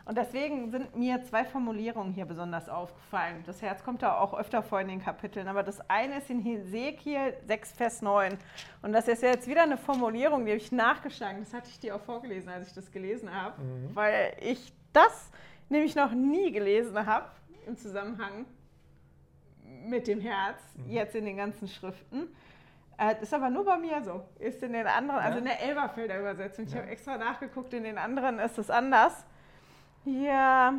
Und 0.05 0.19
deswegen 0.19 0.69
sind 0.69 0.95
mir 0.95 1.23
zwei 1.23 1.43
Formulierungen 1.43 2.13
hier 2.13 2.25
besonders 2.25 2.69
aufgefallen. 2.69 3.43
Das 3.47 3.63
Herz 3.63 3.83
kommt 3.83 4.03
da 4.03 4.19
auch 4.19 4.37
öfter 4.37 4.61
vor 4.61 4.79
in 4.79 4.87
den 4.87 5.01
Kapiteln, 5.01 5.47
aber 5.47 5.63
das 5.63 5.81
eine 5.89 6.19
ist 6.19 6.29
in 6.29 6.39
Hesekiel 6.41 7.33
6, 7.47 7.71
Vers 7.71 8.01
9. 8.03 8.37
Und 8.83 8.93
das 8.93 9.07
ist 9.07 9.23
jetzt 9.23 9.47
wieder 9.47 9.63
eine 9.63 9.77
Formulierung, 9.77 10.45
die 10.45 10.51
habe 10.51 10.61
ich 10.61 10.71
nachgeschlagen. 10.71 11.39
Das 11.39 11.55
hatte 11.55 11.69
ich 11.71 11.79
dir 11.79 11.95
auch 11.95 12.01
vorgelesen, 12.01 12.49
als 12.49 12.67
ich 12.67 12.73
das 12.73 12.91
gelesen 12.91 13.33
habe, 13.33 13.59
mhm. 13.63 13.95
weil 13.95 14.37
ich 14.41 14.71
das 14.93 15.31
nämlich 15.69 15.95
noch 15.95 16.11
nie 16.11 16.51
gelesen 16.51 17.03
habe 17.03 17.31
im 17.65 17.75
Zusammenhang 17.75 18.45
mit 19.87 20.07
dem 20.07 20.21
Herz, 20.21 20.61
mhm. 20.75 20.91
jetzt 20.91 21.15
in 21.15 21.25
den 21.25 21.37
ganzen 21.37 21.67
Schriften. 21.67 22.27
Äh, 22.97 23.15
das 23.15 23.23
ist 23.23 23.33
aber 23.33 23.49
nur 23.49 23.65
bei 23.65 23.77
mir 23.77 24.01
so. 24.03 24.23
Ist 24.39 24.63
in 24.63 24.73
den 24.73 24.87
anderen, 24.87 25.19
also 25.19 25.37
in 25.39 25.45
der 25.45 25.61
Elberfelder 25.61 26.19
Übersetzung. 26.19 26.65
Ich 26.65 26.73
ja. 26.73 26.79
habe 26.79 26.89
extra 26.89 27.17
nachgeguckt, 27.17 27.73
in 27.73 27.83
den 27.83 27.97
anderen 27.97 28.39
ist 28.39 28.57
es 28.57 28.69
anders. 28.69 29.25
Ja, 30.05 30.73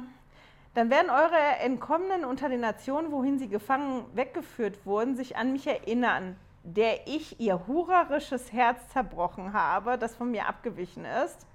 dann 0.75 0.91
werden 0.91 1.11
eure 1.11 1.59
Entkommenen 1.61 2.25
unter 2.25 2.49
den 2.49 2.61
Nationen, 2.61 3.11
wohin 3.11 3.39
sie 3.39 3.49
gefangen 3.49 4.05
weggeführt 4.14 4.87
wurden, 4.87 5.17
sich 5.17 5.37
an 5.37 5.53
mich 5.53 5.67
erinnern, 5.67 6.37
der 6.62 7.07
ich 7.07 7.41
ihr 7.41 7.67
hurerisches 7.67 8.53
Herz 8.53 8.89
zerbrochen 8.89 9.53
habe, 9.53 9.99
das 9.99 10.14
von 10.14 10.31
mir 10.31 10.47
abgewichen 10.47 11.05
ist. 11.05 11.47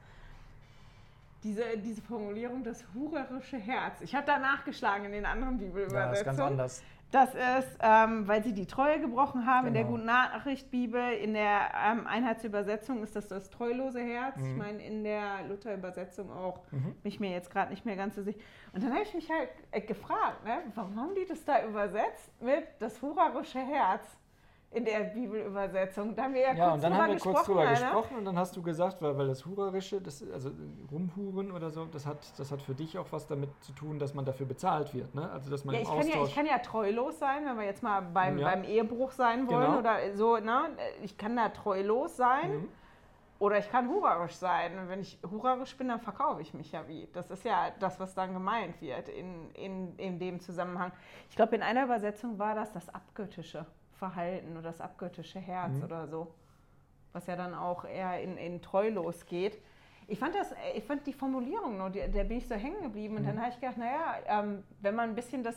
Diese, 1.43 1.63
diese 1.77 2.01
Formulierung, 2.01 2.63
das 2.63 2.83
hurerische 2.93 3.57
Herz. 3.57 4.01
Ich 4.01 4.13
habe 4.13 4.25
da 4.27 4.37
nachgeschlagen 4.37 5.05
in 5.05 5.11
den 5.11 5.25
anderen 5.25 5.57
Bibelübersetzungen. 5.57 6.03
Ja, 6.03 6.09
das 6.09 6.19
ist 6.19 6.25
ganz 6.25 6.39
anders. 6.39 6.83
Das 7.11 7.29
ist, 7.35 7.77
ähm, 7.81 8.25
weil 8.27 8.41
sie 8.41 8.53
die 8.53 8.65
Treue 8.65 8.99
gebrochen 9.01 9.45
haben. 9.45 9.65
Genau. 9.65 9.67
In 9.67 9.73
der 9.73 9.83
genau. 9.83 9.95
Guten 9.95 10.05
Nachricht 10.05 10.71
Bibel, 10.71 11.11
in 11.13 11.33
der 11.33 11.71
ähm, 11.85 12.07
Einheitsübersetzung 12.07 13.03
ist 13.03 13.15
das 13.15 13.27
das 13.27 13.49
treulose 13.49 13.99
Herz. 13.99 14.37
Mhm. 14.37 14.45
Ich 14.45 14.55
meine, 14.55 14.85
in 14.85 15.03
der 15.03 15.43
Luther-Übersetzung 15.49 16.31
auch. 16.31 16.61
Mhm. 16.71 16.95
Bin 17.01 17.11
ich 17.11 17.19
mir 17.19 17.31
jetzt 17.31 17.51
gerade 17.51 17.71
nicht 17.71 17.85
mehr 17.85 17.97
ganz 17.97 18.15
so 18.15 18.23
sicher. 18.23 18.39
Und 18.71 18.81
dann 18.81 18.93
habe 18.93 19.03
ich 19.03 19.13
mich 19.13 19.29
halt 19.29 19.49
äh, 19.71 19.81
gefragt, 19.81 20.45
ne, 20.45 20.59
warum 20.73 20.95
haben 20.95 21.13
die 21.13 21.25
das 21.25 21.43
da 21.43 21.65
übersetzt 21.65 22.31
mit 22.41 22.65
das 22.79 23.01
hurerische 23.01 23.59
Herz? 23.59 24.05
In 24.73 24.85
der 24.85 25.01
Bibelübersetzung. 25.01 26.15
Da 26.15 26.23
haben 26.23 26.33
wir 26.33 26.41
ja, 26.41 26.53
ja 26.53 26.69
kurz 26.69 26.75
und 26.75 26.83
dann 26.83 26.97
haben 26.97 27.11
wir 27.11 27.19
kurz 27.19 27.45
drüber 27.45 27.65
ne? 27.65 27.69
gesprochen 27.71 28.17
und 28.17 28.25
dann 28.25 28.37
hast 28.37 28.55
du 28.55 28.61
gesagt, 28.61 29.01
weil, 29.01 29.17
weil 29.17 29.27
das 29.27 29.45
Hurerische, 29.45 29.99
das, 29.99 30.23
also 30.31 30.51
Rumhuren 30.89 31.51
oder 31.51 31.69
so, 31.69 31.85
das 31.85 32.05
hat, 32.05 32.17
das 32.37 32.51
hat 32.51 32.61
für 32.61 32.73
dich 32.73 32.97
auch 32.97 33.07
was 33.11 33.27
damit 33.27 33.49
zu 33.61 33.73
tun, 33.73 33.99
dass 33.99 34.13
man 34.13 34.23
dafür 34.23 34.45
bezahlt 34.45 34.93
wird. 34.93 35.13
Ne? 35.13 35.29
Also, 35.29 35.51
dass 35.51 35.65
man 35.65 35.75
ja, 35.75 35.81
ich, 35.81 35.87
kann 35.89 36.07
ja, 36.07 36.23
ich 36.23 36.35
kann 36.35 36.45
ja 36.45 36.57
treulos 36.59 37.19
sein, 37.19 37.45
wenn 37.45 37.57
wir 37.57 37.65
jetzt 37.65 37.83
mal 37.83 38.01
beim, 38.01 38.37
ja. 38.37 38.49
beim 38.49 38.63
Ehebruch 38.63 39.11
sein 39.11 39.47
wollen 39.49 39.65
genau. 39.65 39.79
oder 39.79 40.15
so. 40.15 40.37
Ne? 40.37 40.69
Ich 41.01 41.17
kann 41.17 41.35
da 41.35 41.49
treulos 41.49 42.15
sein. 42.15 42.59
Mhm. 42.59 42.69
Oder 43.39 43.57
ich 43.57 43.71
kann 43.71 43.89
hurerisch 43.89 44.35
sein. 44.35 44.77
Und 44.77 44.87
wenn 44.87 44.99
ich 45.01 45.17
hurerisch 45.27 45.75
bin, 45.75 45.87
dann 45.87 45.99
verkaufe 45.99 46.43
ich 46.43 46.53
mich 46.53 46.71
ja 46.71 46.87
wie. 46.87 47.09
Das 47.11 47.31
ist 47.31 47.43
ja 47.43 47.71
das, 47.79 47.99
was 47.99 48.13
dann 48.13 48.33
gemeint 48.33 48.79
wird 48.81 49.09
in, 49.09 49.49
in, 49.55 49.97
in 49.97 50.19
dem 50.19 50.39
Zusammenhang. 50.39 50.91
Ich 51.27 51.35
glaube, 51.35 51.55
in 51.55 51.63
einer 51.63 51.85
Übersetzung 51.85 52.37
war 52.37 52.53
das 52.53 52.71
das 52.71 52.87
Abgöttische. 52.93 53.65
Verhalten 54.01 54.53
oder 54.53 54.63
das 54.63 54.81
abgöttische 54.81 55.39
Herz 55.39 55.77
mhm. 55.77 55.83
oder 55.83 56.07
so. 56.07 56.33
Was 57.13 57.27
ja 57.27 57.35
dann 57.35 57.53
auch 57.53 57.85
eher 57.85 58.19
in, 58.19 58.35
in 58.35 58.59
treulos 58.59 59.27
geht. 59.27 59.61
Ich 60.07 60.17
fand, 60.17 60.33
das, 60.33 60.55
ich 60.75 60.83
fand 60.83 61.05
die 61.05 61.13
Formulierung, 61.13 61.77
nur, 61.77 61.91
der 61.91 62.23
bin 62.23 62.39
ich 62.39 62.47
so 62.47 62.55
hängen 62.55 62.81
geblieben. 62.81 63.17
Und 63.17 63.23
mhm. 63.23 63.27
dann 63.27 63.39
habe 63.39 63.51
ich 63.51 63.59
gedacht, 63.59 63.77
naja, 63.77 64.15
ähm, 64.25 64.63
wenn 64.81 64.95
man 64.95 65.09
ein 65.09 65.15
bisschen 65.15 65.43
das, 65.43 65.55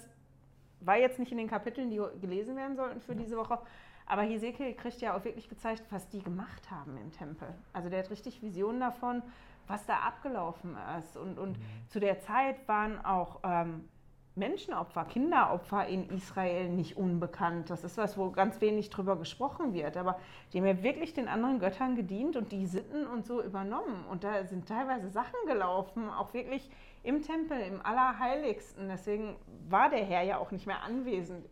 war 0.80 0.98
jetzt 0.98 1.18
nicht 1.18 1.32
in 1.32 1.38
den 1.38 1.48
Kapiteln, 1.48 1.90
die 1.90 2.02
gelesen 2.20 2.54
werden 2.54 2.76
sollten 2.76 3.00
für 3.00 3.12
ja. 3.12 3.18
diese 3.18 3.38
Woche, 3.38 3.58
aber 4.06 4.22
Hesekiel 4.22 4.74
kriegt 4.74 5.00
ja 5.00 5.16
auch 5.16 5.24
wirklich 5.24 5.48
gezeigt, 5.48 5.84
was 5.88 6.06
die 6.10 6.22
gemacht 6.22 6.70
haben 6.70 6.98
im 6.98 7.10
Tempel. 7.12 7.48
Also 7.72 7.88
der 7.88 8.00
hat 8.00 8.10
richtig 8.10 8.42
Visionen 8.42 8.80
davon, 8.80 9.22
was 9.66 9.86
da 9.86 10.00
abgelaufen 10.00 10.76
ist. 10.98 11.16
Und, 11.16 11.38
und 11.38 11.58
mhm. 11.58 11.88
zu 11.88 11.98
der 11.98 12.20
Zeit 12.20 12.68
waren 12.68 13.02
auch 13.02 13.40
ähm, 13.42 13.88
Menschenopfer, 14.36 15.04
Kinderopfer 15.04 15.86
in 15.86 16.08
Israel 16.10 16.68
nicht 16.68 16.96
unbekannt. 16.96 17.70
Das 17.70 17.84
ist 17.84 17.96
was, 17.96 18.18
wo 18.18 18.30
ganz 18.30 18.60
wenig 18.60 18.90
drüber 18.90 19.16
gesprochen 19.16 19.74
wird. 19.74 19.96
Aber 19.96 20.18
die 20.52 20.58
haben 20.58 20.66
ja 20.66 20.82
wirklich 20.82 21.14
den 21.14 21.28
anderen 21.28 21.60
Göttern 21.60 21.94
gedient 21.94 22.36
und 22.36 22.50
die 22.50 22.66
Sitten 22.66 23.06
und 23.06 23.26
so 23.26 23.42
übernommen. 23.42 24.04
Und 24.10 24.24
da 24.24 24.44
sind 24.44 24.66
teilweise 24.66 25.08
Sachen 25.08 25.38
gelaufen, 25.46 26.10
auch 26.10 26.34
wirklich 26.34 26.68
im 27.04 27.22
Tempel, 27.22 27.60
im 27.60 27.84
Allerheiligsten. 27.84 28.88
Deswegen 28.88 29.36
war 29.68 29.88
der 29.88 30.04
Herr 30.04 30.22
ja 30.22 30.38
auch 30.38 30.50
nicht 30.50 30.66
mehr 30.66 30.82
anwesend 30.82 31.46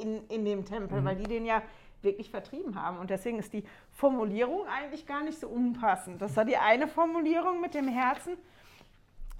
in, 0.00 0.26
in 0.28 0.46
dem 0.46 0.64
Tempel, 0.64 1.00
mhm. 1.00 1.04
weil 1.04 1.16
die 1.16 1.24
den 1.24 1.44
ja 1.44 1.62
wirklich 2.00 2.30
vertrieben 2.30 2.80
haben. 2.80 2.98
Und 2.98 3.10
deswegen 3.10 3.38
ist 3.38 3.52
die 3.52 3.64
Formulierung 3.90 4.66
eigentlich 4.66 5.06
gar 5.06 5.22
nicht 5.22 5.38
so 5.38 5.48
unpassend. 5.48 6.22
Das 6.22 6.36
war 6.36 6.44
die 6.44 6.56
eine 6.56 6.88
Formulierung 6.88 7.60
mit 7.60 7.74
dem 7.74 7.88
Herzen. 7.88 8.36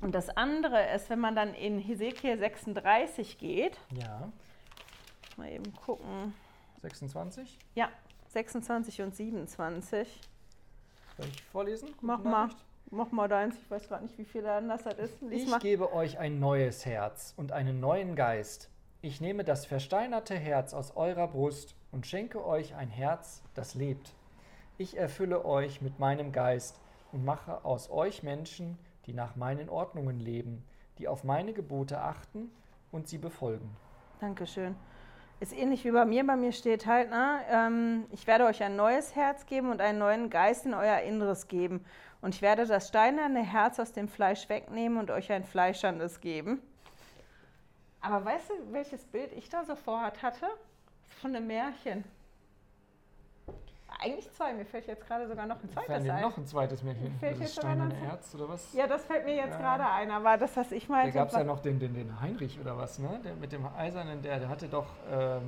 Und 0.02 0.16
das 0.16 0.28
andere 0.30 0.92
ist, 0.94 1.08
wenn 1.10 1.20
man 1.20 1.36
dann 1.36 1.54
in 1.54 1.78
Hesekiel 1.78 2.36
36 2.36 3.38
geht. 3.38 3.78
Ja. 3.90 4.30
Mal 5.36 5.52
eben 5.52 5.72
gucken. 5.76 6.34
26? 6.82 7.56
Ja, 7.76 7.88
26 8.28 9.02
und 9.02 9.14
27. 9.14 10.20
Soll 11.16 11.26
ich 11.26 11.42
vorlesen? 11.44 11.86
Gute 11.92 12.06
mach 12.06 12.24
mal. 12.24 12.48
Mach 12.90 13.12
mal 13.12 13.28
deins. 13.28 13.56
Ich 13.56 13.70
weiß 13.70 13.88
gerade 13.88 14.04
nicht, 14.04 14.18
wie 14.18 14.24
viel 14.24 14.44
anders 14.44 14.82
das 14.82 14.98
ist. 14.98 15.22
Lies 15.22 15.44
ich 15.44 15.48
mal. 15.48 15.60
gebe 15.60 15.92
euch 15.92 16.18
ein 16.18 16.40
neues 16.40 16.84
Herz 16.84 17.32
und 17.36 17.52
einen 17.52 17.80
neuen 17.80 18.16
Geist. 18.16 18.68
Ich 19.02 19.20
nehme 19.20 19.44
das 19.44 19.66
versteinerte 19.66 20.34
Herz 20.34 20.74
aus 20.74 20.96
eurer 20.96 21.28
Brust 21.28 21.74
und 21.92 22.06
schenke 22.06 22.44
euch 22.44 22.74
ein 22.74 22.90
Herz, 22.90 23.42
das 23.54 23.74
lebt. 23.74 24.12
Ich 24.78 24.96
erfülle 24.96 25.44
euch 25.44 25.80
mit 25.80 26.00
meinem 26.00 26.32
Geist 26.32 26.80
und 27.12 27.24
mache 27.24 27.64
aus 27.64 27.90
euch 27.90 28.22
Menschen, 28.22 28.78
die 29.06 29.12
nach 29.12 29.36
meinen 29.36 29.68
Ordnungen 29.68 30.20
leben, 30.20 30.64
die 30.98 31.08
auf 31.08 31.24
meine 31.24 31.52
Gebote 31.52 32.00
achten 32.00 32.50
und 32.90 33.08
sie 33.08 33.18
befolgen. 33.18 33.76
Dankeschön. 34.20 34.76
ist 35.40 35.52
ähnlich 35.52 35.84
wie 35.84 35.90
bei 35.90 36.04
mir. 36.04 36.24
Bei 36.26 36.36
mir 36.36 36.52
steht 36.52 36.86
halt, 36.86 37.10
ne, 37.10 37.40
ähm, 37.50 38.04
ich 38.12 38.26
werde 38.26 38.44
euch 38.44 38.62
ein 38.62 38.76
neues 38.76 39.16
Herz 39.16 39.46
geben 39.46 39.70
und 39.70 39.80
einen 39.80 39.98
neuen 39.98 40.30
Geist 40.30 40.66
in 40.66 40.74
euer 40.74 41.00
Inneres 41.00 41.48
geben. 41.48 41.84
Und 42.20 42.36
ich 42.36 42.42
werde 42.42 42.66
das 42.66 42.88
steinerne 42.88 43.42
Herz 43.42 43.80
aus 43.80 43.92
dem 43.92 44.08
Fleisch 44.08 44.48
wegnehmen 44.48 44.98
und 44.98 45.10
euch 45.10 45.32
ein 45.32 45.42
fleischernes 45.42 46.20
geben. 46.20 46.62
Aber 48.00 48.24
weißt 48.24 48.50
du, 48.50 48.72
welches 48.72 49.04
Bild 49.04 49.32
ich 49.32 49.48
da 49.48 49.64
sofort 49.64 50.22
hatte? 50.22 50.46
Von 51.20 51.34
einem 51.34 51.48
Märchen. 51.48 52.04
Eigentlich 54.04 54.30
zwei, 54.32 54.52
mir 54.52 54.64
fällt 54.64 54.86
jetzt 54.86 55.06
gerade 55.06 55.28
sogar 55.28 55.46
noch 55.46 55.62
ein 55.62 55.68
zweites 55.68 56.08
ein. 56.08 56.20
noch 56.22 56.36
ein 56.36 56.46
zweites 56.46 56.82
Märchen. 56.82 57.14
Fällt 57.20 57.32
das 57.34 57.40
jetzt 57.40 57.54
sogar 57.54 57.74
noch 57.74 57.84
steinerne 57.86 58.02
ein- 58.04 58.08
Herz 58.10 58.34
oder 58.34 58.48
was? 58.48 58.72
Ja, 58.72 58.86
das 58.86 59.04
fällt 59.04 59.24
mir 59.24 59.34
jetzt 59.36 59.52
Ja. 59.52 59.58
gerade 59.58 59.86
ein, 59.88 60.10
aber 60.10 60.36
das, 60.38 60.56
was 60.56 60.72
ich 60.72 60.86
Da 60.86 60.92
meinte. 60.92 61.12
gab 61.12 61.28
es 61.28 61.34
ja 61.34 61.44
noch 61.44 61.60
den, 61.60 61.78
den, 61.78 61.94
den 61.94 62.20
Heinrich 62.20 62.58
oder 62.60 62.76
was, 62.76 62.98
ne? 62.98 63.20
Der 63.24 63.34
mit 63.36 63.52
dem 63.52 63.64
Eisernen, 63.66 64.20
der, 64.22 64.38
der 64.40 64.48
hatte 64.48 64.68
doch, 64.68 64.86
ähm, 65.10 65.42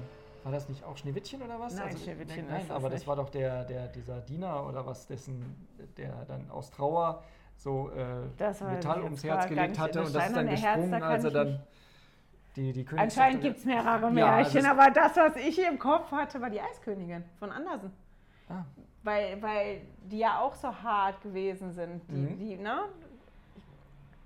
war 0.45 0.53
das 0.53 0.69
nicht 0.69 0.85
auch 0.85 0.97
Schneewittchen 0.97 1.43
oder 1.43 1.59
was? 1.59 1.75
Nein, 1.75 1.97
Schneewittchen 1.97 2.47
Nein, 2.49 2.67
aber 2.71 2.91
das 2.91 3.01
nicht. 3.01 3.09
war 3.09 3.17
doch 3.17 3.31
der, 3.31 3.65
der, 3.65 3.89
dieser 3.89 4.21
Diener 4.21 4.67
oder 4.69 4.87
was, 4.87 5.07
dessen, 5.07 5.67
der 5.97 6.25
dann 6.27 6.51
aus 6.51 6.71
Trauer 6.71 7.23
so 7.57 7.91
äh, 7.91 8.65
Metall 8.65 9.03
ums 9.05 9.25
Herz 9.25 9.49
gelegt 9.49 9.79
hatte 9.79 10.01
und 10.03 10.15
das 10.15 10.27
ist 10.29 10.37
dann 10.37 10.49
Herz, 10.49 10.61
gesprungen, 10.61 11.01
da 11.01 11.09
als 11.09 11.25
er 11.25 11.31
dann 11.31 11.61
die, 12.57 12.73
die 12.73 12.85
Königstochter- 12.85 13.01
Anscheinend 13.03 13.43
gibt 13.43 13.59
es 13.59 13.65
mehrere 13.65 14.03
Ja, 14.03 14.11
Märchen, 14.11 14.37
also 14.45 14.59
es- 14.59 14.65
aber 14.67 14.91
das, 14.91 15.17
was 15.17 15.37
ich 15.37 15.55
hier 15.57 15.69
im 15.69 15.79
Kopf 15.79 16.11
hatte, 16.13 16.41
war 16.41 16.51
die 16.51 16.61
Eiskönigin 16.61 17.25
von 17.39 17.51
Andersen. 17.51 17.93
Ah, 18.49 18.65
Weil, 19.03 19.41
weil 19.43 19.81
die 20.05 20.19
ja 20.19 20.41
auch 20.41 20.55
so 20.55 20.69
hart 20.83 21.21
gewesen 21.23 21.73
sind. 21.73 22.03
Die, 22.11 22.15
Mhm. 22.15 22.39
die, 22.39 22.57
ne? 22.57 22.81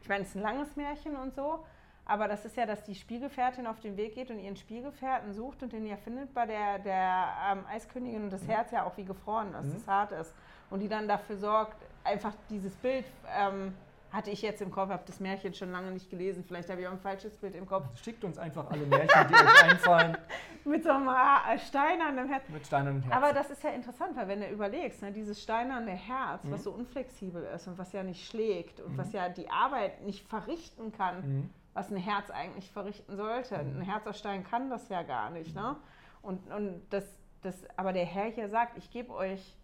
Ich 0.02 0.08
meine, 0.08 0.22
es 0.22 0.30
ist 0.30 0.36
ein 0.36 0.42
langes 0.42 0.74
Märchen 0.76 1.16
und 1.16 1.34
so, 1.34 1.64
aber 2.06 2.28
das 2.28 2.44
ist 2.44 2.56
ja, 2.56 2.64
dass 2.64 2.82
die 2.84 2.94
Spielgefährtin 2.94 3.66
auf 3.66 3.80
den 3.80 3.96
Weg 3.96 4.14
geht 4.14 4.30
und 4.30 4.38
ihren 4.38 4.56
Spielgefährten 4.56 5.32
sucht 5.34 5.62
und 5.62 5.72
den 5.72 5.86
ja 5.86 5.96
findet 5.96 6.32
bei 6.32 6.46
der, 6.46 6.78
der 6.78 7.26
ähm, 7.52 7.64
Eiskönigin 7.70 8.24
und 8.24 8.32
das 8.32 8.46
Herz 8.48 8.70
ja 8.70 8.84
auch 8.86 8.96
wie 8.96 9.04
gefroren 9.04 9.52
ist, 9.54 9.66
Mhm. 9.66 9.72
das 9.74 9.86
hart 9.88 10.12
ist. 10.12 10.34
Und 10.70 10.80
die 10.80 10.88
dann 10.88 11.06
dafür 11.08 11.36
sorgt, 11.36 11.76
einfach 12.04 12.32
dieses 12.48 12.74
Bild 12.76 13.04
ähm, 13.36 13.74
hatte 14.12 14.30
ich 14.30 14.40
jetzt 14.42 14.62
im 14.62 14.70
Kopf, 14.70 14.90
habe 14.90 15.02
das 15.06 15.20
Märchen 15.20 15.52
schon 15.52 15.70
lange 15.70 15.90
nicht 15.90 16.08
gelesen. 16.10 16.42
Vielleicht 16.46 16.70
habe 16.70 16.80
ich 16.80 16.86
auch 16.88 16.92
ein 16.92 16.98
falsches 17.00 17.36
Bild 17.36 17.54
im 17.54 17.66
Kopf. 17.66 17.84
schickt 18.02 18.24
uns 18.24 18.38
einfach 18.38 18.70
alle 18.70 18.86
Märchen, 18.86 19.28
die 19.28 19.34
euch 19.34 19.64
einfallen, 19.64 20.16
Mit 20.64 20.82
so 20.84 20.90
einem 20.90 21.08
äh, 21.08 21.58
steinernen 21.58 22.28
Herz. 22.28 22.48
mit 22.48 22.66
steinernen 22.66 23.02
Herzen. 23.02 23.16
Aber 23.22 23.32
das 23.34 23.50
ist 23.50 23.62
ja 23.62 23.70
interessant, 23.70 24.16
weil 24.16 24.28
wenn 24.28 24.40
du 24.40 24.48
überlegst, 24.48 25.02
ne, 25.02 25.12
dieses 25.12 25.42
steinerne 25.42 25.90
Herz, 25.92 26.44
Mhm. 26.44 26.52
was 26.52 26.64
so 26.64 26.70
unflexibel 26.72 27.42
ist 27.54 27.66
und 27.68 27.76
was 27.78 27.92
ja 27.92 28.02
nicht 28.02 28.26
schlägt 28.28 28.80
und 28.80 28.96
was 28.96 29.12
ja 29.12 29.28
die 29.28 29.50
Arbeit 29.50 30.02
nicht 30.02 30.26
verrichten 30.26 30.90
kann, 30.92 31.20
Mhm. 31.20 31.50
was 31.74 31.90
ein 31.90 31.96
Herz 31.98 32.30
eigentlich 32.30 32.70
verrichten 32.70 33.16
sollte. 33.16 33.56
Ein 33.56 33.82
Herz 33.82 34.06
aus 34.06 34.18
Stein 34.18 34.42
kann 34.44 34.68
das 34.70 34.88
ja 34.88 35.02
gar 35.02 35.30
nicht. 35.30 35.54
Ne? 35.54 35.76
Und, 36.22 36.50
und 36.50 36.82
das, 36.90 37.04
das, 37.42 37.54
aber 37.76 37.92
der 37.92 38.04
Herr 38.06 38.30
hier 38.30 38.48
sagt, 38.48 38.76
ich 38.78 38.90
gebe 38.90 39.12
euch, 39.14 39.54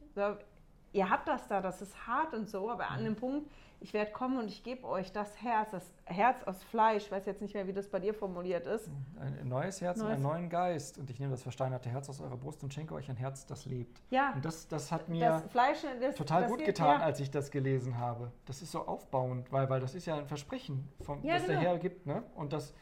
ihr 0.92 1.10
habt 1.10 1.26
das 1.28 1.48
da, 1.48 1.60
das 1.60 1.82
ist 1.82 2.06
hart 2.06 2.34
und 2.34 2.48
so, 2.48 2.70
aber 2.70 2.88
an 2.90 3.04
dem 3.04 3.16
Punkt, 3.16 3.50
ich 3.84 3.92
werde 3.92 4.12
kommen 4.12 4.38
und 4.38 4.48
ich 4.48 4.62
gebe 4.62 4.86
euch 4.88 5.12
das 5.12 5.42
Herz, 5.42 5.70
das 5.72 5.84
Herz 6.06 6.42
aus 6.44 6.62
Fleisch, 6.64 7.04
ich 7.04 7.12
weiß 7.12 7.26
jetzt 7.26 7.42
nicht 7.42 7.52
mehr, 7.52 7.66
wie 7.66 7.74
das 7.74 7.86
bei 7.88 7.98
dir 8.00 8.14
formuliert 8.14 8.66
ist. 8.66 8.88
Ein 9.20 9.46
neues 9.46 9.82
Herz 9.82 9.98
und 9.98 10.04
Neues- 10.06 10.14
einen 10.14 10.22
neuen 10.22 10.48
Geist. 10.48 10.96
Und 10.96 11.10
ich 11.10 11.20
nehme 11.20 11.32
das 11.32 11.42
versteinerte 11.42 11.90
Herz 11.90 12.08
aus 12.08 12.18
eurer 12.22 12.38
Brust 12.38 12.62
und 12.64 12.72
schenke 12.72 12.94
euch 12.94 13.10
ein 13.10 13.16
Herz, 13.16 13.44
das 13.44 13.66
lebt. 13.66 14.00
Ja, 14.08 14.32
Und 14.34 14.42
das, 14.42 14.68
das 14.68 14.90
hat 14.90 15.10
mir 15.10 15.20
das 15.28 15.42
Fleisch, 15.52 15.78
das, 16.00 16.14
total 16.16 16.46
gut 16.46 16.58
geht- 16.58 16.68
getan, 16.68 16.98
ja. 17.00 17.04
als 17.04 17.20
ich 17.20 17.30
das 17.30 17.50
gelesen 17.50 17.98
habe. 17.98 18.32
Das 18.46 18.62
ist 18.62 18.72
so 18.72 18.86
aufbauend, 18.86 19.52
weil, 19.52 19.68
weil 19.68 19.80
das 19.80 19.94
ist 19.94 20.06
ja 20.06 20.16
ein 20.16 20.26
Versprechen, 20.26 20.88
vom, 21.02 21.22
Ja, 21.22 21.34
das 21.34 21.44
der 21.44 21.56
genau. 21.56 21.68
Herr 21.68 21.78
gibt. 21.78 22.06
Ne? 22.06 22.22
Und 22.36 22.54
das, 22.54 22.72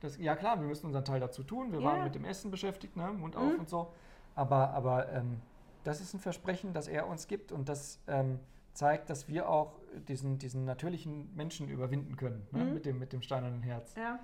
das, 0.00 0.18
ja 0.18 0.36
klar, 0.36 0.60
wir 0.60 0.66
müssen 0.68 0.84
unseren 0.84 1.06
Teil 1.06 1.20
dazu 1.20 1.42
tun. 1.42 1.72
Wir 1.72 1.80
Ja. 1.80 1.86
waren 1.86 2.04
mit 2.04 2.14
dem 2.14 2.26
Essen 2.26 2.50
beschäftigt, 2.50 2.96
ne? 2.96 3.10
Mund 3.12 3.34
auf 3.34 3.44
Mhm. 3.54 3.60
und 3.60 3.68
so. 3.70 3.92
Aber, 4.34 4.70
aber 4.74 5.10
ähm, 5.10 5.40
das 5.84 6.02
ist 6.02 6.12
ein 6.12 6.20
Versprechen, 6.20 6.74
das 6.74 6.86
er 6.86 7.06
uns 7.06 7.26
gibt 7.28 7.50
und 7.50 7.66
das 7.70 7.98
ähm, 8.08 8.38
zeigt, 8.80 9.10
dass 9.10 9.28
wir 9.28 9.46
auch 9.48 9.74
diesen, 10.08 10.38
diesen 10.38 10.64
natürlichen 10.64 11.34
Menschen 11.36 11.68
überwinden 11.68 12.16
können 12.16 12.46
ne? 12.50 12.64
Mhm. 12.64 12.74
mit, 12.74 12.86
dem, 12.86 12.98
mit 12.98 13.12
dem 13.12 13.20
steinernen 13.20 13.62
Herz. 13.62 13.94
Ja. 13.94 14.18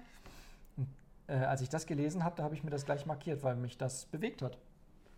Äh, 1.27 1.35
als 1.35 1.61
ich 1.61 1.69
das 1.69 1.85
gelesen 1.87 2.25
habe, 2.25 2.37
da 2.37 2.45
habe 2.45 2.55
ich 2.55 2.65
mir 2.65 2.71
das 2.71 2.87
gleich 2.87 3.05
markiert, 3.05 3.43
weil 3.43 3.55
mich 3.55 3.77
das 3.77 4.07
bewegt 4.07 4.41
hat. 4.41 4.57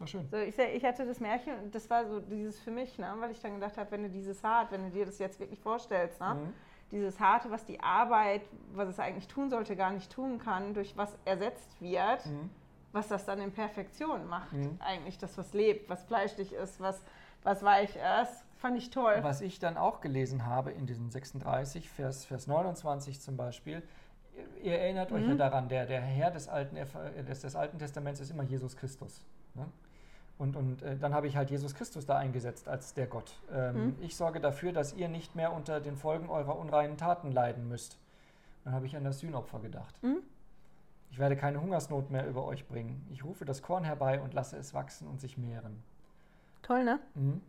War 0.00 0.08
schön. 0.08 0.28
So, 0.28 0.38
ich, 0.38 0.58
ich 0.58 0.84
hatte 0.84 1.06
das 1.06 1.20
Märchen 1.20 1.52
und 1.62 1.74
das 1.74 1.88
war 1.88 2.04
so 2.08 2.18
dieses 2.18 2.58
für 2.58 2.72
mich, 2.72 2.98
ne? 2.98 3.14
weil 3.18 3.30
ich 3.30 3.40
dann 3.40 3.54
gedacht 3.54 3.76
habe, 3.76 3.90
wenn 3.92 4.02
du 4.02 4.10
dieses 4.10 4.42
hart, 4.42 4.72
wenn 4.72 4.82
du 4.84 4.90
dir 4.90 5.06
das 5.06 5.18
jetzt 5.20 5.38
wirklich 5.38 5.60
vorstellst, 5.60 6.20
ne? 6.20 6.34
Mhm. 6.34 6.54
dieses 6.90 7.20
harte, 7.20 7.48
was 7.52 7.64
die 7.64 7.78
Arbeit, 7.80 8.42
was 8.74 8.88
es 8.88 8.98
eigentlich 8.98 9.28
tun 9.28 9.50
sollte, 9.50 9.76
gar 9.76 9.92
nicht 9.92 10.10
tun 10.10 10.38
kann, 10.38 10.74
durch 10.74 10.96
was 10.96 11.16
ersetzt 11.24 11.80
wird, 11.80 12.26
Mhm. 12.26 12.50
was 12.92 13.06
das 13.06 13.24
dann 13.24 13.40
in 13.40 13.52
Perfektion 13.52 14.26
macht. 14.26 14.52
Mhm. 14.52 14.78
Eigentlich 14.80 15.18
das, 15.18 15.38
was 15.38 15.52
lebt, 15.52 15.88
was 15.88 16.02
fleischlich 16.04 16.52
ist, 16.52 16.80
was, 16.80 17.00
was 17.44 17.62
weich 17.62 17.94
ist, 18.22 18.44
fand 18.58 18.76
ich 18.76 18.90
toll. 18.90 19.18
Was 19.22 19.40
ich 19.40 19.58
dann 19.58 19.76
auch 19.76 20.00
gelesen 20.00 20.46
habe 20.46 20.70
in 20.72 20.86
diesem 20.86 21.10
36, 21.10 21.88
Vers, 21.88 22.24
Vers 22.24 22.46
29 22.46 23.20
zum 23.20 23.36
Beispiel, 23.36 23.82
ihr- 24.62 24.78
erinnert 24.78 25.10
euch 25.12 25.22
ja 25.26 25.34
Mhm. 25.34 25.38
daran, 25.38 25.68
der, 25.68 25.86
der 25.86 26.00
Herr 26.00 26.30
des 26.30 26.48
Alten, 26.48 26.76
Ev- 26.76 27.22
des, 27.26 27.40
des 27.40 27.56
Alten 27.56 27.78
Testaments 27.78 28.20
ist 28.20 28.30
immer 28.30 28.42
Jesus 28.42 28.76
Christus. 28.76 29.24
Ne? 29.54 29.66
Und, 30.38 30.54
und 30.54 30.82
äh, 30.82 30.96
dann 30.96 31.14
habe 31.14 31.26
ich 31.26 31.36
halt 31.36 31.50
Jesus 31.50 31.74
Christus 31.74 32.06
da 32.06 32.16
eingesetzt 32.16 32.68
als 32.68 32.94
der 32.94 33.06
Gott. 33.08 33.32
Ähm, 33.52 33.86
Mhm. 33.88 33.96
Ich 34.00 34.14
sorge 34.16 34.38
dafür, 34.40 34.72
dass 34.72 34.92
ihr 34.94 35.08
nicht 35.08 35.34
mehr 35.34 35.52
unter 35.52 35.80
den 35.80 35.96
Folgen 35.96 36.28
eurer 36.30 36.56
unreinen 36.58 36.96
Taten 36.96 37.32
leiden 37.32 37.68
müsst. 37.68 37.98
Dann 38.64 38.72
habe 38.74 38.86
ich 38.86 38.96
an 38.96 39.02
das 39.04 39.18
Sühnopfer 39.20 39.58
gedacht. 39.60 40.00
Mhm. 40.02 40.18
Ich 41.10 41.18
werde 41.18 41.36
keine 41.36 41.60
Hungersnot 41.60 42.10
mehr 42.10 42.26
über 42.28 42.44
euch 42.44 42.68
bringen. 42.68 43.04
Ich 43.10 43.24
rufe 43.24 43.44
das 43.46 43.62
Korn 43.62 43.82
herbei 43.82 44.20
und 44.20 44.34
lasse 44.34 44.56
es 44.58 44.74
wachsen 44.74 45.08
und 45.08 45.20
sich 45.20 45.38
mehren. 45.38 45.82
Toll, 46.62 46.84
ne? 46.84 47.00
Mhm. 47.14 47.40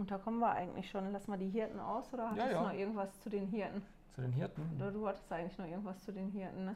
Und 0.00 0.10
da 0.10 0.16
kommen 0.16 0.38
wir 0.38 0.50
eigentlich 0.52 0.88
schon. 0.90 1.12
Lass 1.12 1.28
mal 1.28 1.36
die 1.36 1.50
Hirten 1.50 1.78
aus 1.78 2.10
oder 2.14 2.30
hattest 2.30 2.46
Ja, 2.46 2.52
ja. 2.52 2.58
du 2.62 2.68
noch 2.68 2.74
irgendwas 2.74 3.20
zu 3.20 3.28
den 3.28 3.46
Hirten? 3.48 3.82
Zu 4.14 4.22
den 4.22 4.32
Hirten. 4.32 4.62
Oder 4.78 4.90
du 4.90 5.06
hattest 5.06 5.30
eigentlich 5.30 5.58
noch 5.58 5.66
irgendwas 5.66 6.02
zu 6.02 6.10
den 6.10 6.30
Hirten, 6.30 6.64
ne? 6.64 6.74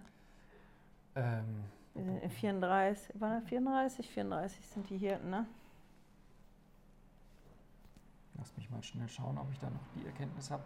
Ähm, 1.16 1.64
Wir 1.94 2.04
sind 2.04 2.22
in 2.22 2.30
34, 2.30 3.18
war 3.18 3.40
das 3.40 3.44
34? 3.48 4.10
34 4.10 4.66
sind 4.68 4.90
die 4.90 4.98
Hirten, 4.98 5.30
ne? 5.30 5.46
Lass 8.36 8.54
mich 8.58 8.68
mal 8.68 8.82
schnell 8.82 9.08
schauen, 9.08 9.38
ob 9.38 9.50
ich 9.50 9.58
da 9.58 9.70
noch 9.70 9.80
die 9.96 10.04
Erkenntnis 10.06 10.50
habe. 10.50 10.62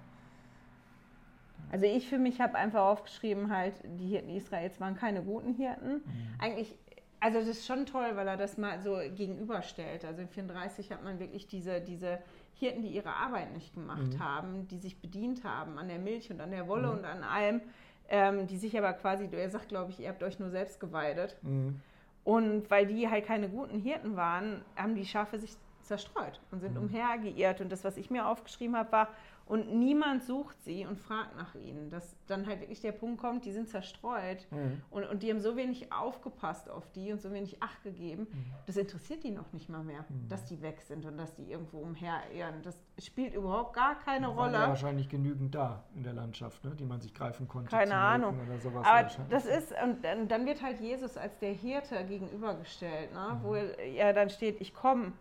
Also 1.70 1.86
ich 1.86 2.08
für 2.08 2.18
mich 2.18 2.40
habe 2.40 2.56
einfach 2.56 2.80
aufgeschrieben, 2.82 3.52
halt, 3.54 3.74
die 3.84 4.08
Hirten 4.08 4.30
Israels 4.30 4.80
waren 4.80 4.96
keine 4.96 5.22
guten 5.22 5.54
Hirten. 5.54 6.02
Eigentlich, 6.38 6.76
also 7.20 7.38
das 7.40 7.48
ist 7.48 7.66
schon 7.66 7.84
toll, 7.84 8.12
weil 8.16 8.26
er 8.26 8.36
das 8.36 8.56
mal 8.58 8.80
so 8.80 8.96
gegenüberstellt. 9.14 10.04
Also 10.04 10.22
in 10.22 10.28
34 10.28 10.90
hat 10.92 11.04
man 11.04 11.18
wirklich 11.18 11.46
diese, 11.46 11.80
diese 11.80 12.20
Hirten, 12.58 12.82
die 12.82 12.88
ihre 12.88 13.10
Arbeit 13.14 13.52
nicht 13.52 13.74
gemacht 13.74 14.14
Mhm. 14.14 14.18
haben, 14.18 14.68
die 14.68 14.78
sich 14.78 15.00
bedient 15.00 15.44
haben 15.44 15.78
an 15.78 15.88
der 15.88 15.98
Milch 15.98 16.30
und 16.30 16.40
an 16.40 16.50
der 16.50 16.66
Wolle 16.68 16.88
Mhm. 16.88 16.98
und 16.98 17.04
an 17.04 17.22
allem, 17.22 17.60
ähm, 18.08 18.46
die 18.46 18.56
sich 18.56 18.76
aber 18.76 18.92
quasi, 18.94 19.28
er 19.30 19.50
sagt, 19.50 19.68
glaube 19.68 19.90
ich, 19.90 20.00
ihr 20.00 20.08
habt 20.08 20.22
euch 20.22 20.38
nur 20.38 20.50
selbst 20.50 20.80
geweidet. 20.80 21.36
Mhm. 21.42 21.80
Und 22.24 22.70
weil 22.70 22.86
die 22.86 23.08
halt 23.08 23.24
keine 23.26 23.48
guten 23.48 23.78
Hirten 23.78 24.16
waren, 24.16 24.62
haben 24.76 24.94
die 24.94 25.06
Schafe 25.06 25.38
sich 25.38 25.52
zerstreut 25.88 26.40
und 26.52 26.60
sind 26.60 26.74
Mhm. 26.74 26.82
umhergeirrt. 26.84 27.60
Und 27.60 27.70
das, 27.72 27.82
was 27.84 27.96
ich 27.96 28.10
mir 28.10 28.26
aufgeschrieben 28.28 28.76
habe, 28.76 28.92
war, 28.92 29.08
und 29.46 29.72
niemand 29.78 30.22
sucht 30.24 30.60
sie 30.62 30.84
und 30.84 30.98
fragt 30.98 31.34
nach 31.38 31.54
ihnen. 31.54 31.88
Dass 31.88 32.14
dann 32.26 32.46
halt 32.46 32.60
wirklich 32.60 32.82
der 32.82 32.92
Punkt 32.92 33.18
kommt, 33.18 33.46
die 33.46 33.52
sind 33.52 33.66
zerstreut. 33.70 34.46
Mhm. 34.50 34.82
Und, 34.90 35.04
und 35.04 35.22
die 35.22 35.30
haben 35.30 35.40
so 35.40 35.56
wenig 35.56 35.90
aufgepasst 35.90 36.68
auf 36.68 36.86
die 36.92 37.12
und 37.12 37.22
so 37.22 37.32
wenig 37.32 37.62
Acht 37.62 37.82
gegeben. 37.82 38.26
Das 38.66 38.76
interessiert 38.76 39.24
die 39.24 39.30
noch 39.30 39.50
nicht 39.54 39.70
mal 39.70 39.82
mehr, 39.82 40.04
Mhm. 40.10 40.28
dass 40.28 40.44
die 40.44 40.60
weg 40.60 40.82
sind 40.82 41.06
und 41.06 41.16
dass 41.16 41.34
die 41.34 41.50
irgendwo 41.50 41.78
umherirren. 41.78 42.60
Das 42.62 42.78
spielt 42.98 43.32
überhaupt 43.34 43.72
gar 43.74 43.98
keine 44.00 44.26
Waren 44.36 44.52
ja 44.52 44.58
Rolle. 44.58 44.68
wahrscheinlich 44.68 45.08
genügend 45.08 45.54
da 45.54 45.82
in 45.94 46.02
der 46.02 46.12
Landschaft, 46.12 46.62
ne, 46.64 46.74
die 46.76 46.84
man 46.84 47.00
sich 47.00 47.14
greifen 47.14 47.48
konnte. 47.48 47.70
Keine 47.70 47.94
Ahnung. 47.96 48.38
Oder 48.46 48.58
sowas 48.58 48.86
Aber 48.86 49.08
das 49.30 49.46
ist, 49.46 49.72
und 49.82 50.04
dann, 50.04 50.28
dann 50.28 50.44
wird 50.44 50.60
halt 50.62 50.78
Jesus 50.78 51.16
als 51.16 51.38
der 51.38 51.52
Hirte 51.54 52.04
gegenübergestellt, 52.04 53.14
ne? 53.14 53.38
Mhm. 53.40 53.44
wo 53.44 53.54
er 53.54 54.12
dann 54.12 54.28
steht, 54.28 54.60
ich 54.60 54.74
komme, 54.74 55.12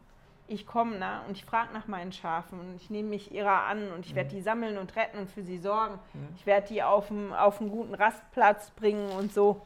ich 0.47 0.65
komme, 0.65 0.97
ne? 0.97 1.21
und 1.27 1.37
ich 1.37 1.45
frage 1.45 1.73
nach 1.73 1.87
meinen 1.87 2.11
Schafen 2.11 2.59
und 2.59 2.75
ich 2.75 2.89
nehme 2.89 3.09
mich 3.09 3.31
ihrer 3.31 3.63
an 3.63 3.91
und 3.91 4.05
ich 4.05 4.15
werde 4.15 4.29
die 4.29 4.41
sammeln 4.41 4.77
und 4.77 4.95
retten 4.95 5.19
und 5.19 5.29
für 5.29 5.43
sie 5.43 5.57
sorgen. 5.57 5.99
Mhm. 6.13 6.27
Ich 6.37 6.45
werde 6.45 6.67
die 6.67 6.83
auf 6.83 7.11
einen, 7.11 7.33
auf 7.33 7.59
einen 7.59 7.69
guten 7.69 7.93
Rastplatz 7.93 8.71
bringen 8.71 9.09
und 9.11 9.33
so. 9.33 9.61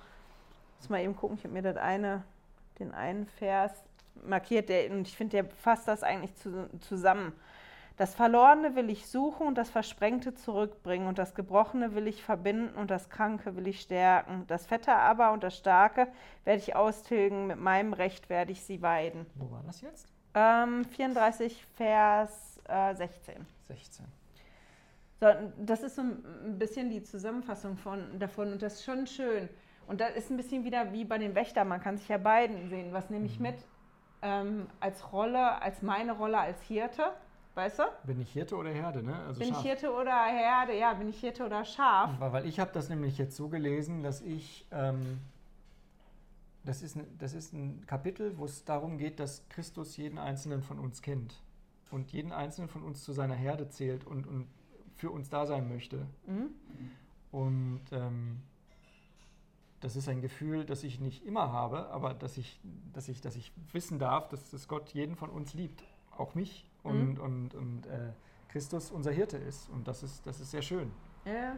Muss 0.79 0.89
mal 0.89 1.01
eben 1.01 1.15
gucken, 1.15 1.37
ich 1.37 1.43
habe 1.43 1.53
mir 1.53 1.61
das 1.61 1.77
eine, 1.77 2.23
den 2.79 2.93
einen 2.93 3.27
Vers 3.27 3.71
markiert, 4.25 4.69
der, 4.69 4.91
und 4.91 5.07
ich 5.07 5.15
finde, 5.15 5.37
der 5.37 5.45
fasst 5.45 5.87
das 5.87 6.03
eigentlich 6.03 6.35
zu, 6.35 6.69
zusammen. 6.81 7.33
Das 7.97 8.15
Verlorene 8.15 8.75
will 8.75 8.89
ich 8.89 9.07
suchen 9.07 9.45
und 9.45 9.55
das 9.59 9.69
Versprengte 9.69 10.33
zurückbringen 10.33 11.07
und 11.07 11.19
das 11.19 11.35
Gebrochene 11.35 11.93
will 11.93 12.07
ich 12.07 12.23
verbinden 12.23 12.75
und 12.75 12.89
das 12.89 13.09
Kranke 13.09 13.55
will 13.55 13.67
ich 13.67 13.81
stärken. 13.81 14.45
Das 14.47 14.65
Fette 14.65 14.93
aber 14.93 15.31
und 15.33 15.43
das 15.43 15.55
Starke 15.55 16.07
werde 16.43 16.61
ich 16.61 16.75
austilgen, 16.75 17.47
mit 17.47 17.59
meinem 17.59 17.93
Recht 17.93 18.29
werde 18.29 18.53
ich 18.53 18.63
sie 18.63 18.81
weiden. 18.81 19.27
Wo 19.35 19.51
war 19.51 19.61
das 19.67 19.81
jetzt? 19.81 20.10
Ähm, 20.33 20.85
34, 20.85 21.65
Vers 21.75 22.59
äh, 22.67 22.95
16. 22.95 23.45
16. 23.67 24.05
So, 25.19 25.27
das 25.59 25.83
ist 25.83 25.95
so 25.95 26.01
ein 26.01 26.57
bisschen 26.57 26.89
die 26.89 27.03
Zusammenfassung 27.03 27.77
von, 27.77 28.17
davon 28.19 28.53
und 28.53 28.61
das 28.61 28.75
ist 28.75 28.85
schon 28.85 29.05
schön. 29.07 29.49
Und 29.87 29.99
das 30.01 30.15
ist 30.15 30.31
ein 30.31 30.37
bisschen 30.37 30.63
wieder 30.63 30.93
wie 30.93 31.05
bei 31.05 31.17
den 31.17 31.35
Wächtern, 31.35 31.67
man 31.67 31.81
kann 31.81 31.97
sich 31.97 32.07
ja 32.07 32.17
beiden 32.17 32.69
sehen. 32.69 32.93
Was 32.93 33.09
nehme 33.09 33.25
ich 33.25 33.37
Mhm. 33.39 33.43
mit 33.43 33.55
ähm, 34.23 34.67
als 34.79 35.11
Rolle, 35.11 35.61
als 35.61 35.81
meine 35.81 36.13
Rolle 36.13 36.39
als 36.39 36.61
Hirte? 36.63 37.11
Weißt 37.53 37.79
du? 37.79 37.83
Bin 38.05 38.21
ich 38.21 38.31
Hirte 38.31 38.55
oder 38.55 38.69
Herde, 38.69 39.03
ne? 39.03 39.13
Also 39.27 39.39
Bin 39.39 39.49
ich 39.49 39.55
Schaf. 39.55 39.63
Hirte 39.63 39.91
oder 39.93 40.23
Herde? 40.25 40.77
Ja, 40.77 40.93
bin 40.93 41.09
ich 41.09 41.19
Hirte 41.19 41.45
oder 41.45 41.65
Schaf? 41.65 42.09
Weil, 42.19 42.31
weil 42.31 42.45
ich 42.45 42.59
habe 42.61 42.71
das 42.73 42.87
nämlich 42.87 43.17
jetzt 43.17 43.35
so 43.35 43.49
gelesen, 43.49 44.03
dass 44.03 44.21
ich, 44.21 44.65
ähm, 44.71 45.19
das, 46.63 46.81
ist, 46.81 46.95
ein- 46.95 47.17
das 47.17 47.33
ist 47.33 47.53
ein 47.53 47.85
Kapitel, 47.85 48.37
wo 48.37 48.45
es 48.45 48.63
darum 48.65 48.97
geht, 48.97 49.19
dass 49.19 49.47
Christus 49.49 49.97
jeden 49.97 50.17
Einzelnen 50.17 50.61
von 50.61 50.79
uns 50.79 51.01
kennt 51.01 51.41
und 51.91 52.11
jeden 52.11 52.31
Einzelnen 52.31 52.69
von 52.69 52.83
uns 52.83 53.03
zu 53.03 53.13
seiner 53.13 53.35
Herde 53.35 53.67
zählt 53.69 54.05
und, 54.05 54.25
und 54.27 54.47
für 54.95 55.09
uns 55.11 55.29
da 55.29 55.45
sein 55.45 55.67
möchte. 55.69 56.05
Mhm. 56.27 56.49
Und 57.31 57.81
ähm, 57.91 58.41
das 59.79 59.95
ist 59.95 60.07
ein 60.07 60.21
Gefühl, 60.21 60.65
das 60.65 60.83
ich 60.83 60.99
nicht 60.99 61.25
immer 61.25 61.51
habe, 61.51 61.87
aber 61.89 62.13
dass 62.13 62.37
ich, 62.37 62.59
dass 62.93 63.07
ich, 63.09 63.21
dass 63.21 63.35
ich 63.35 63.51
wissen 63.71 63.97
darf, 63.99 64.27
dass, 64.29 64.51
dass 64.51 64.67
Gott 64.67 64.89
jeden 64.89 65.15
von 65.15 65.29
uns 65.29 65.53
liebt, 65.53 65.83
auch 66.15 66.35
mich 66.35 66.67
und, 66.83 67.17
und, 67.19 67.55
und 67.55 67.85
äh, 67.87 68.11
Christus 68.49 68.91
unser 68.91 69.11
Hirte 69.11 69.37
ist. 69.37 69.69
Und 69.69 69.87
das 69.87 70.03
ist, 70.03 70.25
das 70.27 70.39
ist 70.39 70.51
sehr 70.51 70.61
schön. 70.61 70.91
Ja. 71.25 71.57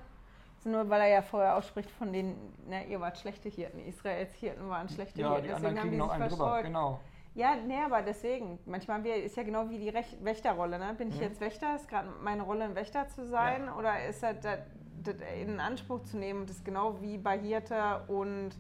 Nur 0.66 0.90
weil 0.90 1.02
er 1.02 1.08
ja 1.08 1.22
vorher 1.22 1.56
ausspricht 1.56 1.90
von 1.92 2.14
den, 2.14 2.36
na, 2.68 2.84
ihr 2.84 3.00
wart 3.02 3.18
schlechte 3.18 3.50
Hirten, 3.50 3.80
Israels 3.80 4.34
Hirten 4.36 4.70
waren 4.70 4.88
schlechte 4.90 5.22
Ja, 5.22 5.34
Hirten, 5.36 5.52
anderen 5.54 5.76
kriegen 5.76 5.92
die 5.92 6.02
sich 6.02 6.12
verstreut. 6.12 6.66
genau. 6.66 7.00
Ja, 7.36 7.56
nee, 7.56 7.80
aber 7.84 8.04
deswegen, 8.04 8.60
manchmal 8.66 9.04
wir, 9.04 9.16
ist 9.24 9.36
ja 9.36 9.42
genau 9.44 9.68
wie 9.70 9.80
die 9.80 9.90
Rech 9.90 10.18
Wächterrolle, 10.22 10.78
ne? 10.78 10.94
Bin 10.96 11.10
ich 11.10 11.16
Mhm. 11.16 11.22
jetzt 11.22 11.42
Wächter, 11.42 11.76
ist 11.76 11.90
gerade 11.90 12.08
meine 12.22 12.44
Rolle 12.44 12.66
ein 12.66 12.76
Wächter 12.76 13.08
zu 13.08 13.26
sein 13.28 13.70
oder 13.70 14.06
ist 14.06 14.22
das, 14.22 14.40
das, 14.42 14.60
das 15.04 15.16
in 15.42 15.60
Anspruch 15.60 16.04
zu 16.04 16.18
nehmen, 16.18 16.46
das 16.46 16.58
ist 16.58 16.66
genau 16.66 17.02
wie 17.02 17.18
bei 17.18 17.40
Hirte 17.40 18.02
und, 18.08 18.52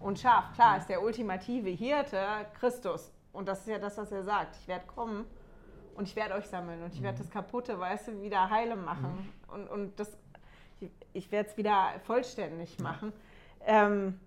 und 0.00 0.18
Schaf. 0.18 0.52
Klar, 0.54 0.78
ist 0.78 0.88
der 0.88 1.02
ultimative 1.02 1.70
Hirte 1.70 2.20
Christus 2.58 3.12
und 3.32 3.46
das 3.46 3.60
ist 3.60 3.68
ja 3.68 3.78
das, 3.78 3.96
was 3.96 4.10
er 4.10 4.24
sagt, 4.24 4.56
ich 4.56 4.66
werde 4.66 4.86
kommen 4.86 5.24
und 5.94 6.08
ich 6.08 6.16
werde 6.16 6.34
euch 6.34 6.46
sammeln 6.48 6.82
und 6.82 6.92
ich 6.92 7.02
werde 7.04 7.18
das 7.18 7.30
Kaputte, 7.30 7.78
weißt 7.78 8.08
du, 8.08 8.22
wieder 8.22 8.50
heile 8.50 8.74
machen 8.74 9.32
und, 9.54 9.68
und 9.68 10.00
das, 10.00 10.18
ich, 10.80 10.90
ich 11.12 11.32
werde 11.32 11.48
es 11.48 11.56
wieder 11.56 11.92
vollständig 12.04 12.78
machen. 12.80 13.12
Ähm, 13.66 14.18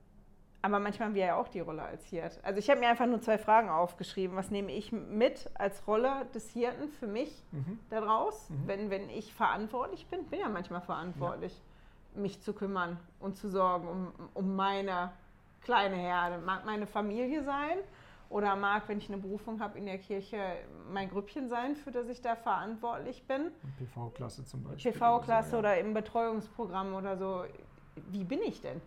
aber 0.62 0.80
manchmal 0.80 1.10
haben 1.10 1.16
wir 1.16 1.26
ja 1.26 1.36
auch 1.36 1.49
die 1.49 1.60
Rolle 1.60 1.82
als 1.82 2.06
Hirt. 2.06 2.39
Also 2.41 2.58
ich 2.60 2.70
habe 2.70 2.80
mir 2.80 2.88
einfach 2.88 3.06
nur 3.06 3.20
zwei 3.22 3.38
Fragen 3.38 3.70
aufgeschrieben. 3.70 4.38
Was 4.38 4.49
nehme 4.49 4.72
ich 4.72 4.93
mit 4.93 5.49
als 5.56 5.86
Rolle 5.88 6.26
des 6.34 6.49
Hirten 6.51 6.88
für 6.88 7.08
mich 7.08 7.43
Mhm. 7.51 7.80
daraus, 7.89 8.49
Mhm. 8.49 8.68
wenn, 8.68 8.89
wenn 8.89 9.10
ich 9.10 9.34
verantwortlich 9.34 10.08
bin? 10.08 10.24
Bin 10.28 10.39
ja 10.39 10.47
manchmal 10.47 10.80
verantwortlich, 10.82 11.62
mich 12.16 12.39
zu 12.41 12.54
kümmern 12.54 12.97
und 13.20 13.36
zu 13.36 13.49
sorgen 13.49 13.88
um, 13.89 14.14
um 14.34 14.56
meine 14.56 15.12
kleine 15.64 15.95
Herde. 15.97 16.38
Mag 16.38 16.66
meine 16.66 16.88
Familie 16.88 17.43
sein 17.43 17.78
oder 18.34 18.55
mag, 18.55 18.89
wenn 18.89 18.97
ich 18.97 19.09
eine 19.09 19.21
Berufung 19.21 19.61
habe 19.61 19.77
in 19.77 19.86
der 19.86 19.99
Kirche, 19.99 20.39
mein 20.91 21.07
Grüppchen 21.07 21.49
sein, 21.49 21.75
für 21.75 21.91
das 21.91 22.09
ich 22.09 22.19
da 22.19 22.36
verantwortlich 22.36 23.23
bin. 23.27 23.51
PV-Klasse 23.77 24.43
zum 24.43 24.63
Beispiel. 24.63 24.91
PV-Klasse 24.91 25.49
so, 25.51 25.55
ja. 25.57 25.59
oder 25.59 25.77
im 25.77 25.93
Betreuungsprogramm 25.93 26.95
oder 26.95 27.15
so. 27.15 27.43
Wie 28.09 28.23
bin 28.23 28.41
ich 28.41 28.59
denn 28.59 28.81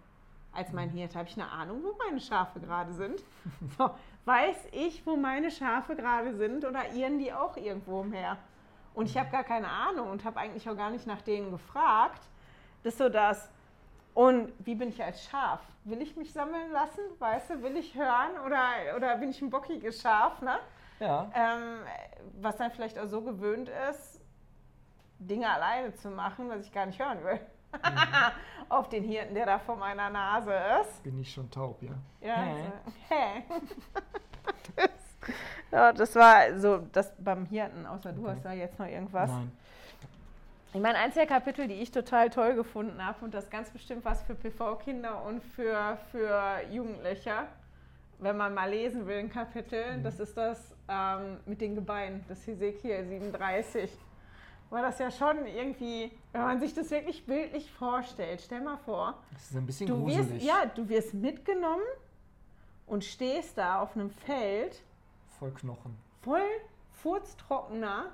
als 0.53 0.72
mein 0.72 0.90
Hirte? 0.90 1.16
Habe 1.16 1.28
ich 1.28 1.36
eine 1.36 1.49
Ahnung, 1.49 1.80
wo 1.84 1.97
meine 1.97 2.20
Schafe 2.20 2.59
gerade 2.59 2.92
sind? 2.92 3.22
So, 3.78 3.90
weiß 4.24 4.57
ich, 4.72 5.07
wo 5.07 5.14
meine 5.16 5.53
Schafe 5.53 5.94
gerade 5.94 6.36
sind 6.36 6.64
oder 6.64 6.92
irren 6.92 7.20
die 7.20 7.32
auch 7.32 7.57
irgendwo 7.57 8.01
umher? 8.01 8.38
Und 8.94 9.09
ich 9.09 9.16
habe 9.16 9.30
gar 9.30 9.44
keine 9.44 9.68
Ahnung 9.68 10.11
und 10.11 10.24
habe 10.24 10.40
eigentlich 10.40 10.68
auch 10.68 10.76
gar 10.76 10.90
nicht 10.90 11.07
nach 11.07 11.22
denen 11.22 11.53
gefragt. 11.53 12.22
Das 12.82 12.94
ist 12.94 12.99
so 12.99 13.09
das. 13.09 13.49
Und 14.17 14.51
wie 14.64 14.75
bin 14.75 14.89
ich 14.89 15.03
als 15.05 15.23
Schaf? 15.25 15.61
Will 15.85 16.01
ich 16.01 16.17
mich 16.17 16.33
sammeln 16.33 16.73
lassen? 16.73 17.01
Weißt 17.19 17.51
du, 17.51 17.62
will 17.62 17.77
ich 17.77 17.95
hören 17.95 18.31
oder, 18.47 18.97
oder 18.97 19.14
bin 19.19 19.29
ich 19.29 19.43
ein 19.43 19.51
bockiges 19.51 20.01
Schaf? 20.01 20.41
Ne? 20.41 20.59
Ja, 21.01 21.31
ähm, 21.35 21.81
was 22.41 22.57
dann 22.57 22.71
vielleicht 22.71 22.99
auch 22.99 23.07
so 23.09 23.21
gewöhnt 23.21 23.69
ist, 23.91 24.23
Dinge 25.19 25.51
alleine 25.53 25.95
zu 25.95 26.09
machen, 26.11 26.49
was 26.49 26.64
ich 26.64 26.73
gar 26.73 26.87
nicht 26.87 26.99
hören 26.99 27.23
will. 27.23 27.39
Auf 28.71 28.89
den 28.89 29.05
Hirten, 29.05 29.35
der 29.35 29.45
da 29.45 29.59
vor 29.59 29.77
meiner 29.77 30.09
Nase 30.09 30.55
ist. 30.81 31.03
bin 31.03 31.19
ich 31.21 31.31
schon 31.31 31.51
taub, 31.51 31.83
ja. 31.83 31.93
Ja, 32.23 32.35
Hä? 32.37 32.73
so, 32.87 32.93
hä? 33.14 33.45
das, 34.77 34.91
ja, 35.71 35.93
das 35.93 36.14
war 36.14 36.59
so 36.59 36.79
das 36.91 37.12
beim 37.19 37.45
Hirten, 37.45 37.85
außer 37.85 38.12
du 38.12 38.23
Okay. 38.23 38.31
hast 38.31 38.45
da 38.47 38.53
jetzt 38.55 38.79
noch 38.79 38.87
irgendwas. 38.87 39.31
Nein. 39.31 39.53
Ich 40.73 40.81
meine, 40.81 40.99
eins 40.99 41.14
der 41.14 41.27
Kapitel, 41.27 41.69
die 41.69 41.75
ich 41.75 41.91
total 41.91 42.29
toll 42.29 42.55
gefunden 42.55 43.03
habe 43.05 43.25
und 43.25 43.33
das 43.33 43.49
ganz 43.49 43.71
bestimmt 43.71 44.05
was 44.05 44.23
für 44.25 44.35
PV-Kinder 44.35 45.23
und 45.25 45.43
für, 45.43 45.97
für 46.11 46.61
Jugendliche, 46.71 47.47
wenn 48.19 48.37
man 48.37 48.53
mal 48.53 48.69
lesen 48.71 49.07
will, 49.07 49.19
ein 49.19 49.31
Kapitel, 49.31 49.97
Mhm. 49.99 50.03
das 50.03 50.21
ist 50.21 50.37
das 50.37 50.75
ähm, 50.89 51.39
mit 51.47 51.61
den 51.61 51.75
Gebeinen, 51.75 52.25
das 52.29 52.47
Hesekiel 52.47 53.05
37. 53.07 53.91
War 54.69 54.83
das 54.83 54.99
ja 54.99 55.11
schon 55.11 55.47
irgendwie, 55.47 56.11
wenn 56.33 56.43
man 56.43 56.61
sich 56.61 56.75
das 56.75 56.91
wirklich 56.91 57.25
bildlich 57.25 57.71
vorstellt, 57.73 58.43
stell 58.43 58.61
mal 58.61 58.77
vor, 58.79 59.14
Das 59.33 59.51
ist 59.51 59.57
ein 59.57 59.64
bisschen 59.64 59.87
du 59.87 60.07
wirst, 60.07 60.19
gruselig. 60.19 60.45
ja, 60.45 60.67
du 60.75 60.89
wirst 60.89 61.14
mitgenommen 61.14 61.85
und 62.87 63.05
stehst 63.05 63.57
da 63.57 63.81
auf 63.81 63.95
einem 63.95 64.11
Feld 64.11 64.83
Voll 65.39 65.53
Knochen. 65.53 65.97
voll 66.23 66.41
furztrockener 66.95 68.07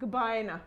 Gebeine. 0.00 0.60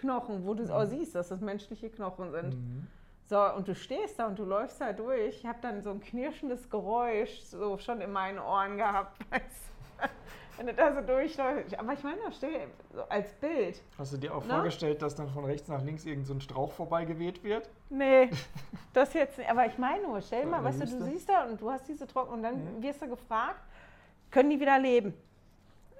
Knochen, 0.00 0.46
wo 0.46 0.54
du 0.54 0.64
auch 0.74 0.84
siehst, 0.86 1.14
dass 1.14 1.28
das 1.28 1.40
menschliche 1.40 1.90
Knochen 1.90 2.30
sind. 2.32 2.54
Mhm. 2.54 2.86
So, 3.28 3.40
und 3.54 3.68
du 3.68 3.74
stehst 3.76 4.18
da 4.18 4.26
und 4.26 4.38
du 4.38 4.44
läufst 4.44 4.80
da 4.80 4.92
durch. 4.92 5.36
Ich 5.36 5.46
habe 5.46 5.58
dann 5.62 5.82
so 5.82 5.90
ein 5.90 6.00
knirschendes 6.00 6.68
Geräusch 6.68 7.40
so 7.42 7.78
schon 7.78 8.00
in 8.00 8.10
meinen 8.12 8.38
Ohren 8.40 8.76
gehabt, 8.76 9.18
wenn 10.56 10.66
du 10.66 10.74
da 10.74 10.92
so 10.92 11.00
durchläufst. 11.00 11.78
Aber 11.78 11.92
ich 11.92 12.02
meine, 12.02 12.18
stell 12.32 12.66
so 12.92 13.02
als 13.08 13.32
Bild. 13.34 13.80
Hast 13.98 14.12
du 14.12 14.16
dir 14.16 14.34
auch 14.34 14.42
Ne? 14.44 14.48
vorgestellt, 14.50 15.00
dass 15.02 15.14
dann 15.14 15.28
von 15.28 15.44
rechts 15.44 15.68
nach 15.68 15.82
links 15.82 16.04
irgend 16.06 16.26
so 16.26 16.34
ein 16.34 16.40
Strauch 16.40 16.72
vorbeigeweht 16.72 17.44
wird? 17.44 17.68
Nee, 17.88 18.30
das 18.92 19.14
jetzt 19.14 19.38
nicht. 19.38 19.48
Aber 19.48 19.64
ich 19.66 19.78
meine 19.78 20.02
nur, 20.02 20.20
stell 20.22 20.42
So 20.44 20.48
mal, 20.50 20.64
weißt 20.64 20.80
du, 20.82 20.86
du 20.86 21.04
siehst 21.04 21.28
da 21.28 21.44
und 21.44 21.60
du 21.60 21.70
hast 21.70 21.86
diese 21.88 22.06
Trocken 22.08 22.32
und 22.34 22.42
dann 22.42 22.78
Mhm. 22.78 22.82
wirst 22.82 23.00
du 23.00 23.08
gefragt, 23.08 23.60
können 24.32 24.50
die 24.50 24.58
wieder 24.60 24.78
leben? 24.78 25.14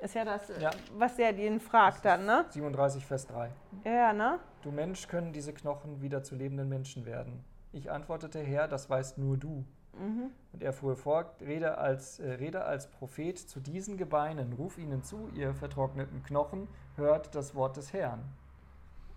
Ist 0.01 0.15
ja 0.15 0.25
das, 0.25 0.49
Ja. 0.61 0.71
was 0.97 1.17
der 1.17 1.33
den 1.33 1.61
fragt 1.61 2.05
dann, 2.05 2.25
ne? 2.25 2.47
37, 2.51 3.05
Vers 3.05 3.27
3. 3.27 3.51
Ja, 3.85 4.13
ne? 4.13 4.39
Du 4.63 4.71
Mensch, 4.71 5.07
können 5.09 5.33
diese 5.33 5.53
Knochen 5.53 6.01
wieder 6.01 6.23
zu 6.23 6.35
lebenden 6.35 6.69
Menschen 6.69 7.05
werden? 7.05 7.45
Ich 7.73 7.91
antwortete, 7.91 8.41
Herr, 8.41 8.67
das 8.67 8.89
weißt 8.89 9.19
nur 9.19 9.37
du. 9.37 9.65
Mhm. 9.99 10.31
Und 10.53 10.63
er 10.63 10.73
fuhr 10.73 10.97
fort, 10.97 11.41
rede 11.43 11.77
als, 11.79 12.19
äh, 12.19 12.31
rede 12.33 12.65
als 12.65 12.89
Prophet 12.89 13.39
zu 13.39 13.61
diesen 13.61 13.97
Gebeinen, 13.97 14.53
ruf 14.55 14.79
ihnen 14.79 15.03
zu, 15.03 15.29
ihr 15.35 15.53
vertrockneten 15.55 16.23
Knochen, 16.23 16.69
hört 16.97 17.35
das 17.35 17.55
Wort 17.55 17.77
des 17.77 17.93
Herrn. 17.93 18.23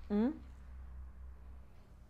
Mhm. 0.10 0.34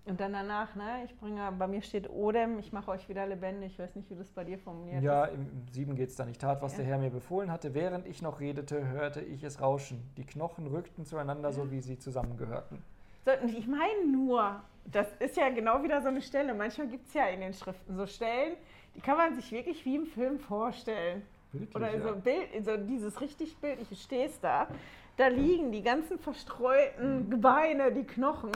Und 0.06 0.20
dann 0.20 0.34
danach, 0.34 0.76
ne? 0.76 1.06
Ich 1.06 1.16
bringe, 1.18 1.50
bei 1.58 1.66
mir 1.66 1.82
steht 1.82 2.10
Odem, 2.10 2.60
ich 2.60 2.74
mache 2.74 2.92
euch 2.92 3.08
wieder 3.08 3.26
lebendig. 3.26 3.72
Ich 3.74 3.80
weiß 3.80 3.96
nicht, 3.96 4.10
wie 4.10 4.16
das 4.16 4.30
bei 4.32 4.44
dir 4.44 4.58
formuliert 4.60 5.02
Ja, 5.02 5.26
ist. 5.26 5.36
im, 5.36 5.42
im 5.44 5.68
7 5.72 5.96
geht 5.96 6.10
es 6.10 6.16
da 6.18 6.26
nicht. 6.26 6.42
Tat, 6.42 6.62
was 6.62 6.74
Ja. 6.74 6.80
der 6.80 6.88
Herr 6.88 6.98
mir 6.98 7.10
befohlen 7.10 7.50
hatte. 7.50 7.74
Während 7.74 8.06
ich 8.06 8.22
noch 8.22 8.42
redete, 8.42 8.86
hörte 8.90 9.22
ich 9.22 9.44
es 9.44 9.62
rauschen. 9.62 10.04
Die 10.18 10.26
Knochen 10.26 10.68
rückten 10.68 11.06
zueinander, 11.06 11.54
so 11.54 11.72
wie 11.72 11.80
sie 11.80 11.98
zusammengehörten. 11.98 12.84
So, 13.24 13.32
ich 13.48 13.66
meine 13.68 14.06
nur, 14.12 14.60
das 14.92 15.08
ist 15.20 15.38
ja 15.38 15.48
genau 15.50 15.82
wieder 15.84 16.02
so 16.02 16.10
eine 16.10 16.22
Stelle. 16.22 16.54
Manchmal 16.54 16.88
gibt 16.88 17.08
es 17.08 17.14
ja 17.14 17.28
in 17.28 17.40
den 17.40 17.54
Schriften 17.54 17.96
so 17.96 18.06
Stellen, 18.06 18.58
die 18.96 19.00
kann 19.00 19.16
man 19.16 19.34
sich 19.36 19.50
wirklich 19.54 19.86
wie 19.86 19.96
im 19.96 20.06
Film 20.06 20.38
vorstellen. 20.38 21.22
Wirklich, 21.54 21.76
Oder 21.76 21.96
ja. 21.96 22.02
so, 22.02 22.16
Bild, 22.16 22.66
so 22.66 22.76
dieses 22.76 23.22
richtig 23.22 23.56
bildliche, 23.58 23.90
du 23.92 23.96
stehst 23.96 24.44
da, 24.44 24.68
da 25.16 25.28
liegen 25.28 25.72
die 25.72 25.82
ganzen 25.84 26.20
verstreuten 26.20 27.30
Gebeine, 27.30 27.94
die 27.94 28.04
Knochen. 28.04 28.52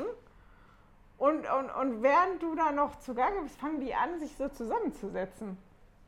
Und, 1.17 1.45
und, 1.49 1.69
und 1.71 2.03
während 2.03 2.41
du 2.43 2.55
da 2.55 2.71
noch 2.71 2.97
zugange 2.99 3.41
bist, 3.41 3.57
fangen 3.59 3.79
die 3.79 3.93
an, 3.95 4.19
sich 4.19 4.35
so 4.35 4.47
zusammenzusetzen. 4.49 5.57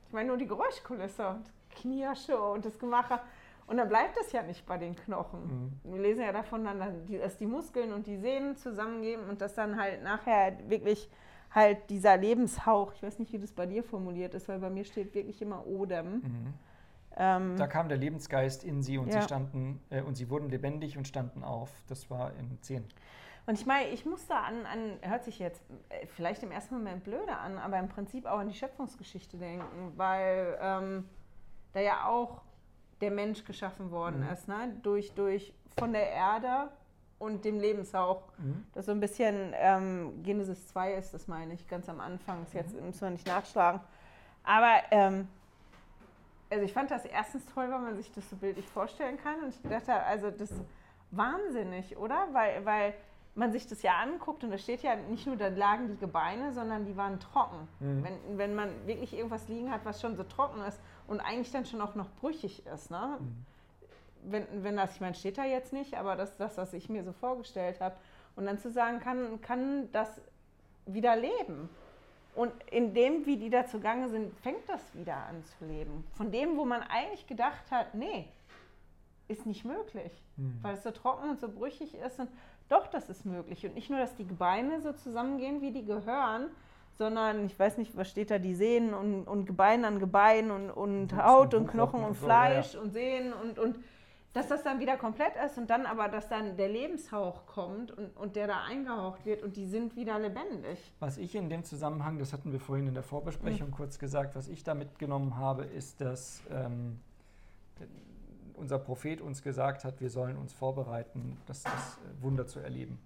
Ich 0.07 0.13
meine 0.13 0.27
nur 0.27 0.37
die 0.37 0.47
Geräuschkulisse 0.47 1.27
und 1.29 1.51
Knirsche 1.71 2.39
und 2.39 2.65
das 2.65 2.77
Gemache. 2.77 3.19
Und 3.67 3.77
dann 3.77 3.87
bleibt 3.89 4.17
es 4.19 4.31
ja 4.31 4.41
nicht 4.43 4.65
bei 4.65 4.77
den 4.77 4.95
Knochen. 4.95 5.79
Mhm. 5.83 5.93
Wir 5.93 6.01
lesen 6.01 6.21
ja 6.23 6.31
davon, 6.31 6.63
dann, 6.63 6.79
dass 6.79 6.93
die- 7.07 7.17
dass 7.17 7.37
die 7.37 7.45
Muskeln 7.45 7.93
und 7.93 8.07
die 8.07 8.17
Sehnen 8.17 8.55
zusammengeben 8.55 9.27
und 9.29 9.41
dass 9.41 9.53
dann 9.53 9.79
halt 9.79 10.03
nachher 10.03 10.57
wirklich 10.69 11.09
halt 11.53 11.89
dieser 11.89 12.17
Lebenshauch, 12.17 12.93
ich 12.93 13.01
weiß 13.03 13.17
nicht, 13.19 13.31
wie 13.33 13.39
das 13.39 13.51
bei 13.51 13.65
dir 13.65 13.83
formuliert 13.83 14.33
ist, 14.35 14.47
weil 14.47 14.59
bei 14.59 14.69
mir 14.69 14.85
steht 14.85 15.13
wirklich 15.15 15.41
immer 15.41 15.65
Odem. 15.65 16.13
Mhm. 16.15 16.53
Ähm, 17.17 17.55
Da 17.57 17.65
kam 17.67 17.89
der 17.89 17.97
Lebensgeist 17.97 18.63
in 18.63 18.81
sie 18.83 18.97
und 18.99 19.07
Ja. 19.07 19.21
sie 19.21 19.25
standen 19.27 19.79
äh, 19.89 20.01
und 20.01 20.15
sie 20.15 20.29
wurden 20.29 20.49
lebendig 20.49 20.97
und 20.97 21.07
standen 21.07 21.43
auf. 21.43 21.69
Das 21.87 22.09
war 22.11 22.33
in 22.35 22.59
10. 22.61 22.85
und 23.49 23.59
ich 23.59 23.65
meine, 23.65 23.89
ich 23.89 24.05
muss 24.05 24.27
da 24.27 24.43
an, 24.43 24.67
an, 24.67 24.99
hört 25.01 25.23
sich 25.23 25.39
jetzt 25.39 25.59
äh, 25.89 26.05
vielleicht 26.05 26.43
im 26.43 26.51
ersten 26.51 26.75
Moment 26.75 27.03
blöde 27.03 27.35
an, 27.35 27.57
aber 27.57 27.79
im 27.79 27.89
Prinzip 27.89 28.27
auch 28.27 28.37
an 28.37 28.47
die 28.47 28.53
Schöpfungsgeschichte 28.53 29.37
denken, 29.37 29.91
weil 29.95 30.55
ähm, 30.61 31.09
da 31.73 31.79
ja 31.79 32.05
auch 32.05 32.43
der 33.01 33.09
Mensch 33.09 33.43
geschaffen 33.45 33.89
worden 33.89 34.23
Mhm. 34.23 34.33
ist, 34.33 34.47
ne? 34.47 34.77
durch, 34.83 35.11
durch 35.13 35.51
von 35.79 35.93
der 35.93 36.11
Erde 36.11 36.69
und 37.17 37.43
dem 37.43 37.59
Lebenshauch. 37.59 38.21
Mhm. 38.37 38.67
Das 38.75 38.85
so 38.85 38.91
ein 38.91 38.99
bisschen 38.99 39.55
ähm, 39.55 40.21
Genesis 40.21 40.67
2 40.67 40.93
ist, 40.93 41.15
das 41.15 41.27
meine 41.27 41.55
ich, 41.55 41.67
ganz 41.67 41.89
am 41.89 42.01
Anfang. 42.01 42.45
Jetzt 42.53 42.75
mhm. 42.75 42.85
müssen 42.85 43.01
wir 43.01 43.09
nicht 43.09 43.25
nachschlagen. 43.25 43.81
Aber 44.43 44.75
ähm, 44.91 45.27
also 46.51 46.63
ich 46.63 46.73
fand 46.73 46.91
das 46.91 47.03
erstens 47.03 47.47
toll, 47.47 47.71
weil 47.71 47.79
man 47.79 47.97
sich 47.97 48.11
das 48.11 48.29
so 48.29 48.35
bildlich 48.35 48.67
vorstellen 48.67 49.17
kann. 49.17 49.41
Und 49.41 49.49
ich 49.49 49.61
dachte, 49.63 49.93
also 50.03 50.29
das 50.29 50.51
ist 50.51 50.61
wahnsinnig, 51.09 51.97
oder? 51.97 52.27
Weil, 52.31 52.63
weil 52.63 52.93
man 53.39 53.53
sich 53.53 53.65
das 53.65 53.81
ja 53.81 53.97
anguckt 53.99 54.43
und 54.43 54.51
da 54.51 54.57
steht 54.57 54.83
ja 54.83 54.95
nicht 54.97 55.25
nur, 55.25 55.37
da 55.37 55.47
lagen 55.47 55.87
die 55.87 55.97
Gebeine, 55.97 56.51
sondern 56.51 56.85
die 56.85 56.97
waren 56.97 57.19
trocken. 57.19 57.67
Mhm. 57.79 58.03
Wenn, 58.03 58.37
wenn 58.37 58.55
man 58.55 58.69
wirklich 58.85 59.13
irgendwas 59.13 59.47
liegen 59.47 59.71
hat, 59.71 59.85
was 59.85 60.01
schon 60.01 60.17
so 60.17 60.23
trocken 60.23 60.61
ist 60.61 60.79
und 61.07 61.21
eigentlich 61.21 61.51
dann 61.51 61.65
schon 61.65 61.81
auch 61.81 61.95
noch 61.95 62.09
brüchig 62.19 62.65
ist. 62.67 62.91
Ne? 62.91 63.17
Mhm. 63.19 63.45
Wenn, 64.23 64.63
wenn 64.63 64.75
das, 64.75 64.95
ich 64.95 65.01
meine, 65.01 65.15
steht 65.15 65.37
da 65.37 65.45
jetzt 65.45 65.71
nicht, 65.71 65.95
aber 65.95 66.17
das 66.17 66.31
ist 66.31 66.39
das, 66.39 66.57
was 66.57 66.73
ich 66.73 66.89
mir 66.89 67.03
so 67.03 67.13
vorgestellt 67.13 67.79
habe. 67.79 67.95
Und 68.35 68.45
dann 68.45 68.59
zu 68.59 68.69
sagen, 68.69 68.99
kann, 68.99 69.41
kann 69.41 69.89
das 69.93 70.21
wieder 70.85 71.15
leben. 71.15 71.69
Und 72.35 72.51
in 72.71 72.93
dem, 72.93 73.25
wie 73.25 73.37
die 73.37 73.49
da 73.49 73.65
zugange 73.65 74.09
sind, 74.09 74.37
fängt 74.39 74.67
das 74.67 74.81
wieder 74.93 75.15
an 75.15 75.43
zu 75.45 75.65
leben. 75.65 76.05
Von 76.13 76.31
dem, 76.31 76.57
wo 76.57 76.65
man 76.65 76.81
eigentlich 76.81 77.25
gedacht 77.25 77.71
hat, 77.71 77.95
nee, 77.95 78.27
ist 79.29 79.45
nicht 79.45 79.63
möglich, 79.63 80.11
mhm. 80.35 80.59
weil 80.61 80.75
es 80.75 80.83
so 80.83 80.91
trocken 80.91 81.29
und 81.29 81.39
so 81.39 81.47
brüchig 81.47 81.95
ist. 81.95 82.19
Und 82.19 82.29
doch, 82.69 82.87
das 82.87 83.09
ist 83.09 83.25
möglich. 83.25 83.65
Und 83.65 83.75
nicht 83.75 83.89
nur, 83.89 83.99
dass 83.99 84.15
die 84.15 84.27
Gebeine 84.27 84.81
so 84.81 84.93
zusammengehen, 84.93 85.61
wie 85.61 85.71
die 85.71 85.85
gehören, 85.85 86.49
sondern 86.97 87.45
ich 87.45 87.57
weiß 87.57 87.77
nicht, 87.77 87.95
was 87.95 88.09
steht 88.09 88.29
da, 88.29 88.39
die 88.39 88.55
Sehnen 88.55 88.93
und, 88.93 89.23
und 89.25 89.45
Gebein 89.45 89.85
an 89.85 89.99
Gebein 89.99 90.51
und, 90.51 90.69
und 90.69 91.15
Haut 91.15 91.53
und 91.53 91.67
Knochen 91.67 92.03
und 92.03 92.15
Fleisch 92.15 92.75
und 92.75 92.91
Sehnen 92.91 93.33
und, 93.33 93.57
und 93.57 93.79
dass 94.33 94.47
das 94.47 94.63
dann 94.63 94.79
wieder 94.79 94.95
komplett 94.97 95.33
ist 95.43 95.57
und 95.57 95.69
dann 95.69 95.85
aber, 95.85 96.07
dass 96.07 96.29
dann 96.29 96.55
der 96.55 96.69
Lebenshauch 96.69 97.47
kommt 97.47 97.91
und, 97.91 98.15
und 98.15 98.35
der 98.35 98.47
da 98.47 98.63
eingehaucht 98.63 99.25
wird 99.25 99.41
und 99.41 99.55
die 99.55 99.65
sind 99.65 99.95
wieder 99.95 100.19
lebendig. 100.19 100.93
Was 100.99 101.17
ich 101.17 101.33
in 101.35 101.49
dem 101.49 101.63
Zusammenhang, 101.63 102.19
das 102.19 102.31
hatten 102.31 102.51
wir 102.51 102.59
vorhin 102.59 102.87
in 102.87 102.93
der 102.93 103.03
Vorbesprechung 103.03 103.69
mhm. 103.69 103.73
kurz 103.73 103.97
gesagt, 103.97 104.35
was 104.35 104.47
ich 104.47 104.63
da 104.63 104.75
mitgenommen 104.75 105.37
habe, 105.37 105.63
ist, 105.63 106.01
dass 106.01 106.43
ähm, 106.51 106.99
unser 108.59 108.79
Prophet 108.79 109.21
uns 109.21 109.41
gesagt 109.41 109.83
hat, 109.83 110.01
wir 110.01 110.09
sollen 110.09 110.37
uns 110.37 110.53
vorbereiten, 110.53 111.37
das, 111.45 111.63
das 111.63 111.97
Wunder 112.19 112.45
zu 112.45 112.59
erleben. 112.59 112.99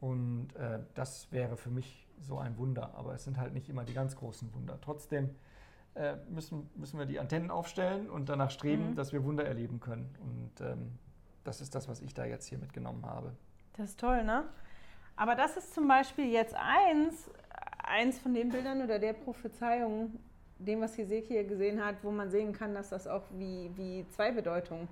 Und 0.00 0.54
äh, 0.56 0.80
das 0.94 1.30
wäre 1.30 1.56
für 1.56 1.70
mich 1.70 2.06
so 2.20 2.38
ein 2.38 2.56
Wunder, 2.58 2.94
aber 2.94 3.14
es 3.14 3.24
sind 3.24 3.38
halt 3.38 3.54
nicht 3.54 3.68
immer 3.68 3.84
die 3.84 3.94
ganz 3.94 4.16
großen 4.16 4.52
Wunder. 4.54 4.78
Trotzdem 4.80 5.30
äh, 5.94 6.16
müssen, 6.28 6.70
müssen 6.74 6.98
wir 6.98 7.06
die 7.06 7.18
Antennen 7.18 7.50
aufstellen 7.50 8.08
und 8.08 8.28
danach 8.28 8.50
streben, 8.50 8.90
mhm. 8.90 8.94
dass 8.94 9.12
wir 9.12 9.24
Wunder 9.24 9.44
erleben 9.44 9.80
können. 9.80 10.14
Und 10.20 10.66
ähm, 10.66 10.98
das 11.44 11.60
ist 11.60 11.74
das, 11.74 11.88
was 11.88 12.00
ich 12.00 12.14
da 12.14 12.24
jetzt 12.24 12.46
hier 12.46 12.58
mitgenommen 12.58 13.04
habe. 13.04 13.32
Das 13.76 13.90
ist 13.90 14.00
toll, 14.00 14.24
ne? 14.24 14.44
Aber 15.16 15.34
das 15.34 15.56
ist 15.56 15.74
zum 15.74 15.86
Beispiel 15.86 16.30
jetzt 16.30 16.54
eins, 16.54 17.30
eins 17.82 18.18
von 18.18 18.32
den 18.32 18.48
Bildern 18.48 18.82
oder 18.82 18.98
der 18.98 19.12
Prophezeiung, 19.12 20.18
dem, 20.66 20.80
was 20.80 20.96
Hesekiel 20.96 21.44
gesehen 21.44 21.84
hat, 21.84 21.96
wo 22.02 22.10
man 22.10 22.30
sehen 22.30 22.52
kann, 22.52 22.74
dass 22.74 22.90
das 22.90 23.06
auch 23.06 23.22
wie, 23.38 23.70
wie 23.76 24.06
zwei 24.10 24.30
Bedeutungen 24.30 24.88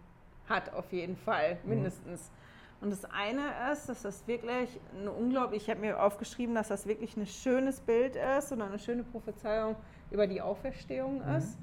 hat, 0.49 0.73
auf 0.73 0.93
jeden 0.93 1.17
Fall, 1.17 1.59
mhm. 1.63 1.71
mindestens. 1.71 2.31
Mhm. 2.31 2.39
Und 2.81 2.91
das 2.91 3.05
eine 3.07 3.73
ist, 3.73 3.89
dass 3.89 4.03
das 4.03 4.27
wirklich 4.27 4.79
eine 4.97 5.11
unglaublich, 5.11 5.65
ich 5.65 5.71
habe 5.71 5.81
mir 5.81 6.01
aufgeschrieben, 6.01 6.55
dass 6.55 6.69
das 6.69 6.87
wirklich 6.87 7.17
ein 7.17 7.27
schönes 7.27 7.81
Bild 7.81 8.17
ist 8.17 8.53
oder 8.53 8.67
eine 8.67 8.79
schöne 8.79 9.03
Prophezeiung 9.03 9.75
über 10.11 10.27
die 10.27 10.41
Auferstehung 10.41 11.27
mhm. 11.27 11.37
ist. 11.37 11.59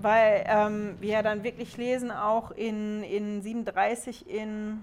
Weil 0.00 0.44
ähm, 0.46 0.96
wir 1.00 1.10
ja 1.10 1.22
dann 1.22 1.44
wirklich 1.44 1.76
lesen, 1.76 2.10
auch 2.10 2.50
in, 2.50 3.02
in 3.04 3.40
37 3.40 4.28
in 4.28 4.82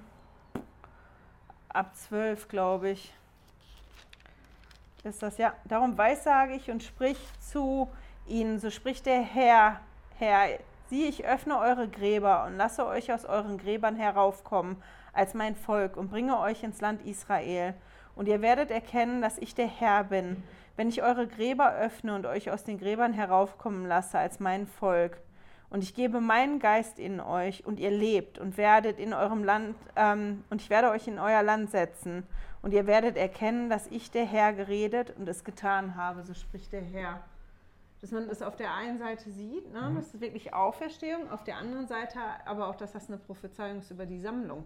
ab 1.70 1.95
12, 1.95 2.47
glaube 2.47 2.89
ich, 2.89 3.14
ist 5.04 5.22
das 5.22 5.38
ja. 5.38 5.54
Darum 5.66 5.97
weissage 5.97 6.54
ich 6.54 6.70
und 6.70 6.84
sprich 6.84 7.18
zu 7.39 7.89
ihnen, 8.32 8.59
so 8.59 8.69
spricht 8.69 9.05
der 9.05 9.21
Herr, 9.21 9.82
Herr, 10.17 10.57
sieh, 10.89 11.05
ich 11.05 11.25
öffne 11.25 11.59
eure 11.59 11.88
Gräber 11.88 12.45
und 12.45 12.57
lasse 12.57 12.88
euch 12.88 13.13
aus 13.13 13.25
euren 13.25 13.57
Gräbern 13.57 13.95
heraufkommen 13.95 14.82
als 15.13 15.34
mein 15.34 15.55
Volk 15.55 15.97
und 15.97 16.09
bringe 16.09 16.39
euch 16.39 16.63
ins 16.63 16.82
Land 16.82 17.05
Israel. 17.05 17.73
Und 18.15 18.27
ihr 18.27 18.41
werdet 18.41 18.71
erkennen, 18.71 19.21
dass 19.21 19.38
ich 19.38 19.55
der 19.55 19.67
Herr 19.67 20.05
bin, 20.05 20.43
wenn 20.77 20.89
ich 20.89 21.03
eure 21.03 21.27
Gräber 21.27 21.75
öffne 21.75 22.15
und 22.15 22.25
euch 22.25 22.49
aus 22.51 22.63
den 22.63 22.79
Gräbern 22.79 23.13
heraufkommen 23.13 23.86
lasse 23.86 24.17
als 24.17 24.39
mein 24.39 24.67
Volk. 24.67 25.17
Und 25.69 25.84
ich 25.84 25.93
gebe 25.93 26.19
meinen 26.19 26.59
Geist 26.59 26.99
in 26.99 27.19
euch 27.19 27.65
und 27.65 27.79
ihr 27.79 27.91
lebt 27.91 28.39
und 28.39 28.57
werdet 28.57 28.99
in 28.99 29.13
eurem 29.13 29.43
Land, 29.43 29.75
ähm, 29.95 30.43
und 30.49 30.61
ich 30.61 30.69
werde 30.69 30.89
euch 30.89 31.07
in 31.07 31.19
euer 31.19 31.43
Land 31.43 31.71
setzen. 31.71 32.27
Und 32.61 32.73
ihr 32.73 32.88
werdet 32.88 33.17
erkennen, 33.17 33.69
dass 33.69 33.88
ich 33.88 34.11
der 34.11 34.25
Herr 34.25 34.53
geredet 34.53 35.13
und 35.17 35.27
es 35.27 35.43
getan 35.43 35.95
habe, 35.95 36.23
so 36.23 36.34
spricht 36.34 36.73
der 36.73 36.82
Herr. 36.82 37.21
Dass 38.02 38.12
man 38.12 38.28
das 38.28 38.41
auf 38.41 38.56
der 38.56 38.74
einen 38.74 38.97
Seite 38.97 39.30
sieht, 39.30 39.72
ne? 39.72 39.89
Mhm. 39.89 39.95
das 39.95 40.14
ist 40.14 40.22
wirklich 40.22 40.54
Auferstehung, 40.54 41.30
auf 41.30 41.43
der 41.43 41.58
anderen 41.58 41.88
Seite 41.88 42.20
aber 42.45 42.68
auch, 42.68 42.76
dass 42.76 42.93
das 42.93 43.08
eine 43.08 43.18
Prophezeiung 43.18 43.80
ist 43.80 43.91
über 43.91 44.08
die 44.08 44.20
Sammlung. 44.20 44.66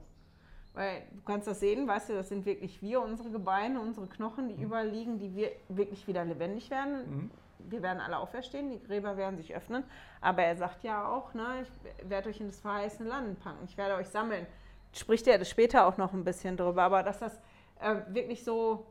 Weil 0.74 1.04
du 1.12 1.22
kannst 1.26 1.48
das 1.48 1.62
sehen, 1.62 1.88
weißt 1.88 2.10
du, 2.10 2.14
das 2.14 2.30
sind 2.30 2.46
wirklich 2.46 2.82
wir, 2.82 3.02
unsere 3.02 3.30
Gebeine, 3.30 3.80
unsere 3.80 4.08
Knochen, 4.08 4.50
die 4.50 4.56
mhm. 4.56 4.64
überall 4.64 4.88
liegen, 4.88 5.20
die 5.20 5.36
wir 5.36 5.52
wirklich 5.70 6.08
wieder 6.08 6.24
lebendig 6.26 6.70
werden. 6.70 7.10
Mhm. 7.10 7.32
Wir 7.70 7.82
werden 7.82 8.00
alle 8.00 8.18
auferstehen, 8.18 8.70
die 8.70 8.84
Gräber 8.84 9.18
werden 9.18 9.38
sich 9.38 9.56
öffnen. 9.56 9.84
Aber 10.22 10.44
er 10.44 10.56
sagt 10.56 10.84
ja 10.84 11.08
auch, 11.08 11.34
ne, 11.34 11.64
ich 11.64 12.10
werde 12.10 12.30
euch 12.30 12.40
in 12.40 12.48
das 12.48 12.60
verheißene 12.60 13.10
Land 13.10 13.40
packen, 13.40 13.64
ich 13.66 13.78
werde 13.78 13.96
euch 13.96 14.10
sammeln. 14.10 14.46
Spricht 14.94 15.28
er 15.28 15.40
das 15.40 15.50
später 15.50 15.88
auch 15.88 15.98
noch 15.98 16.14
ein 16.14 16.24
bisschen 16.24 16.58
drüber, 16.58 16.84
aber 16.84 17.04
dass 17.04 17.20
das 17.20 17.40
äh, 17.80 17.96
wirklich 18.10 18.44
so 18.44 18.86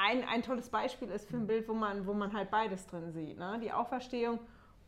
ein, 0.00 0.24
ein 0.24 0.42
tolles 0.42 0.70
Beispiel 0.70 1.08
ist 1.08 1.28
für 1.28 1.36
ein 1.36 1.46
Bild, 1.46 1.68
wo 1.68 1.74
man, 1.74 2.06
wo 2.06 2.14
man 2.14 2.32
halt 2.32 2.50
beides 2.50 2.86
drin 2.86 3.12
sieht. 3.12 3.38
Ne? 3.38 3.60
Die 3.62 3.72
Auferstehung 3.72 4.38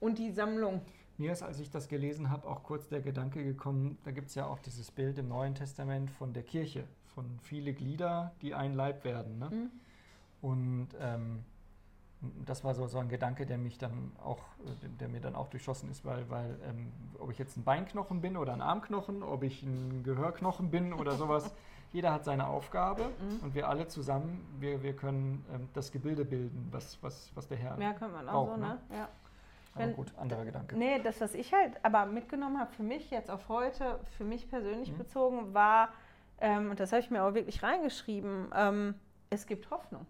und 0.01 0.19
die 0.19 0.31
Sammlung 0.31 0.81
mir 1.19 1.33
ist, 1.33 1.43
als 1.43 1.61
ich 1.61 1.71
das 1.71 1.89
gelesen 1.89 2.31
habe, 2.31 2.49
auch 2.49 2.63
kurz 2.63 2.89
der 2.89 3.01
Gedanke 3.01 3.45
gekommen, 3.45 3.99
da 4.05 4.11
gibt 4.11 4.29
es 4.29 4.35
ja 4.35 4.47
auch 4.47 4.59
dieses 4.59 4.91
Bild 4.91 5.19
im 5.19 5.29
Neuen 5.29 5.55
Testament 5.55 6.11
von 6.11 6.33
der 6.33 6.43
Kirche, 6.43 6.85
von 7.15 7.39
viele 7.43 7.73
Glieder, 7.75 8.33
die 8.41 8.55
ein 8.55 8.75
Leib 8.75 9.05
werden. 9.05 9.39
Ne? 9.39 9.51
Mhm. 9.51 9.71
Und 10.41 10.89
ähm, 10.99 11.45
das 12.45 12.65
war 12.65 12.75
so, 12.75 12.87
so 12.87 12.99
ein 12.99 13.09
Gedanke, 13.09 13.47
der 13.47 13.59
mich 13.59 13.79
dann 13.79 14.13
auch, 14.23 14.41
der 15.01 15.09
mir 15.09 15.21
dann 15.21 15.35
auch 15.35 15.49
durchschossen 15.49 15.91
ist, 15.91 16.05
weil, 16.05 16.29
weil 16.31 16.59
ähm, 16.65 16.93
ob 17.19 17.31
ich 17.31 17.39
jetzt 17.39 17.57
ein 17.57 17.65
Beinknochen 17.65 18.21
bin 18.21 18.37
oder 18.37 18.53
ein 18.53 18.63
Armknochen, 18.63 19.23
ob 19.23 19.43
ich 19.43 19.63
ein 19.63 20.03
Gehörknochen 20.03 20.71
bin 20.71 20.93
oder 20.93 21.13
sowas, 21.13 21.55
jeder 21.93 22.13
hat 22.13 22.25
seine 22.25 22.47
Aufgabe 22.47 23.05
mhm. 23.21 23.41
und 23.43 23.55
wir 23.55 23.69
alle 23.69 23.87
zusammen, 23.87 24.47
wir, 24.59 24.83
wir 24.83 24.97
können 24.97 25.45
ähm, 25.53 25.69
das 25.75 25.93
Gebilde 25.93 26.25
bilden, 26.25 26.69
was, 26.71 27.03
was, 27.03 27.31
was 27.35 27.47
der 27.47 27.59
Herr. 27.59 27.79
Ja, 27.79 27.93
können 27.93 28.13
wir 28.13 28.21
auch 28.21 28.47
braucht, 28.47 28.55
so, 28.55 28.61
ne? 28.61 28.69
ne? 28.69 28.97
Ja. 28.97 29.09
Wenn, 29.75 29.89
aber 29.89 29.95
gut, 29.95 30.13
anderer 30.19 30.45
Gedanke. 30.45 30.77
Nee, 30.77 31.01
das, 31.03 31.21
was 31.21 31.35
ich 31.35 31.53
halt 31.53 31.83
aber 31.83 32.07
mitgenommen 32.07 32.59
habe 32.59 32.73
für 32.73 32.83
mich 32.83 33.11
jetzt 33.11 33.31
auf 33.31 33.49
heute, 33.49 34.01
für 34.19 34.25
mich 34.25 34.49
persönlich 34.49 34.93
mhm. 34.93 34.99
bezogen, 34.99 35.55
war, 35.55 35.91
ähm, 36.41 36.71
und 36.71 36.81
das 36.81 36.93
habe 36.93 37.01
ich 37.01 37.11
mir 37.11 37.23
auch 37.25 37.35
wirklich 37.35 37.63
reingeschrieben, 37.63 38.51
ähm, 38.55 38.95
es 39.31 39.47
gibt 39.47 39.71
Hoffnung. 39.71 40.07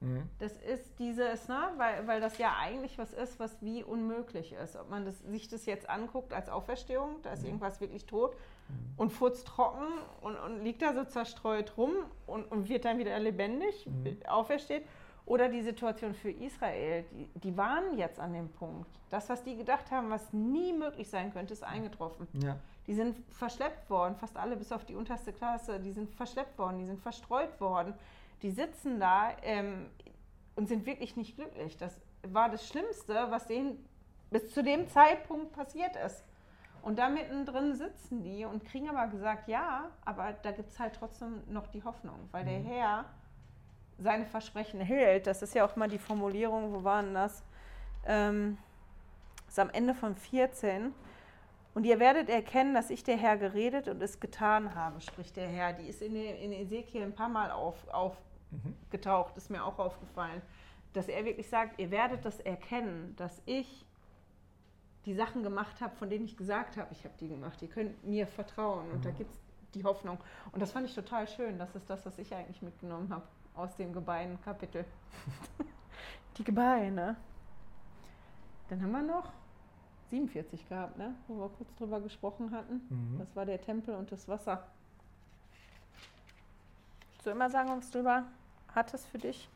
Mhm. 0.00 0.28
Das 0.38 0.52
ist 0.58 0.98
dieses, 0.98 1.48
ne, 1.48 1.70
weil, 1.76 2.06
weil 2.06 2.20
das 2.20 2.38
ja 2.38 2.56
eigentlich 2.60 2.98
was 2.98 3.12
ist, 3.12 3.40
was 3.40 3.60
wie 3.62 3.82
unmöglich 3.82 4.52
ist. 4.52 4.76
Ob 4.76 4.90
man 4.90 5.04
das, 5.04 5.18
sich 5.20 5.48
das 5.48 5.66
jetzt 5.66 5.88
anguckt 5.88 6.32
als 6.32 6.48
Auferstehung, 6.48 7.16
da 7.22 7.32
ist 7.32 7.42
mhm. 7.42 7.48
irgendwas 7.48 7.80
wirklich 7.80 8.06
tot 8.06 8.36
mhm. 8.68 8.74
und 8.96 9.12
furztrocken 9.12 9.86
und, 10.20 10.36
und 10.36 10.62
liegt 10.62 10.82
da 10.82 10.94
so 10.94 11.04
zerstreut 11.04 11.76
rum 11.76 11.92
und, 12.26 12.50
und 12.50 12.68
wird 12.68 12.84
dann 12.84 12.98
wieder 12.98 13.18
lebendig, 13.18 13.86
mhm. 13.86 14.18
aufersteht 14.26 14.84
oder 15.28 15.50
die 15.50 15.60
Situation 15.60 16.14
für 16.14 16.30
Israel, 16.30 17.04
die, 17.12 17.28
die, 17.38 17.56
waren 17.56 17.98
jetzt 17.98 18.18
an 18.18 18.32
dem 18.32 18.48
Punkt. 18.48 18.88
Das, 19.10 19.28
was 19.28 19.42
die 19.42 19.56
gedacht 19.56 19.90
haben, 19.90 20.08
was 20.08 20.32
nie 20.32 20.72
möglich 20.72 21.10
sein 21.10 21.32
könnte, 21.32 21.52
ist 21.52 21.62
eingetroffen. 21.62 22.26
Ja. 22.32 22.56
Die 22.86 22.94
sind 22.94 23.18
verschleppt 23.28 23.90
worden, 23.90 24.16
fast 24.16 24.38
alle 24.38 24.56
bis 24.56 24.72
auf 24.72 24.86
die 24.86 24.94
unterste 24.94 25.34
Klasse, 25.34 25.80
die 25.80 25.92
sind 25.92 26.14
verschleppt 26.14 26.56
worden, 26.56 26.78
die 26.78 26.86
sind 26.86 27.00
verstreut 27.00 27.60
worden. 27.60 27.92
Die 28.40 28.50
sitzen 28.50 29.00
da 29.00 29.32
ähm, 29.42 29.90
und 30.56 30.68
sind 30.68 30.86
wirklich 30.86 31.16
nicht 31.16 31.36
glücklich. 31.36 31.76
Das 31.76 31.98
war 32.22 32.48
das 32.48 32.66
Schlimmste, 32.66 33.26
was 33.28 33.46
denen 33.46 33.84
bis 34.30 34.48
zu 34.48 34.62
dem 34.62 34.88
Zeitpunkt 34.88 35.52
passiert 35.52 35.96
ist. 35.96 36.24
Und 36.88 36.98
da 36.98 37.10
mittendrin 37.10 37.74
sitzen 37.74 38.22
die 38.22 38.46
und 38.46 38.64
kriegen 38.64 38.88
aber 38.88 39.08
gesagt, 39.08 39.46
ja, 39.46 39.90
aber 40.06 40.32
da 40.42 40.52
gibt 40.52 40.70
es 40.70 40.78
halt 40.78 40.94
trotzdem 40.94 41.42
noch 41.46 41.66
die 41.66 41.84
Hoffnung, 41.84 42.30
weil 42.32 42.44
mhm. 42.44 42.48
der 42.48 42.60
Herr 42.60 43.04
seine 43.98 44.24
Versprechen 44.24 44.80
hält. 44.80 45.26
Das 45.26 45.42
ist 45.42 45.54
ja 45.54 45.66
auch 45.66 45.76
mal 45.76 45.90
die 45.90 45.98
Formulierung, 45.98 46.72
wo 46.72 46.84
waren 46.84 47.12
das? 47.12 47.44
Ähm, 48.06 48.56
ist 49.46 49.58
am 49.58 49.68
Ende 49.68 49.92
von 49.92 50.16
14. 50.16 50.94
Und 51.74 51.84
ihr 51.84 52.00
werdet 52.00 52.30
erkennen, 52.30 52.72
dass 52.72 52.88
ich 52.88 53.04
der 53.04 53.18
Herr 53.18 53.36
geredet 53.36 53.86
und 53.88 54.00
es 54.00 54.18
getan 54.18 54.74
habe, 54.74 55.02
spricht 55.02 55.36
der 55.36 55.48
Herr. 55.48 55.74
Die 55.74 55.88
ist 55.88 56.00
in, 56.00 56.16
in 56.16 56.52
Ezekiel 56.52 57.02
ein 57.02 57.14
paar 57.14 57.28
Mal 57.28 57.50
aufgetaucht, 57.50 58.16
auf 59.04 59.34
mhm. 59.34 59.36
ist 59.36 59.50
mir 59.50 59.62
auch 59.62 59.78
aufgefallen. 59.78 60.40
Dass 60.94 61.06
er 61.06 61.26
wirklich 61.26 61.50
sagt, 61.50 61.78
ihr 61.78 61.90
werdet 61.90 62.24
das 62.24 62.40
erkennen, 62.40 63.14
dass 63.16 63.42
ich 63.44 63.84
die 65.06 65.14
Sachen 65.14 65.42
gemacht 65.42 65.80
habe, 65.80 65.94
von 65.96 66.10
denen 66.10 66.24
ich 66.24 66.36
gesagt 66.36 66.76
habe, 66.76 66.88
ich 66.92 67.04
habe 67.04 67.14
die 67.20 67.28
gemacht. 67.28 67.60
Ihr 67.62 67.68
könnt 67.68 68.04
mir 68.04 68.26
vertrauen. 68.26 68.90
Und 68.90 68.98
mhm. 68.98 69.02
da 69.02 69.10
gibt 69.10 69.32
es 69.32 69.40
die 69.74 69.84
Hoffnung. 69.84 70.18
Und 70.52 70.60
das 70.60 70.72
fand 70.72 70.86
ich 70.86 70.94
total 70.94 71.28
schön. 71.28 71.58
Das 71.58 71.74
ist 71.74 71.88
das, 71.88 72.04
was 72.04 72.18
ich 72.18 72.34
eigentlich 72.34 72.62
mitgenommen 72.62 73.12
habe 73.12 73.24
aus 73.54 73.74
dem 73.76 73.92
Gebeinen-Kapitel. 73.92 74.84
die 76.38 76.44
Gebeine. 76.44 77.16
Dann 78.68 78.82
haben 78.82 78.92
wir 78.92 79.02
noch 79.02 79.32
47 80.10 80.68
gehabt, 80.68 80.96
ne? 80.98 81.14
wo 81.26 81.38
wir 81.38 81.48
kurz 81.48 81.74
drüber 81.76 82.00
gesprochen 82.00 82.50
hatten. 82.50 82.80
Mhm. 82.88 83.18
Das 83.18 83.34
war 83.34 83.46
der 83.46 83.60
Tempel 83.60 83.94
und 83.94 84.10
das 84.12 84.28
Wasser. 84.28 84.66
Willst 87.12 87.26
du 87.26 87.30
immer 87.30 87.50
sagen, 87.50 87.70
was 87.70 87.90
drüber 87.90 88.24
hattest 88.74 89.06
für 89.08 89.18
dich? 89.18 89.48